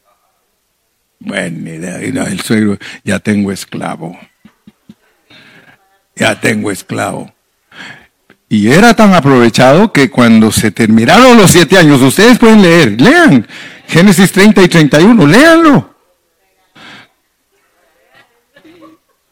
Buena 1.20 1.72
idea. 1.72 1.98
el 1.98 2.40
suegro, 2.42 2.78
ya 3.04 3.20
tengo 3.20 3.52
esclavo 3.52 4.18
ya 6.16 6.40
tengo 6.40 6.72
esclavo. 6.72 7.34
Y 8.48 8.72
era 8.72 8.94
tan 8.94 9.14
aprovechado 9.14 9.92
que 9.92 10.10
cuando 10.10 10.52
se 10.52 10.72
terminaron 10.72 11.38
los 11.38 11.52
siete 11.52 11.78
años, 11.78 12.02
ustedes 12.02 12.38
pueden 12.38 12.62
leer, 12.62 13.00
lean 13.02 13.48
Génesis 13.88 14.32
30 14.32 14.64
y 14.64 14.68
31, 14.68 15.28
léanlo. 15.28 15.96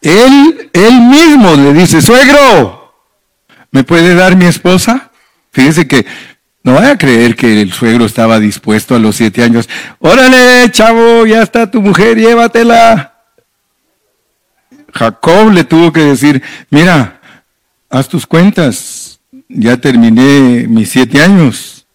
Él, 0.02 0.70
él 0.74 1.02
mismo 1.02 1.56
le 1.56 1.74
dice, 1.74 2.02
suegro, 2.02 2.94
¿me 3.72 3.84
puede 3.84 4.16
dar 4.16 4.36
mi 4.36 4.46
esposa? 4.46 5.12
Fíjese 5.52 5.88
que 5.88 6.06
no 6.64 6.74
vaya 6.74 6.92
a 6.92 6.98
creer 6.98 7.36
que 7.36 7.62
el 7.62 7.72
suegro 7.72 8.06
estaba 8.06 8.40
dispuesto 8.40 8.96
a 8.96 9.00
los 9.00 9.16
siete 9.16 9.44
años. 9.44 9.70
Órale, 10.00 10.70
chavo, 10.72 11.26
ya 11.26 11.42
está 11.42 11.70
tu 11.70 11.82
mujer, 11.82 12.18
llévatela. 12.18 13.12
Jacob 14.94 15.52
le 15.52 15.64
tuvo 15.64 15.91
que 15.91 16.02
decir, 16.02 16.44
mira, 16.70 17.20
haz 17.89 18.08
tus 18.08 18.28
cuentas, 18.28 19.20
ya 19.50 19.78
terminé 19.78 20.68
mis 20.68 20.91
siete 20.91 21.22
años. 21.22 21.88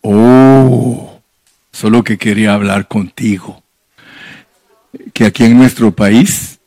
Oh, 0.00 1.20
solo 1.72 2.02
que 2.02 2.16
quería 2.16 2.54
hablar 2.54 2.88
contigo. 2.88 3.62
Que 5.12 5.26
aquí 5.26 5.44
en 5.44 5.58
nuestro 5.58 5.92
país, 5.94 6.58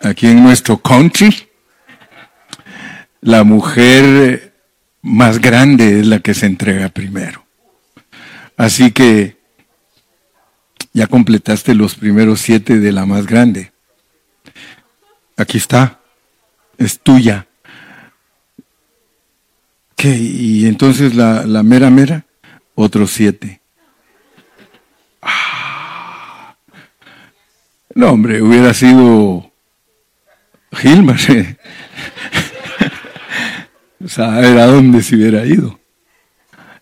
aquí 0.00 0.26
en 0.26 0.42
nuestro 0.42 0.78
country, 0.78 1.48
la 3.20 3.44
mujer 3.44 4.54
más 5.02 5.40
grande 5.40 6.00
es 6.00 6.06
la 6.06 6.18
que 6.18 6.34
se 6.34 6.46
entrega 6.46 6.88
primero. 6.88 7.44
Así 8.56 8.90
que 8.90 9.38
ya 10.92 11.06
completaste 11.06 11.74
los 11.74 11.94
primeros 11.94 12.40
siete 12.40 12.80
de 12.80 12.92
la 12.92 13.06
más 13.06 13.26
grande 13.26 13.69
aquí 15.40 15.58
está, 15.58 16.00
es 16.76 17.00
tuya. 17.00 17.46
¿Qué? 19.96 20.16
Y 20.16 20.66
entonces 20.66 21.14
la, 21.14 21.62
mera 21.62 21.90
mera, 21.90 22.24
otros 22.74 23.10
siete. 23.10 23.60
Ah. 25.22 26.56
No, 27.94 28.10
hombre, 28.10 28.40
hubiera 28.42 28.72
sido 28.72 29.50
Gilmar. 30.72 31.18
o 34.04 34.08
sea, 34.08 34.36
a 34.36 34.40
ver 34.40 34.58
a 34.58 34.66
dónde 34.66 35.02
se 35.02 35.16
hubiera 35.16 35.44
ido. 35.44 35.78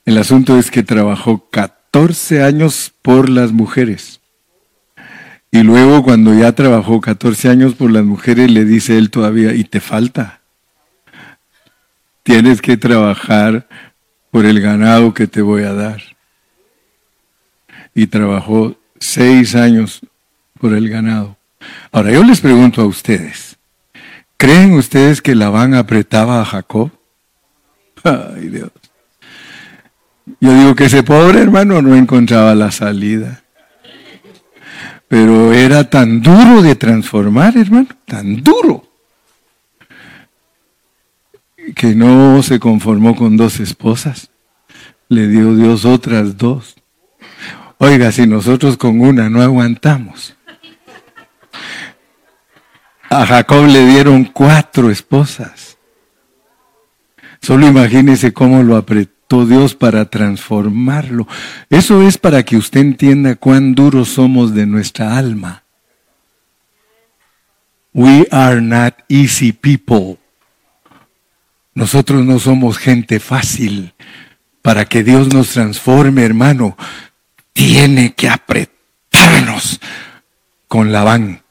El 0.05 0.19
asunto 0.19 0.59
es 0.59 0.71
que 0.71 0.83
trabajó 0.83 1.49
14 1.51 2.43
años 2.43 2.93
por 3.03 3.29
las 3.29 3.53
mujeres. 3.53 4.18
Y 5.51 5.63
luego 5.63 6.03
cuando 6.03 6.35
ya 6.35 6.53
trabajó 6.53 7.01
14 7.01 7.49
años 7.49 7.75
por 7.75 7.91
las 7.91 8.05
mujeres, 8.05 8.51
le 8.51 8.65
dice 8.65 8.99
él 8.99 9.11
todavía, 9.11 9.55
y 9.55 9.65
te 9.65 9.81
falta. 9.81 10.41
Tienes 12.23 12.61
que 12.61 12.77
trabajar 12.77 13.67
por 14.31 14.45
el 14.45 14.61
ganado 14.61 15.15
que 15.15 15.27
te 15.27 15.41
voy 15.41 15.63
a 15.63 15.73
dar. 15.73 16.03
Y 17.95 18.09
trabajó 18.09 18.77
seis 19.01 19.55
años 19.55 20.01
por 20.61 20.75
el 20.75 20.89
ganado. 20.89 21.39
Ahora 21.91 22.13
yo 22.13 22.23
les 22.23 22.41
pregunto 22.41 22.83
a 22.83 22.87
ustedes, 22.87 23.57
¿creen 24.37 24.73
ustedes 24.75 25.23
que 25.23 25.35
Labán 25.35 25.75
apretaba 25.75 26.41
a 26.41 26.45
Jacob? 26.45 26.91
Ay 28.05 28.49
Dios. 28.49 28.71
Yo 30.41 30.53
digo 30.53 30.75
que 30.75 30.85
ese 30.85 31.03
pobre 31.03 31.41
hermano 31.41 31.81
no 31.81 31.97
encontraba 31.97 32.55
la 32.55 32.71
salida. 32.71 33.43
Pero 35.09 35.55
era 35.55 35.89
tan 35.89 36.21
duro 36.21 36.63
de 36.63 36.77
transformar, 36.77 37.57
hermano, 37.57 37.89
tan 38.05 38.43
duro, 38.43 38.85
que 41.75 41.95
no 41.95 42.43
se 42.43 42.61
conformó 42.61 43.17
con 43.17 43.37
dos 43.37 43.59
esposas. 43.59 44.31
Le 45.09 45.27
dio 45.27 45.57
Dios 45.57 45.87
otras 45.87 46.37
dos. 46.37 46.77
Oiga, 47.79 48.13
si 48.13 48.27
nosotros 48.27 48.77
con 48.77 49.01
una 49.01 49.31
no 49.31 49.41
aguantamos. 49.41 50.37
A 53.09 53.25
Jacob 53.25 53.67
le 53.67 53.87
dieron 53.87 54.25
cuatro 54.25 54.91
esposas. 54.91 55.79
Solo 57.41 57.67
imagínese 57.67 58.35
cómo 58.35 58.63
lo 58.63 58.77
apretó 58.77 59.18
Dios 59.29 59.75
para 59.75 60.07
transformarlo. 60.07 61.29
Eso 61.69 62.03
es 62.03 62.17
para 62.17 62.45
que 62.45 62.57
usted 62.57 62.81
entienda 62.81 63.37
cuán 63.37 63.75
duros 63.75 64.09
somos 64.09 64.55
de 64.55 64.67
nuestra 64.67 65.19
alma. 65.19 65.65
We 67.93 68.27
are 68.31 68.61
not 68.61 68.95
easy 69.09 69.53
people. 69.53 70.19
Nosotros 71.75 72.25
no 72.25 72.39
somos 72.39 72.79
gente 72.79 73.21
fácil. 73.21 73.93
Para 74.63 74.87
que 74.87 75.05
Dios 75.05 75.33
nos 75.33 75.51
transforme, 75.51 76.25
hermano, 76.25 76.77
tiene 77.53 78.15
que 78.15 78.29
apretarnos 78.29 79.79
con 80.67 80.91
Labán. 80.91 81.43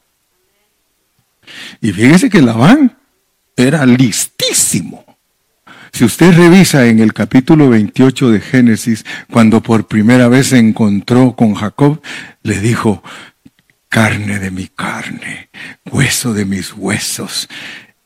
Y 1.80 1.92
fíjese 1.92 2.28
que 2.28 2.42
Labán 2.42 2.98
era 3.56 3.86
listísimo. 3.86 5.07
Si 5.92 6.04
usted 6.04 6.32
revisa 6.32 6.86
en 6.86 7.00
el 7.00 7.12
capítulo 7.12 7.68
28 7.68 8.30
de 8.30 8.40
Génesis, 8.40 9.04
cuando 9.30 9.62
por 9.62 9.86
primera 9.86 10.28
vez 10.28 10.48
se 10.48 10.58
encontró 10.58 11.34
con 11.34 11.54
Jacob, 11.54 12.00
le 12.42 12.60
dijo, 12.60 13.02
carne 13.88 14.38
de 14.38 14.50
mi 14.50 14.68
carne, 14.68 15.48
hueso 15.90 16.34
de 16.34 16.44
mis 16.44 16.72
huesos. 16.74 17.48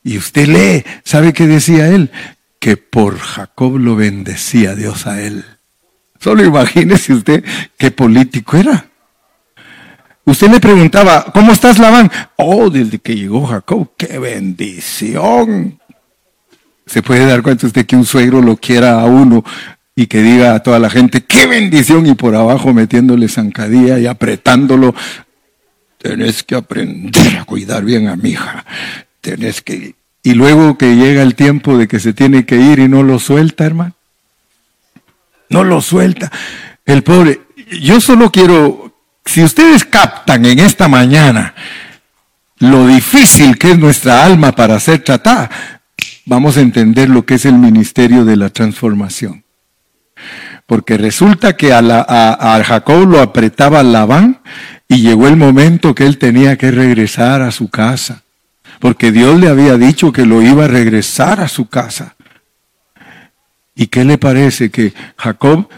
Y 0.05 0.19
usted 0.19 0.47
lee, 0.49 0.85
¿sabe 1.05 1.33
qué 1.33 1.47
decía 1.47 1.89
él? 1.89 2.11
Que 2.59 2.77
por 2.77 3.19
Jacob 3.19 3.79
lo 3.79 3.97
bendecía 3.97 4.75
Dios 4.75 5.07
a 5.07 5.21
él. 5.21 5.45
Solo 6.19 6.45
imagínese 6.45 7.13
usted 7.15 7.45
qué 7.77 7.91
político 7.91 8.57
era. 8.57 8.87
Usted 10.25 10.51
le 10.51 10.61
preguntaba, 10.61 11.25
¿cómo 11.35 11.53
estás, 11.53 11.81
Labán? 11.81 12.11
Oh, 12.37 12.71
desde 12.71 13.01
que 13.01 13.17
llegó 13.17 13.45
Jacob, 13.45 13.91
qué 13.97 14.19
bendición. 14.21 15.81
Se 16.87 17.03
puede 17.03 17.27
dar 17.27 17.43
cuenta 17.43 17.67
usted 17.67 17.87
que 17.87 17.97
un 17.97 18.05
suegro 18.05 18.43
lo 18.43 18.57
quiera 18.57 19.01
a 19.01 19.05
uno 19.07 19.45
y 19.95 20.07
que 20.07 20.23
diga 20.23 20.55
a 20.55 20.63
toda 20.63 20.79
la 20.79 20.91
gente, 20.91 21.23
qué 21.23 21.47
bendición, 21.47 22.07
y 22.07 22.15
por 22.15 22.35
abajo 22.35 22.73
metiéndole 22.73 23.29
zancadilla 23.29 23.99
y 23.99 24.07
apretándolo. 24.07 24.95
Tenés 25.99 26.43
que 26.43 26.57
aprender 26.57 27.39
a 27.39 27.45
cuidar 27.45 27.85
bien 27.85 28.09
a 28.09 28.17
mi 28.17 28.31
hija. 28.31 28.65
Tenés 29.21 29.63
que... 29.63 29.95
Y 30.25 30.35
luego 30.35 30.79
que 30.79 30.97
llega 30.97 31.23
el 31.23 31.35
tiempo 31.35 31.77
de 31.77 31.89
que 31.89 32.01
se 32.01 32.13
tiene 32.13 32.47
que 32.47 32.57
ir 32.57 32.79
y 32.79 32.89
no 32.89 33.03
lo 33.03 33.19
suelta, 33.19 33.65
hermano. 33.65 33.95
No 35.49 35.65
lo 35.65 35.81
suelta. 35.81 36.31
El 36.87 37.03
pobre, 37.03 37.43
yo 37.81 38.01
solo 38.01 38.31
quiero, 38.31 38.95
si 39.25 39.43
ustedes 39.43 39.85
captan 39.85 40.45
en 40.47 40.59
esta 40.61 40.89
mañana 40.89 41.55
lo 42.59 42.87
difícil 42.87 43.59
que 43.59 43.73
es 43.73 43.79
nuestra 43.79 44.25
alma 44.25 44.53
para 44.53 44.79
ser 44.81 45.03
tratada, 45.03 45.51
vamos 46.25 46.57
a 46.57 46.61
entender 46.61 47.09
lo 47.09 47.25
que 47.25 47.35
es 47.35 47.45
el 47.45 47.55
ministerio 47.55 48.25
de 48.25 48.37
la 48.37 48.51
transformación. 48.51 49.45
Porque 50.67 50.97
resulta 50.97 51.57
que 51.57 51.73
a, 51.73 52.63
Jacob 52.65 53.09
lo 53.09 53.21
apretaba 53.21 53.83
Labán 53.83 54.41
y 54.89 55.03
llegó 55.03 55.29
el 55.29 55.37
momento 55.37 55.95
que 55.95 56.07
él 56.07 56.19
tenía 56.19 56.57
que 56.57 56.71
regresar 56.71 57.43
a 57.43 57.51
su 57.51 57.69
casa. 57.69 58.23
Porque 58.79 59.13
Dios 59.13 59.39
le 59.39 59.49
había 59.49 59.77
dicho 59.77 60.13
que 60.13 60.27
lo 60.27 60.43
iba 60.43 60.65
a 60.65 60.69
regresar 60.69 61.41
a 61.41 61.49
su 61.49 61.69
casa. 61.69 62.17
¿Y 63.75 63.87
qué 63.87 64.05
le 64.05 64.19
parece? 64.19 64.71
Que 64.71 64.93
Jacob 65.17 65.69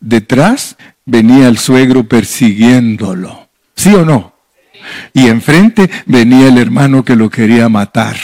detrás 0.00 0.76
venía 1.04 1.48
el 1.48 1.58
suegro 1.58 2.04
persiguiéndolo. 2.04 3.48
¿Sí 3.74 3.94
o 3.94 4.04
no? 4.04 4.34
Y 5.12 5.28
enfrente 5.28 5.90
venía 6.06 6.48
el 6.48 6.58
hermano 6.58 7.04
que 7.04 7.16
lo 7.16 7.30
quería 7.30 7.68
matar. 7.68 8.16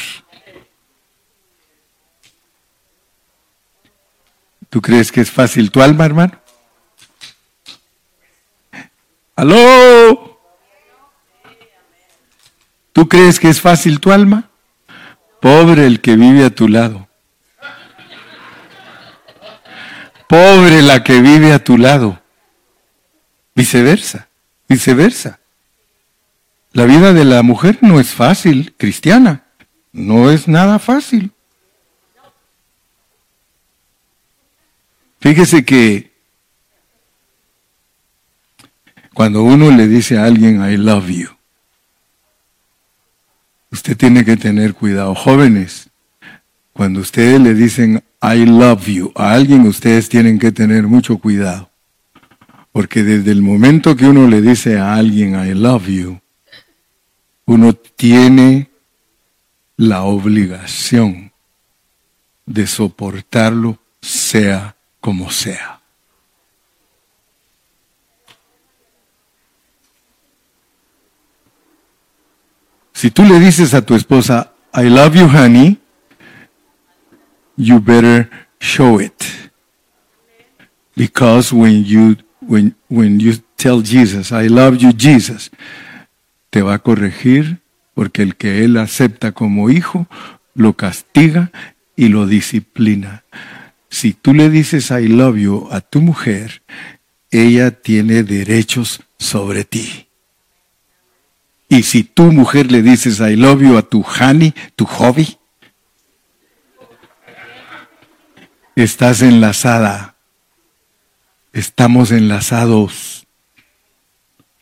¿Tú 4.77 4.83
crees 4.83 5.11
que 5.11 5.23
es 5.23 5.31
fácil 5.31 5.71
tu 5.71 5.81
alma, 5.81 6.05
hermano? 6.05 6.39
¿Aló? 9.35 10.39
¿Tú 12.93 13.09
crees 13.09 13.41
que 13.41 13.49
es 13.49 13.59
fácil 13.59 14.01
tu 14.01 14.13
alma? 14.13 14.51
Pobre 15.41 15.87
el 15.87 16.03
que 16.03 16.17
vive 16.17 16.45
a 16.45 16.51
tu 16.51 16.69
lado. 16.69 17.09
Pobre 20.29 20.83
la 20.83 21.03
que 21.03 21.23
vive 21.23 21.55
a 21.55 21.65
tu 21.65 21.79
lado. 21.79 22.21
Viceversa, 23.55 24.29
viceversa. 24.69 25.41
La 26.73 26.85
vida 26.85 27.15
de 27.15 27.25
la 27.25 27.43
mujer 27.43 27.79
no 27.81 27.99
es 27.99 28.11
fácil, 28.11 28.75
cristiana. 28.77 29.45
No 29.93 30.31
es 30.31 30.49
nada 30.49 30.79
fácil. 30.79 31.33
Fíjese 35.29 35.65
que 35.65 36.13
cuando 39.13 39.43
uno 39.43 39.73
le 39.73 39.89
dice 39.89 40.19
a 40.19 40.25
alguien, 40.25 40.65
I 40.65 40.77
love 40.77 41.09
you, 41.09 41.29
usted 43.73 43.97
tiene 43.97 44.25
que 44.25 44.37
tener 44.37 44.75
cuidado. 44.75 45.17
Jóvenes, 45.17 45.91
cuando 46.73 47.01
ustedes 47.01 47.41
le 47.41 47.55
dicen, 47.55 48.05
I 48.23 48.47
love 48.47 48.87
you 48.87 49.11
a 49.17 49.33
alguien, 49.33 49.63
ustedes 49.63 50.09
tienen 50.09 50.39
que 50.39 50.53
tener 50.53 50.85
mucho 50.85 51.19
cuidado. 51.19 51.71
Porque 52.71 53.03
desde 53.03 53.33
el 53.33 53.43
momento 53.43 53.97
que 53.97 54.07
uno 54.07 54.29
le 54.29 54.41
dice 54.41 54.79
a 54.79 54.95
alguien, 54.95 55.35
I 55.35 55.55
love 55.55 55.89
you, 55.89 56.21
uno 57.47 57.75
tiene 57.75 58.71
la 59.77 60.05
obligación 60.05 61.33
de 62.45 62.69
soportarlo, 62.69 63.81
sea 64.01 64.76
como 65.07 65.31
sea. 65.31 65.79
Si 72.93 73.13
tú 73.13 73.23
le 73.23 73.39
dices 73.39 73.73
a 73.75 73.83
tu 73.83 73.95
esposa, 73.95 74.53
I 74.75 74.89
love 74.89 75.15
you, 75.15 75.29
honey, 75.29 75.79
you 77.57 77.79
better 77.79 78.29
show 78.59 79.01
it. 79.01 79.15
Because 80.97 81.55
when 81.55 81.85
you, 81.85 82.17
when, 82.41 82.75
when 82.89 83.21
you 83.21 83.35
tell 83.57 83.81
Jesus, 83.83 84.33
I 84.33 84.49
love 84.49 84.77
you, 84.79 84.91
Jesus, 84.93 85.53
te 86.51 86.63
va 86.63 86.75
a 86.75 86.79
corregir 86.81 87.61
porque 87.95 88.23
el 88.23 88.35
que 88.35 88.65
él 88.65 88.77
acepta 88.77 89.31
como 89.31 89.71
hijo, 89.71 90.09
lo 90.55 90.73
castiga 90.73 91.53
y 91.95 92.09
lo 92.09 92.27
disciplina. 92.27 93.23
Si 93.97 94.13
tú 94.13 94.35
le 94.35 94.51
dices 94.51 94.91
I 94.91 95.09
love 95.09 95.39
you 95.39 95.69
a 95.71 95.81
tu 95.81 96.03
mujer, 96.03 96.61
ella 97.31 97.71
tiene 97.71 98.25
derechos 98.25 99.01
sobre 99.19 99.65
ti. 99.65 100.09
Y 101.71 101.83
si 101.83 102.05
tu 102.05 102.25
mujer 102.25 102.71
le 102.71 102.83
dices 102.83 103.21
I 103.21 103.37
love 103.37 103.63
you 103.63 103.79
a 103.79 103.89
tu 103.89 104.03
honey, 104.03 104.53
tu 104.77 104.85
hobby, 104.85 105.39
estás 108.75 109.23
enlazada. 109.23 110.17
Estamos 111.55 112.11
enlazados. 112.11 113.27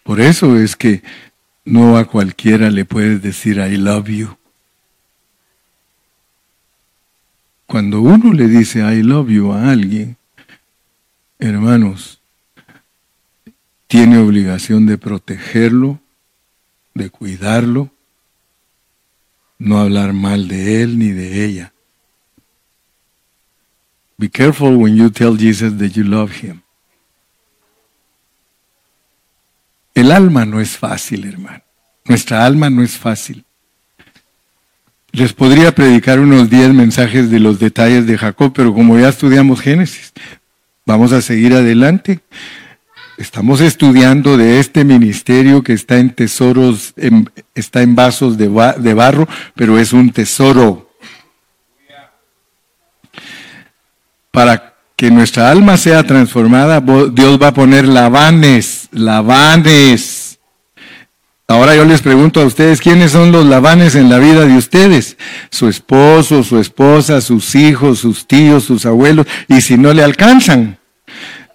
Por 0.05 0.21
eso 0.21 0.57
es 0.57 0.77
que 0.77 1.03
no 1.65 1.97
a 1.97 2.05
cualquiera 2.05 2.71
le 2.71 2.85
puedes 2.85 3.21
decir 3.21 3.57
I 3.57 3.79
love 3.79 4.07
you. 4.07 4.39
Cuando 7.75 8.03
uno 8.03 8.33
le 8.33 8.47
dice 8.47 8.79
I 8.79 9.03
love 9.03 9.33
you 9.33 9.51
a 9.53 9.69
alguien, 9.69 10.17
hermanos, 11.41 12.21
tiene 13.89 14.19
obligación 14.19 14.87
de 14.87 14.97
protegerlo, 14.97 15.99
de 16.95 17.11
cuidarlo, 17.11 17.91
no 19.59 19.81
hablar 19.81 20.13
mal 20.13 20.47
de 20.47 20.83
él 20.83 21.01
ni 21.01 21.11
de 21.11 21.45
ella. 21.45 21.73
Be 24.19 24.31
careful 24.31 24.77
when 24.77 24.95
you 24.95 25.11
tell 25.11 25.37
Jesus 25.37 25.77
that 25.77 25.97
you 25.97 26.05
love 26.05 26.31
him. 26.31 26.63
El 29.95 30.13
alma 30.13 30.45
no 30.45 30.61
es 30.61 30.77
fácil, 30.77 31.25
hermano. 31.25 31.65
Nuestra 32.05 32.47
alma 32.47 32.71
no 32.71 32.85
es 32.85 32.97
fácil. 32.97 33.45
Les 35.15 35.33
podría 35.33 35.73
predicar 35.73 36.19
unos 36.19 36.51
10 36.51 36.75
mensajes 36.75 37.31
de 37.31 37.39
los 37.39 37.61
detalles 37.61 38.05
de 38.05 38.19
Jacob, 38.19 38.53
pero 38.53 38.75
como 38.75 38.99
ya 38.99 39.11
estudiamos 39.11 39.61
Génesis, 39.61 40.13
vamos 40.85 41.13
a 41.13 41.23
seguir 41.23 41.55
adelante. 41.55 42.19
Estamos 43.17 43.61
estudiando 43.61 44.37
de 44.37 44.59
este 44.59 44.83
ministerio 44.83 45.63
que 45.63 45.73
está 45.73 45.99
en 45.99 46.11
tesoros, 46.11 46.95
está 47.55 47.83
en 47.83 47.95
vasos 47.95 48.37
de, 48.37 48.49
de 48.79 48.95
barro, 48.95 49.29
pero 49.55 49.79
es 49.79 49.93
un 49.93 50.11
tesoro. 50.11 50.91
Para 54.33 54.75
que 54.97 55.13
nuestra 55.13 55.49
alma 55.49 55.77
sea 55.77 56.03
transformada, 56.03 56.81
Dios 56.81 57.41
va 57.41 57.49
a 57.49 57.55
poner 57.55 57.87
lavanes, 57.87 58.89
lavanes 58.91 60.14
Ahora 61.47 61.77
yo 61.77 61.85
les 61.85 62.01
pregunto 62.01 62.41
a 62.41 62.47
ustedes, 62.47 62.81
¿quiénes 62.81 63.13
son 63.13 63.31
los 63.31 63.45
lavanes 63.45 63.97
en 63.97 64.09
la 64.09 64.19
vida 64.19 64.47
de 64.47 64.57
ustedes? 64.57 65.19
Su 65.51 65.69
esposo, 65.69 66.43
su 66.43 66.59
esposa, 66.59 67.21
sus 67.21 67.55
hijos, 67.55 67.99
sus 67.99 68.27
tíos, 68.27 68.65
sus 68.65 68.87
abuelos, 68.87 69.27
y 69.47 69.61
si 69.61 69.77
no 69.77 69.93
le 69.93 70.03
alcanzan. 70.03 70.79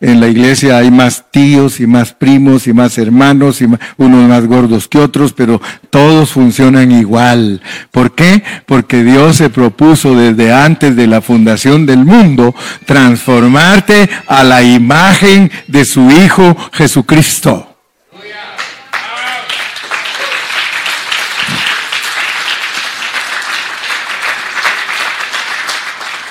En 0.01 0.21
la 0.21 0.27
iglesia 0.27 0.77
hay 0.77 0.91
más 0.91 1.25
tíos 1.31 1.79
y 1.81 1.87
más 1.87 2.13
primos 2.13 2.67
y 2.67 2.73
más 2.73 2.97
hermanos 2.97 3.61
y 3.61 3.65
unos 3.97 4.29
más 4.29 4.45
gordos 4.45 4.87
que 4.87 4.99
otros, 4.99 5.33
pero 5.33 5.59
todos 5.89 6.31
funcionan 6.31 6.91
igual. 6.91 7.61
¿Por 7.91 8.13
qué? 8.13 8.43
Porque 8.67 9.03
Dios 9.03 9.37
se 9.37 9.49
propuso 9.49 10.15
desde 10.15 10.53
antes 10.53 10.95
de 10.95 11.07
la 11.07 11.19
fundación 11.19 11.85
del 11.85 12.05
mundo 12.05 12.55
transformarte 12.85 14.09
a 14.27 14.43
la 14.43 14.61
imagen 14.61 15.51
de 15.67 15.83
su 15.83 16.09
Hijo 16.11 16.55
Jesucristo. 16.71 17.68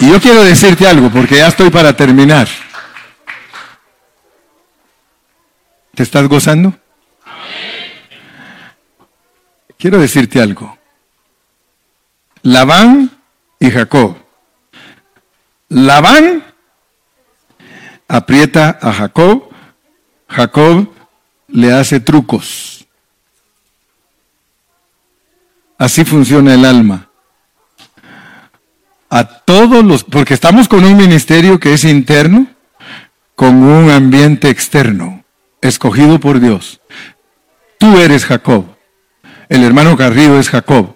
Yo 0.09 0.19
quiero 0.23 0.43
decirte 0.43 0.89
algo, 0.89 1.11
porque 1.11 1.37
ya 1.37 1.49
estoy 1.49 1.69
para 1.69 1.95
terminar. 1.95 2.49
¿Te 5.95 6.03
estás 6.03 6.27
gozando? 6.27 6.73
Quiero 9.77 9.99
decirte 9.99 10.41
algo. 10.41 10.79
Labán 12.41 13.11
y 13.61 13.71
Jacob. 13.71 14.17
Labán 15.69 16.43
aprieta 18.09 18.79
a 18.81 18.95
Jacob. 18.95 19.51
Jacob 20.27 20.91
le 21.49 21.71
hace 21.71 22.01
trucos. 22.01 22.87
Así 25.77 26.03
funciona 26.07 26.55
el 26.55 26.65
alma. 26.65 27.08
A 29.11 29.25
todos 29.25 29.85
los, 29.85 30.05
porque 30.05 30.35
estamos 30.35 30.69
con 30.69 30.85
un 30.85 30.97
ministerio 30.97 31.59
que 31.59 31.73
es 31.73 31.85
interno, 31.85 32.47
con 33.35 33.63
un 33.63 33.91
ambiente 33.91 34.51
externo, 34.51 35.25
escogido 35.63 36.21
por 36.21 36.41
Dios. 36.41 36.81
Tú 37.79 37.99
eres 37.99 38.27
Jacob. 38.27 38.67
El 39.49 39.65
hermano 39.65 39.97
Carrillo 39.97 40.39
es 40.39 40.51
Jacob. 40.51 40.95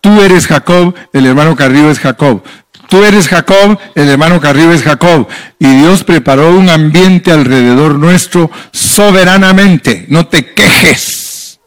Tú 0.00 0.20
eres 0.20 0.46
Jacob, 0.46 0.94
el 1.14 1.24
hermano 1.24 1.56
Carrillo 1.56 1.90
es 1.90 1.98
Jacob. 1.98 2.42
Tú 2.88 3.02
eres 3.04 3.28
Jacob, 3.28 3.78
el 3.94 4.08
hermano 4.08 4.40
Carrillo 4.40 4.72
es 4.72 4.82
Jacob. 4.82 5.28
Y 5.58 5.66
Dios 5.66 6.04
preparó 6.04 6.50
un 6.50 6.68
ambiente 6.68 7.32
alrededor 7.32 7.94
nuestro 7.94 8.50
soberanamente. 8.70 10.04
No 10.08 10.26
te 10.26 10.52
quejes. 10.52 11.60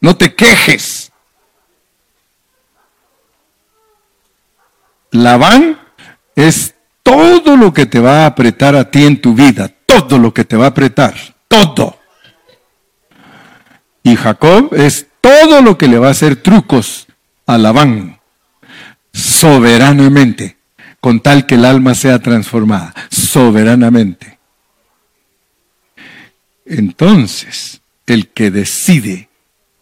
No 0.00 0.16
te 0.16 0.34
quejes. 0.34 1.03
Labán 5.14 5.78
es 6.34 6.74
todo 7.04 7.56
lo 7.56 7.72
que 7.72 7.86
te 7.86 8.00
va 8.00 8.24
a 8.24 8.26
apretar 8.26 8.74
a 8.74 8.90
ti 8.90 9.04
en 9.04 9.20
tu 9.20 9.32
vida. 9.32 9.70
Todo 9.86 10.18
lo 10.18 10.34
que 10.34 10.44
te 10.44 10.56
va 10.56 10.64
a 10.64 10.68
apretar. 10.70 11.14
Todo. 11.46 11.98
Y 14.02 14.16
Jacob 14.16 14.74
es 14.74 15.06
todo 15.20 15.62
lo 15.62 15.78
que 15.78 15.86
le 15.86 15.98
va 15.98 16.08
a 16.08 16.10
hacer 16.10 16.36
trucos 16.36 17.06
a 17.46 17.58
Labán 17.58 18.18
soberanamente, 19.12 20.56
con 21.00 21.20
tal 21.20 21.46
que 21.46 21.54
el 21.54 21.64
alma 21.64 21.94
sea 21.94 22.18
transformada, 22.18 22.92
soberanamente. 23.08 24.40
Entonces, 26.66 27.82
el 28.06 28.30
que 28.30 28.50
decide 28.50 29.28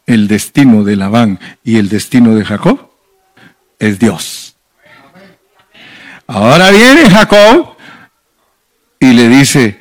el 0.04 0.28
destino 0.28 0.84
de 0.84 0.96
Labán 0.96 1.40
y 1.64 1.78
el 1.78 1.88
destino 1.88 2.34
de 2.34 2.44
Jacob 2.44 2.90
es 3.78 3.98
Dios. 3.98 4.51
Ahora 6.32 6.70
viene 6.70 7.10
Jacob 7.10 7.76
y 8.98 9.12
le 9.12 9.28
dice, 9.28 9.78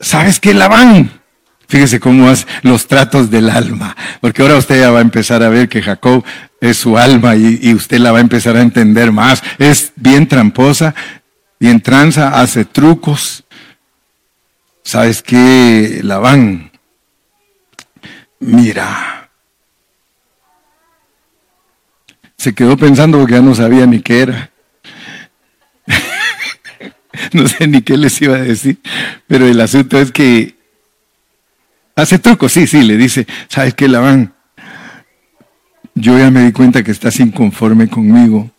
¿sabes 0.00 0.40
qué, 0.40 0.52
Labán? 0.52 1.20
Fíjese 1.68 2.00
cómo 2.00 2.28
es 2.32 2.48
los 2.62 2.88
tratos 2.88 3.30
del 3.30 3.48
alma, 3.50 3.96
porque 4.20 4.42
ahora 4.42 4.56
usted 4.56 4.80
ya 4.80 4.90
va 4.90 4.98
a 4.98 5.02
empezar 5.02 5.44
a 5.44 5.48
ver 5.48 5.68
que 5.68 5.82
Jacob 5.82 6.24
es 6.60 6.78
su 6.78 6.98
alma 6.98 7.36
y, 7.36 7.72
usted 7.74 7.98
la 7.98 8.10
va 8.10 8.18
a 8.18 8.22
empezar 8.22 8.56
a 8.56 8.60
entender 8.60 9.12
más. 9.12 9.40
Es 9.58 9.92
bien 9.94 10.26
tramposa, 10.26 10.96
bien 11.60 11.80
tranza, 11.80 12.40
hace 12.40 12.64
trucos. 12.64 13.44
¿Sabes 14.82 15.22
qué, 15.22 16.00
van 16.02 16.72
Mira. 18.40 19.30
Se 22.36 22.52
quedó 22.52 22.76
pensando 22.76 23.18
porque 23.18 23.34
ya 23.34 23.42
no 23.42 23.54
sabía 23.54 23.86
ni 23.86 24.00
qué 24.00 24.22
era. 24.22 24.50
no 27.32 27.46
sé 27.48 27.66
ni 27.66 27.82
qué 27.82 27.96
les 27.96 28.20
iba 28.22 28.36
a 28.36 28.42
decir, 28.42 28.78
pero 29.26 29.46
el 29.46 29.60
asunto 29.60 29.98
es 29.98 30.12
que 30.12 30.56
Hace 31.98 32.18
truco, 32.18 32.50
sí, 32.50 32.66
sí, 32.66 32.82
le 32.82 32.98
dice, 32.98 33.26
¿sabes 33.48 33.72
qué, 33.72 33.88
Labán? 33.88 34.34
Yo 35.94 36.18
ya 36.18 36.30
me 36.30 36.42
di 36.42 36.52
cuenta 36.52 36.84
que 36.84 36.90
estás 36.90 37.18
inconforme 37.20 37.88
conmigo, 37.88 38.50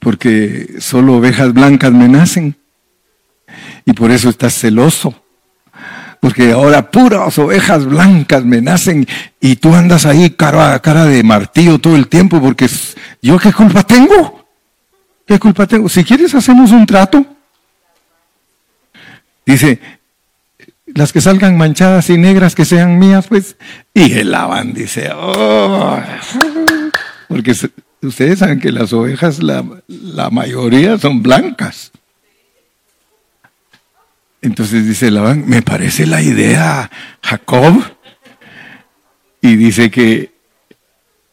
porque 0.00 0.74
solo 0.80 1.18
ovejas 1.18 1.52
blancas 1.52 1.92
me 1.92 2.08
nacen, 2.08 2.56
y 3.84 3.92
por 3.92 4.10
eso 4.10 4.28
estás 4.28 4.54
celoso. 4.54 5.22
Porque 6.18 6.50
ahora 6.50 6.90
puras 6.90 7.38
ovejas 7.38 7.86
blancas 7.86 8.44
me 8.44 8.60
nacen 8.60 9.06
y 9.40 9.56
tú 9.56 9.74
andas 9.74 10.04
ahí 10.04 10.30
cara 10.30 10.74
a 10.74 10.82
cara 10.82 11.06
de 11.06 11.22
martillo 11.22 11.78
todo 11.78 11.96
el 11.96 12.08
tiempo 12.08 12.42
porque 12.42 12.68
yo 13.22 13.38
qué 13.38 13.54
culpa 13.54 13.84
tengo. 13.84 14.39
¿Qué 15.30 15.38
culpa 15.38 15.64
tengo? 15.64 15.88
Si 15.88 16.02
quieres 16.02 16.34
hacemos 16.34 16.72
un 16.72 16.84
trato. 16.84 17.24
Dice, 19.46 19.78
las 20.86 21.12
que 21.12 21.20
salgan 21.20 21.56
manchadas 21.56 22.10
y 22.10 22.18
negras 22.18 22.56
que 22.56 22.64
sean 22.64 22.98
mías, 22.98 23.28
pues, 23.28 23.56
y 23.94 24.12
el 24.14 24.32
Labán 24.32 24.72
dice, 24.72 25.08
oh, 25.14 26.02
porque 27.28 27.54
ustedes 28.02 28.40
saben 28.40 28.58
que 28.58 28.72
las 28.72 28.92
ovejas, 28.92 29.40
la, 29.40 29.64
la 29.86 30.30
mayoría 30.30 30.98
son 30.98 31.22
blancas. 31.22 31.92
Entonces 34.42 34.84
dice 34.84 35.12
Labán, 35.12 35.44
me 35.46 35.62
parece 35.62 36.06
la 36.06 36.22
idea, 36.22 36.90
Jacob. 37.22 37.80
Y 39.40 39.54
dice 39.54 39.92
que 39.92 40.32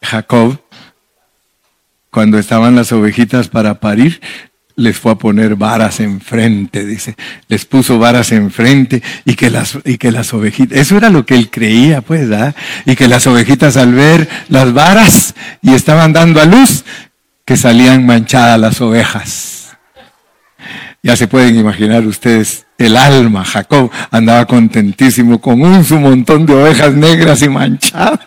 Jacob, 0.03 0.61
cuando 2.17 2.39
estaban 2.39 2.75
las 2.75 2.91
ovejitas 2.93 3.47
para 3.47 3.79
parir, 3.79 4.19
les 4.75 4.97
fue 4.97 5.11
a 5.11 5.15
poner 5.19 5.55
varas 5.55 5.99
enfrente, 5.99 6.83
dice. 6.83 7.15
Les 7.47 7.63
puso 7.65 7.99
varas 7.99 8.31
enfrente 8.31 9.03
y 9.23 9.35
que 9.35 9.51
las, 9.51 9.77
y 9.85 9.99
que 9.99 10.11
las 10.11 10.33
ovejitas, 10.33 10.79
eso 10.79 10.97
era 10.97 11.11
lo 11.11 11.27
que 11.27 11.35
él 11.35 11.51
creía, 11.51 12.01
pues, 12.01 12.27
¿verdad? 12.27 12.55
Y 12.87 12.95
que 12.95 13.07
las 13.07 13.27
ovejitas 13.27 13.77
al 13.77 13.93
ver 13.93 14.27
las 14.49 14.73
varas 14.73 15.35
y 15.61 15.75
estaban 15.75 16.11
dando 16.11 16.41
a 16.41 16.45
luz, 16.45 16.85
que 17.45 17.55
salían 17.55 18.03
manchadas 18.07 18.59
las 18.59 18.81
ovejas. 18.81 19.77
Ya 21.03 21.15
se 21.15 21.27
pueden 21.27 21.55
imaginar 21.55 22.03
ustedes 22.07 22.65
el 22.79 22.97
alma, 22.97 23.45
Jacob 23.45 23.91
andaba 24.09 24.47
contentísimo 24.47 25.39
con 25.39 25.61
un 25.61 25.85
su 25.85 25.99
montón 25.99 26.47
de 26.47 26.55
ovejas 26.55 26.95
negras 26.95 27.43
y 27.43 27.49
manchadas. 27.49 28.21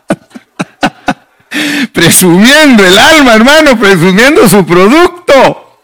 presumiendo 1.92 2.86
el 2.86 2.98
alma, 2.98 3.34
hermano, 3.34 3.78
presumiendo 3.78 4.48
su 4.48 4.64
producto. 4.64 5.78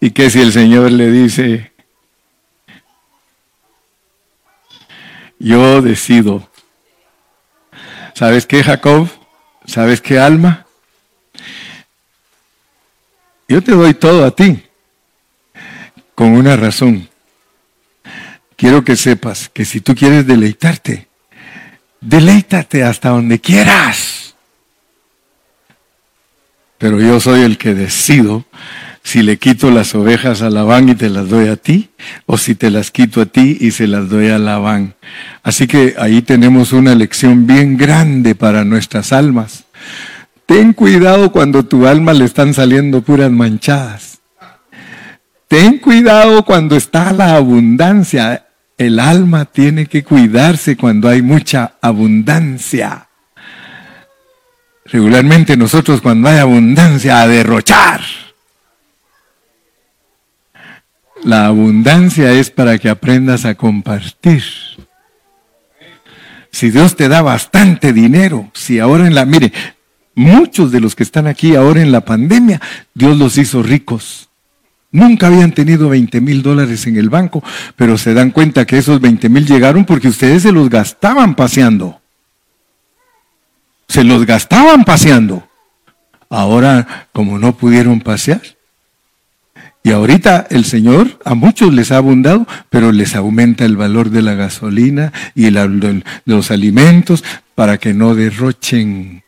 ¿Y 0.00 0.10
qué 0.10 0.30
si 0.30 0.40
el 0.40 0.52
Señor 0.52 0.90
le 0.90 1.10
dice, 1.10 1.72
yo 5.38 5.80
decido? 5.80 6.48
¿Sabes 8.14 8.46
qué, 8.46 8.64
Jacob? 8.64 9.08
¿Sabes 9.64 10.00
qué, 10.00 10.18
alma? 10.18 10.66
Yo 13.48 13.62
te 13.62 13.72
doy 13.72 13.94
todo 13.94 14.24
a 14.24 14.34
ti, 14.34 14.62
con 16.14 16.32
una 16.32 16.56
razón. 16.56 17.08
Quiero 18.56 18.84
que 18.84 18.96
sepas 18.96 19.48
que 19.48 19.64
si 19.64 19.80
tú 19.80 19.94
quieres 19.94 20.26
deleitarte, 20.26 21.08
deleítate 22.02 22.84
hasta 22.84 23.08
donde 23.08 23.40
quieras. 23.40 24.34
Pero 26.76 27.00
yo 27.00 27.20
soy 27.20 27.42
el 27.42 27.56
que 27.56 27.74
decido 27.74 28.44
si 29.04 29.22
le 29.22 29.36
quito 29.36 29.70
las 29.70 29.94
ovejas 29.94 30.42
a 30.42 30.50
Labán 30.50 30.88
y 30.88 30.94
te 30.94 31.10
las 31.10 31.28
doy 31.28 31.48
a 31.48 31.56
ti, 31.56 31.90
o 32.26 32.38
si 32.38 32.54
te 32.54 32.70
las 32.70 32.90
quito 32.90 33.20
a 33.20 33.26
ti 33.26 33.56
y 33.60 33.70
se 33.72 33.86
las 33.86 34.08
doy 34.08 34.28
a 34.28 34.38
Labán. 34.38 34.94
Así 35.42 35.66
que 35.66 35.94
ahí 35.98 36.22
tenemos 36.22 36.72
una 36.72 36.94
lección 36.94 37.46
bien 37.46 37.76
grande 37.76 38.34
para 38.34 38.64
nuestras 38.64 39.12
almas. 39.12 39.64
Ten 40.46 40.72
cuidado 40.72 41.32
cuando 41.32 41.64
tu 41.64 41.86
alma 41.86 42.12
le 42.12 42.24
están 42.24 42.54
saliendo 42.54 43.02
puras 43.02 43.30
manchadas. 43.30 44.20
Ten 45.48 45.78
cuidado 45.78 46.44
cuando 46.44 46.76
está 46.76 47.12
la 47.12 47.36
abundancia. 47.36 48.46
El 48.82 48.98
alma 48.98 49.44
tiene 49.44 49.86
que 49.86 50.02
cuidarse 50.02 50.76
cuando 50.76 51.08
hay 51.08 51.22
mucha 51.22 51.74
abundancia. 51.80 53.06
Regularmente 54.86 55.56
nosotros 55.56 56.00
cuando 56.00 56.28
hay 56.28 56.38
abundancia 56.38 57.22
a 57.22 57.28
derrochar. 57.28 58.00
La 61.22 61.46
abundancia 61.46 62.32
es 62.32 62.50
para 62.50 62.76
que 62.78 62.88
aprendas 62.88 63.44
a 63.44 63.54
compartir. 63.54 64.42
Si 66.50 66.70
Dios 66.70 66.96
te 66.96 67.08
da 67.08 67.22
bastante 67.22 67.92
dinero, 67.92 68.50
si 68.52 68.80
ahora 68.80 69.06
en 69.06 69.14
la, 69.14 69.24
mire, 69.24 69.52
muchos 70.16 70.72
de 70.72 70.80
los 70.80 70.96
que 70.96 71.04
están 71.04 71.28
aquí 71.28 71.54
ahora 71.54 71.82
en 71.82 71.92
la 71.92 72.00
pandemia, 72.00 72.60
Dios 72.94 73.16
los 73.16 73.38
hizo 73.38 73.62
ricos. 73.62 74.28
Nunca 74.92 75.28
habían 75.28 75.52
tenido 75.52 75.88
20 75.88 76.20
mil 76.20 76.42
dólares 76.42 76.86
en 76.86 76.96
el 76.98 77.08
banco, 77.08 77.42
pero 77.76 77.96
se 77.96 78.12
dan 78.12 78.30
cuenta 78.30 78.66
que 78.66 78.76
esos 78.76 79.00
20 79.00 79.28
mil 79.30 79.46
llegaron 79.46 79.86
porque 79.86 80.08
ustedes 80.08 80.42
se 80.42 80.52
los 80.52 80.68
gastaban 80.68 81.34
paseando. 81.34 82.00
Se 83.88 84.04
los 84.04 84.26
gastaban 84.26 84.84
paseando. 84.84 85.48
Ahora, 86.28 87.08
como 87.12 87.38
no 87.38 87.56
pudieron 87.56 88.00
pasear, 88.00 88.42
y 89.84 89.90
ahorita 89.90 90.46
el 90.50 90.64
Señor 90.64 91.18
a 91.24 91.34
muchos 91.34 91.72
les 91.72 91.90
ha 91.90 91.96
abundado, 91.96 92.46
pero 92.70 92.92
les 92.92 93.16
aumenta 93.16 93.64
el 93.64 93.76
valor 93.76 94.10
de 94.10 94.22
la 94.22 94.34
gasolina 94.34 95.12
y 95.34 95.50
de 95.50 96.02
los 96.24 96.50
alimentos 96.50 97.24
para 97.54 97.78
que 97.78 97.92
no 97.92 98.14
derrochen. 98.14 99.24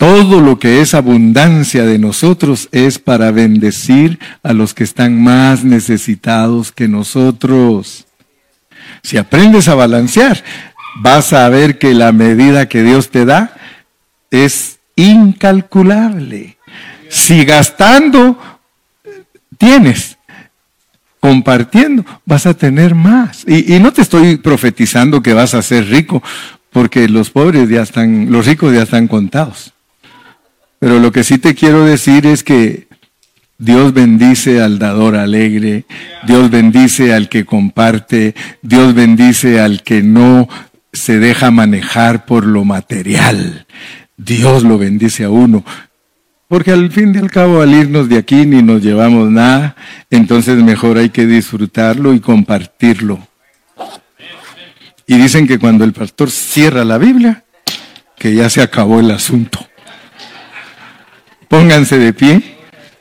Todo 0.00 0.40
lo 0.40 0.58
que 0.58 0.80
es 0.80 0.94
abundancia 0.94 1.84
de 1.84 1.98
nosotros 1.98 2.70
es 2.72 2.98
para 2.98 3.32
bendecir 3.32 4.18
a 4.42 4.54
los 4.54 4.72
que 4.72 4.82
están 4.82 5.22
más 5.22 5.62
necesitados 5.62 6.72
que 6.72 6.88
nosotros. 6.88 8.06
Si 9.02 9.18
aprendes 9.18 9.68
a 9.68 9.74
balancear, 9.74 10.42
vas 11.02 11.34
a 11.34 11.46
ver 11.50 11.76
que 11.76 11.92
la 11.92 12.12
medida 12.12 12.66
que 12.66 12.82
Dios 12.82 13.10
te 13.10 13.26
da 13.26 13.54
es 14.30 14.78
incalculable. 14.96 16.56
Si 17.10 17.44
gastando 17.44 18.38
tienes, 19.58 20.16
compartiendo, 21.20 22.06
vas 22.24 22.46
a 22.46 22.54
tener 22.54 22.94
más. 22.94 23.44
Y, 23.46 23.78
no 23.80 23.92
te 23.92 24.00
estoy 24.00 24.38
profetizando 24.38 25.22
que 25.22 25.34
vas 25.34 25.52
a 25.52 25.60
ser 25.60 25.90
rico, 25.90 26.22
porque 26.70 27.06
los 27.06 27.28
pobres 27.28 27.68
ya 27.68 27.82
están, 27.82 28.32
los 28.32 28.46
ricos 28.46 28.72
ya 28.72 28.84
están 28.84 29.06
contados. 29.06 29.74
Pero 30.80 30.98
lo 30.98 31.12
que 31.12 31.22
sí 31.22 31.38
te 31.38 31.54
quiero 31.54 31.84
decir 31.84 32.26
es 32.26 32.42
que 32.42 32.88
Dios 33.58 33.92
bendice 33.92 34.62
al 34.62 34.78
dador 34.78 35.14
alegre, 35.14 35.84
Dios 36.26 36.50
bendice 36.50 37.12
al 37.12 37.28
que 37.28 37.44
comparte, 37.44 38.34
Dios 38.62 38.94
bendice 38.94 39.60
al 39.60 39.82
que 39.82 40.02
no 40.02 40.48
se 40.90 41.18
deja 41.18 41.50
manejar 41.50 42.24
por 42.24 42.46
lo 42.46 42.64
material. 42.64 43.66
Dios 44.16 44.62
lo 44.62 44.78
bendice 44.78 45.24
a 45.24 45.30
uno. 45.30 45.64
Porque 46.48 46.72
al 46.72 46.90
fin 46.90 47.14
y 47.14 47.18
al 47.18 47.30
cabo, 47.30 47.60
al 47.60 47.74
irnos 47.74 48.08
de 48.08 48.16
aquí 48.16 48.46
ni 48.46 48.62
nos 48.62 48.82
llevamos 48.82 49.30
nada, 49.30 49.76
entonces 50.10 50.56
mejor 50.62 50.96
hay 50.96 51.10
que 51.10 51.26
disfrutarlo 51.26 52.14
y 52.14 52.20
compartirlo. 52.20 53.28
Y 55.06 55.18
dicen 55.18 55.46
que 55.46 55.58
cuando 55.58 55.84
el 55.84 55.92
pastor 55.92 56.30
cierra 56.30 56.84
la 56.84 56.96
Biblia, 56.96 57.44
que 58.16 58.34
ya 58.34 58.48
se 58.48 58.62
acabó 58.62 59.00
el 59.00 59.10
asunto. 59.10 59.69
Pónganse 61.50 61.98
de 61.98 62.12
pie. 62.12 62.59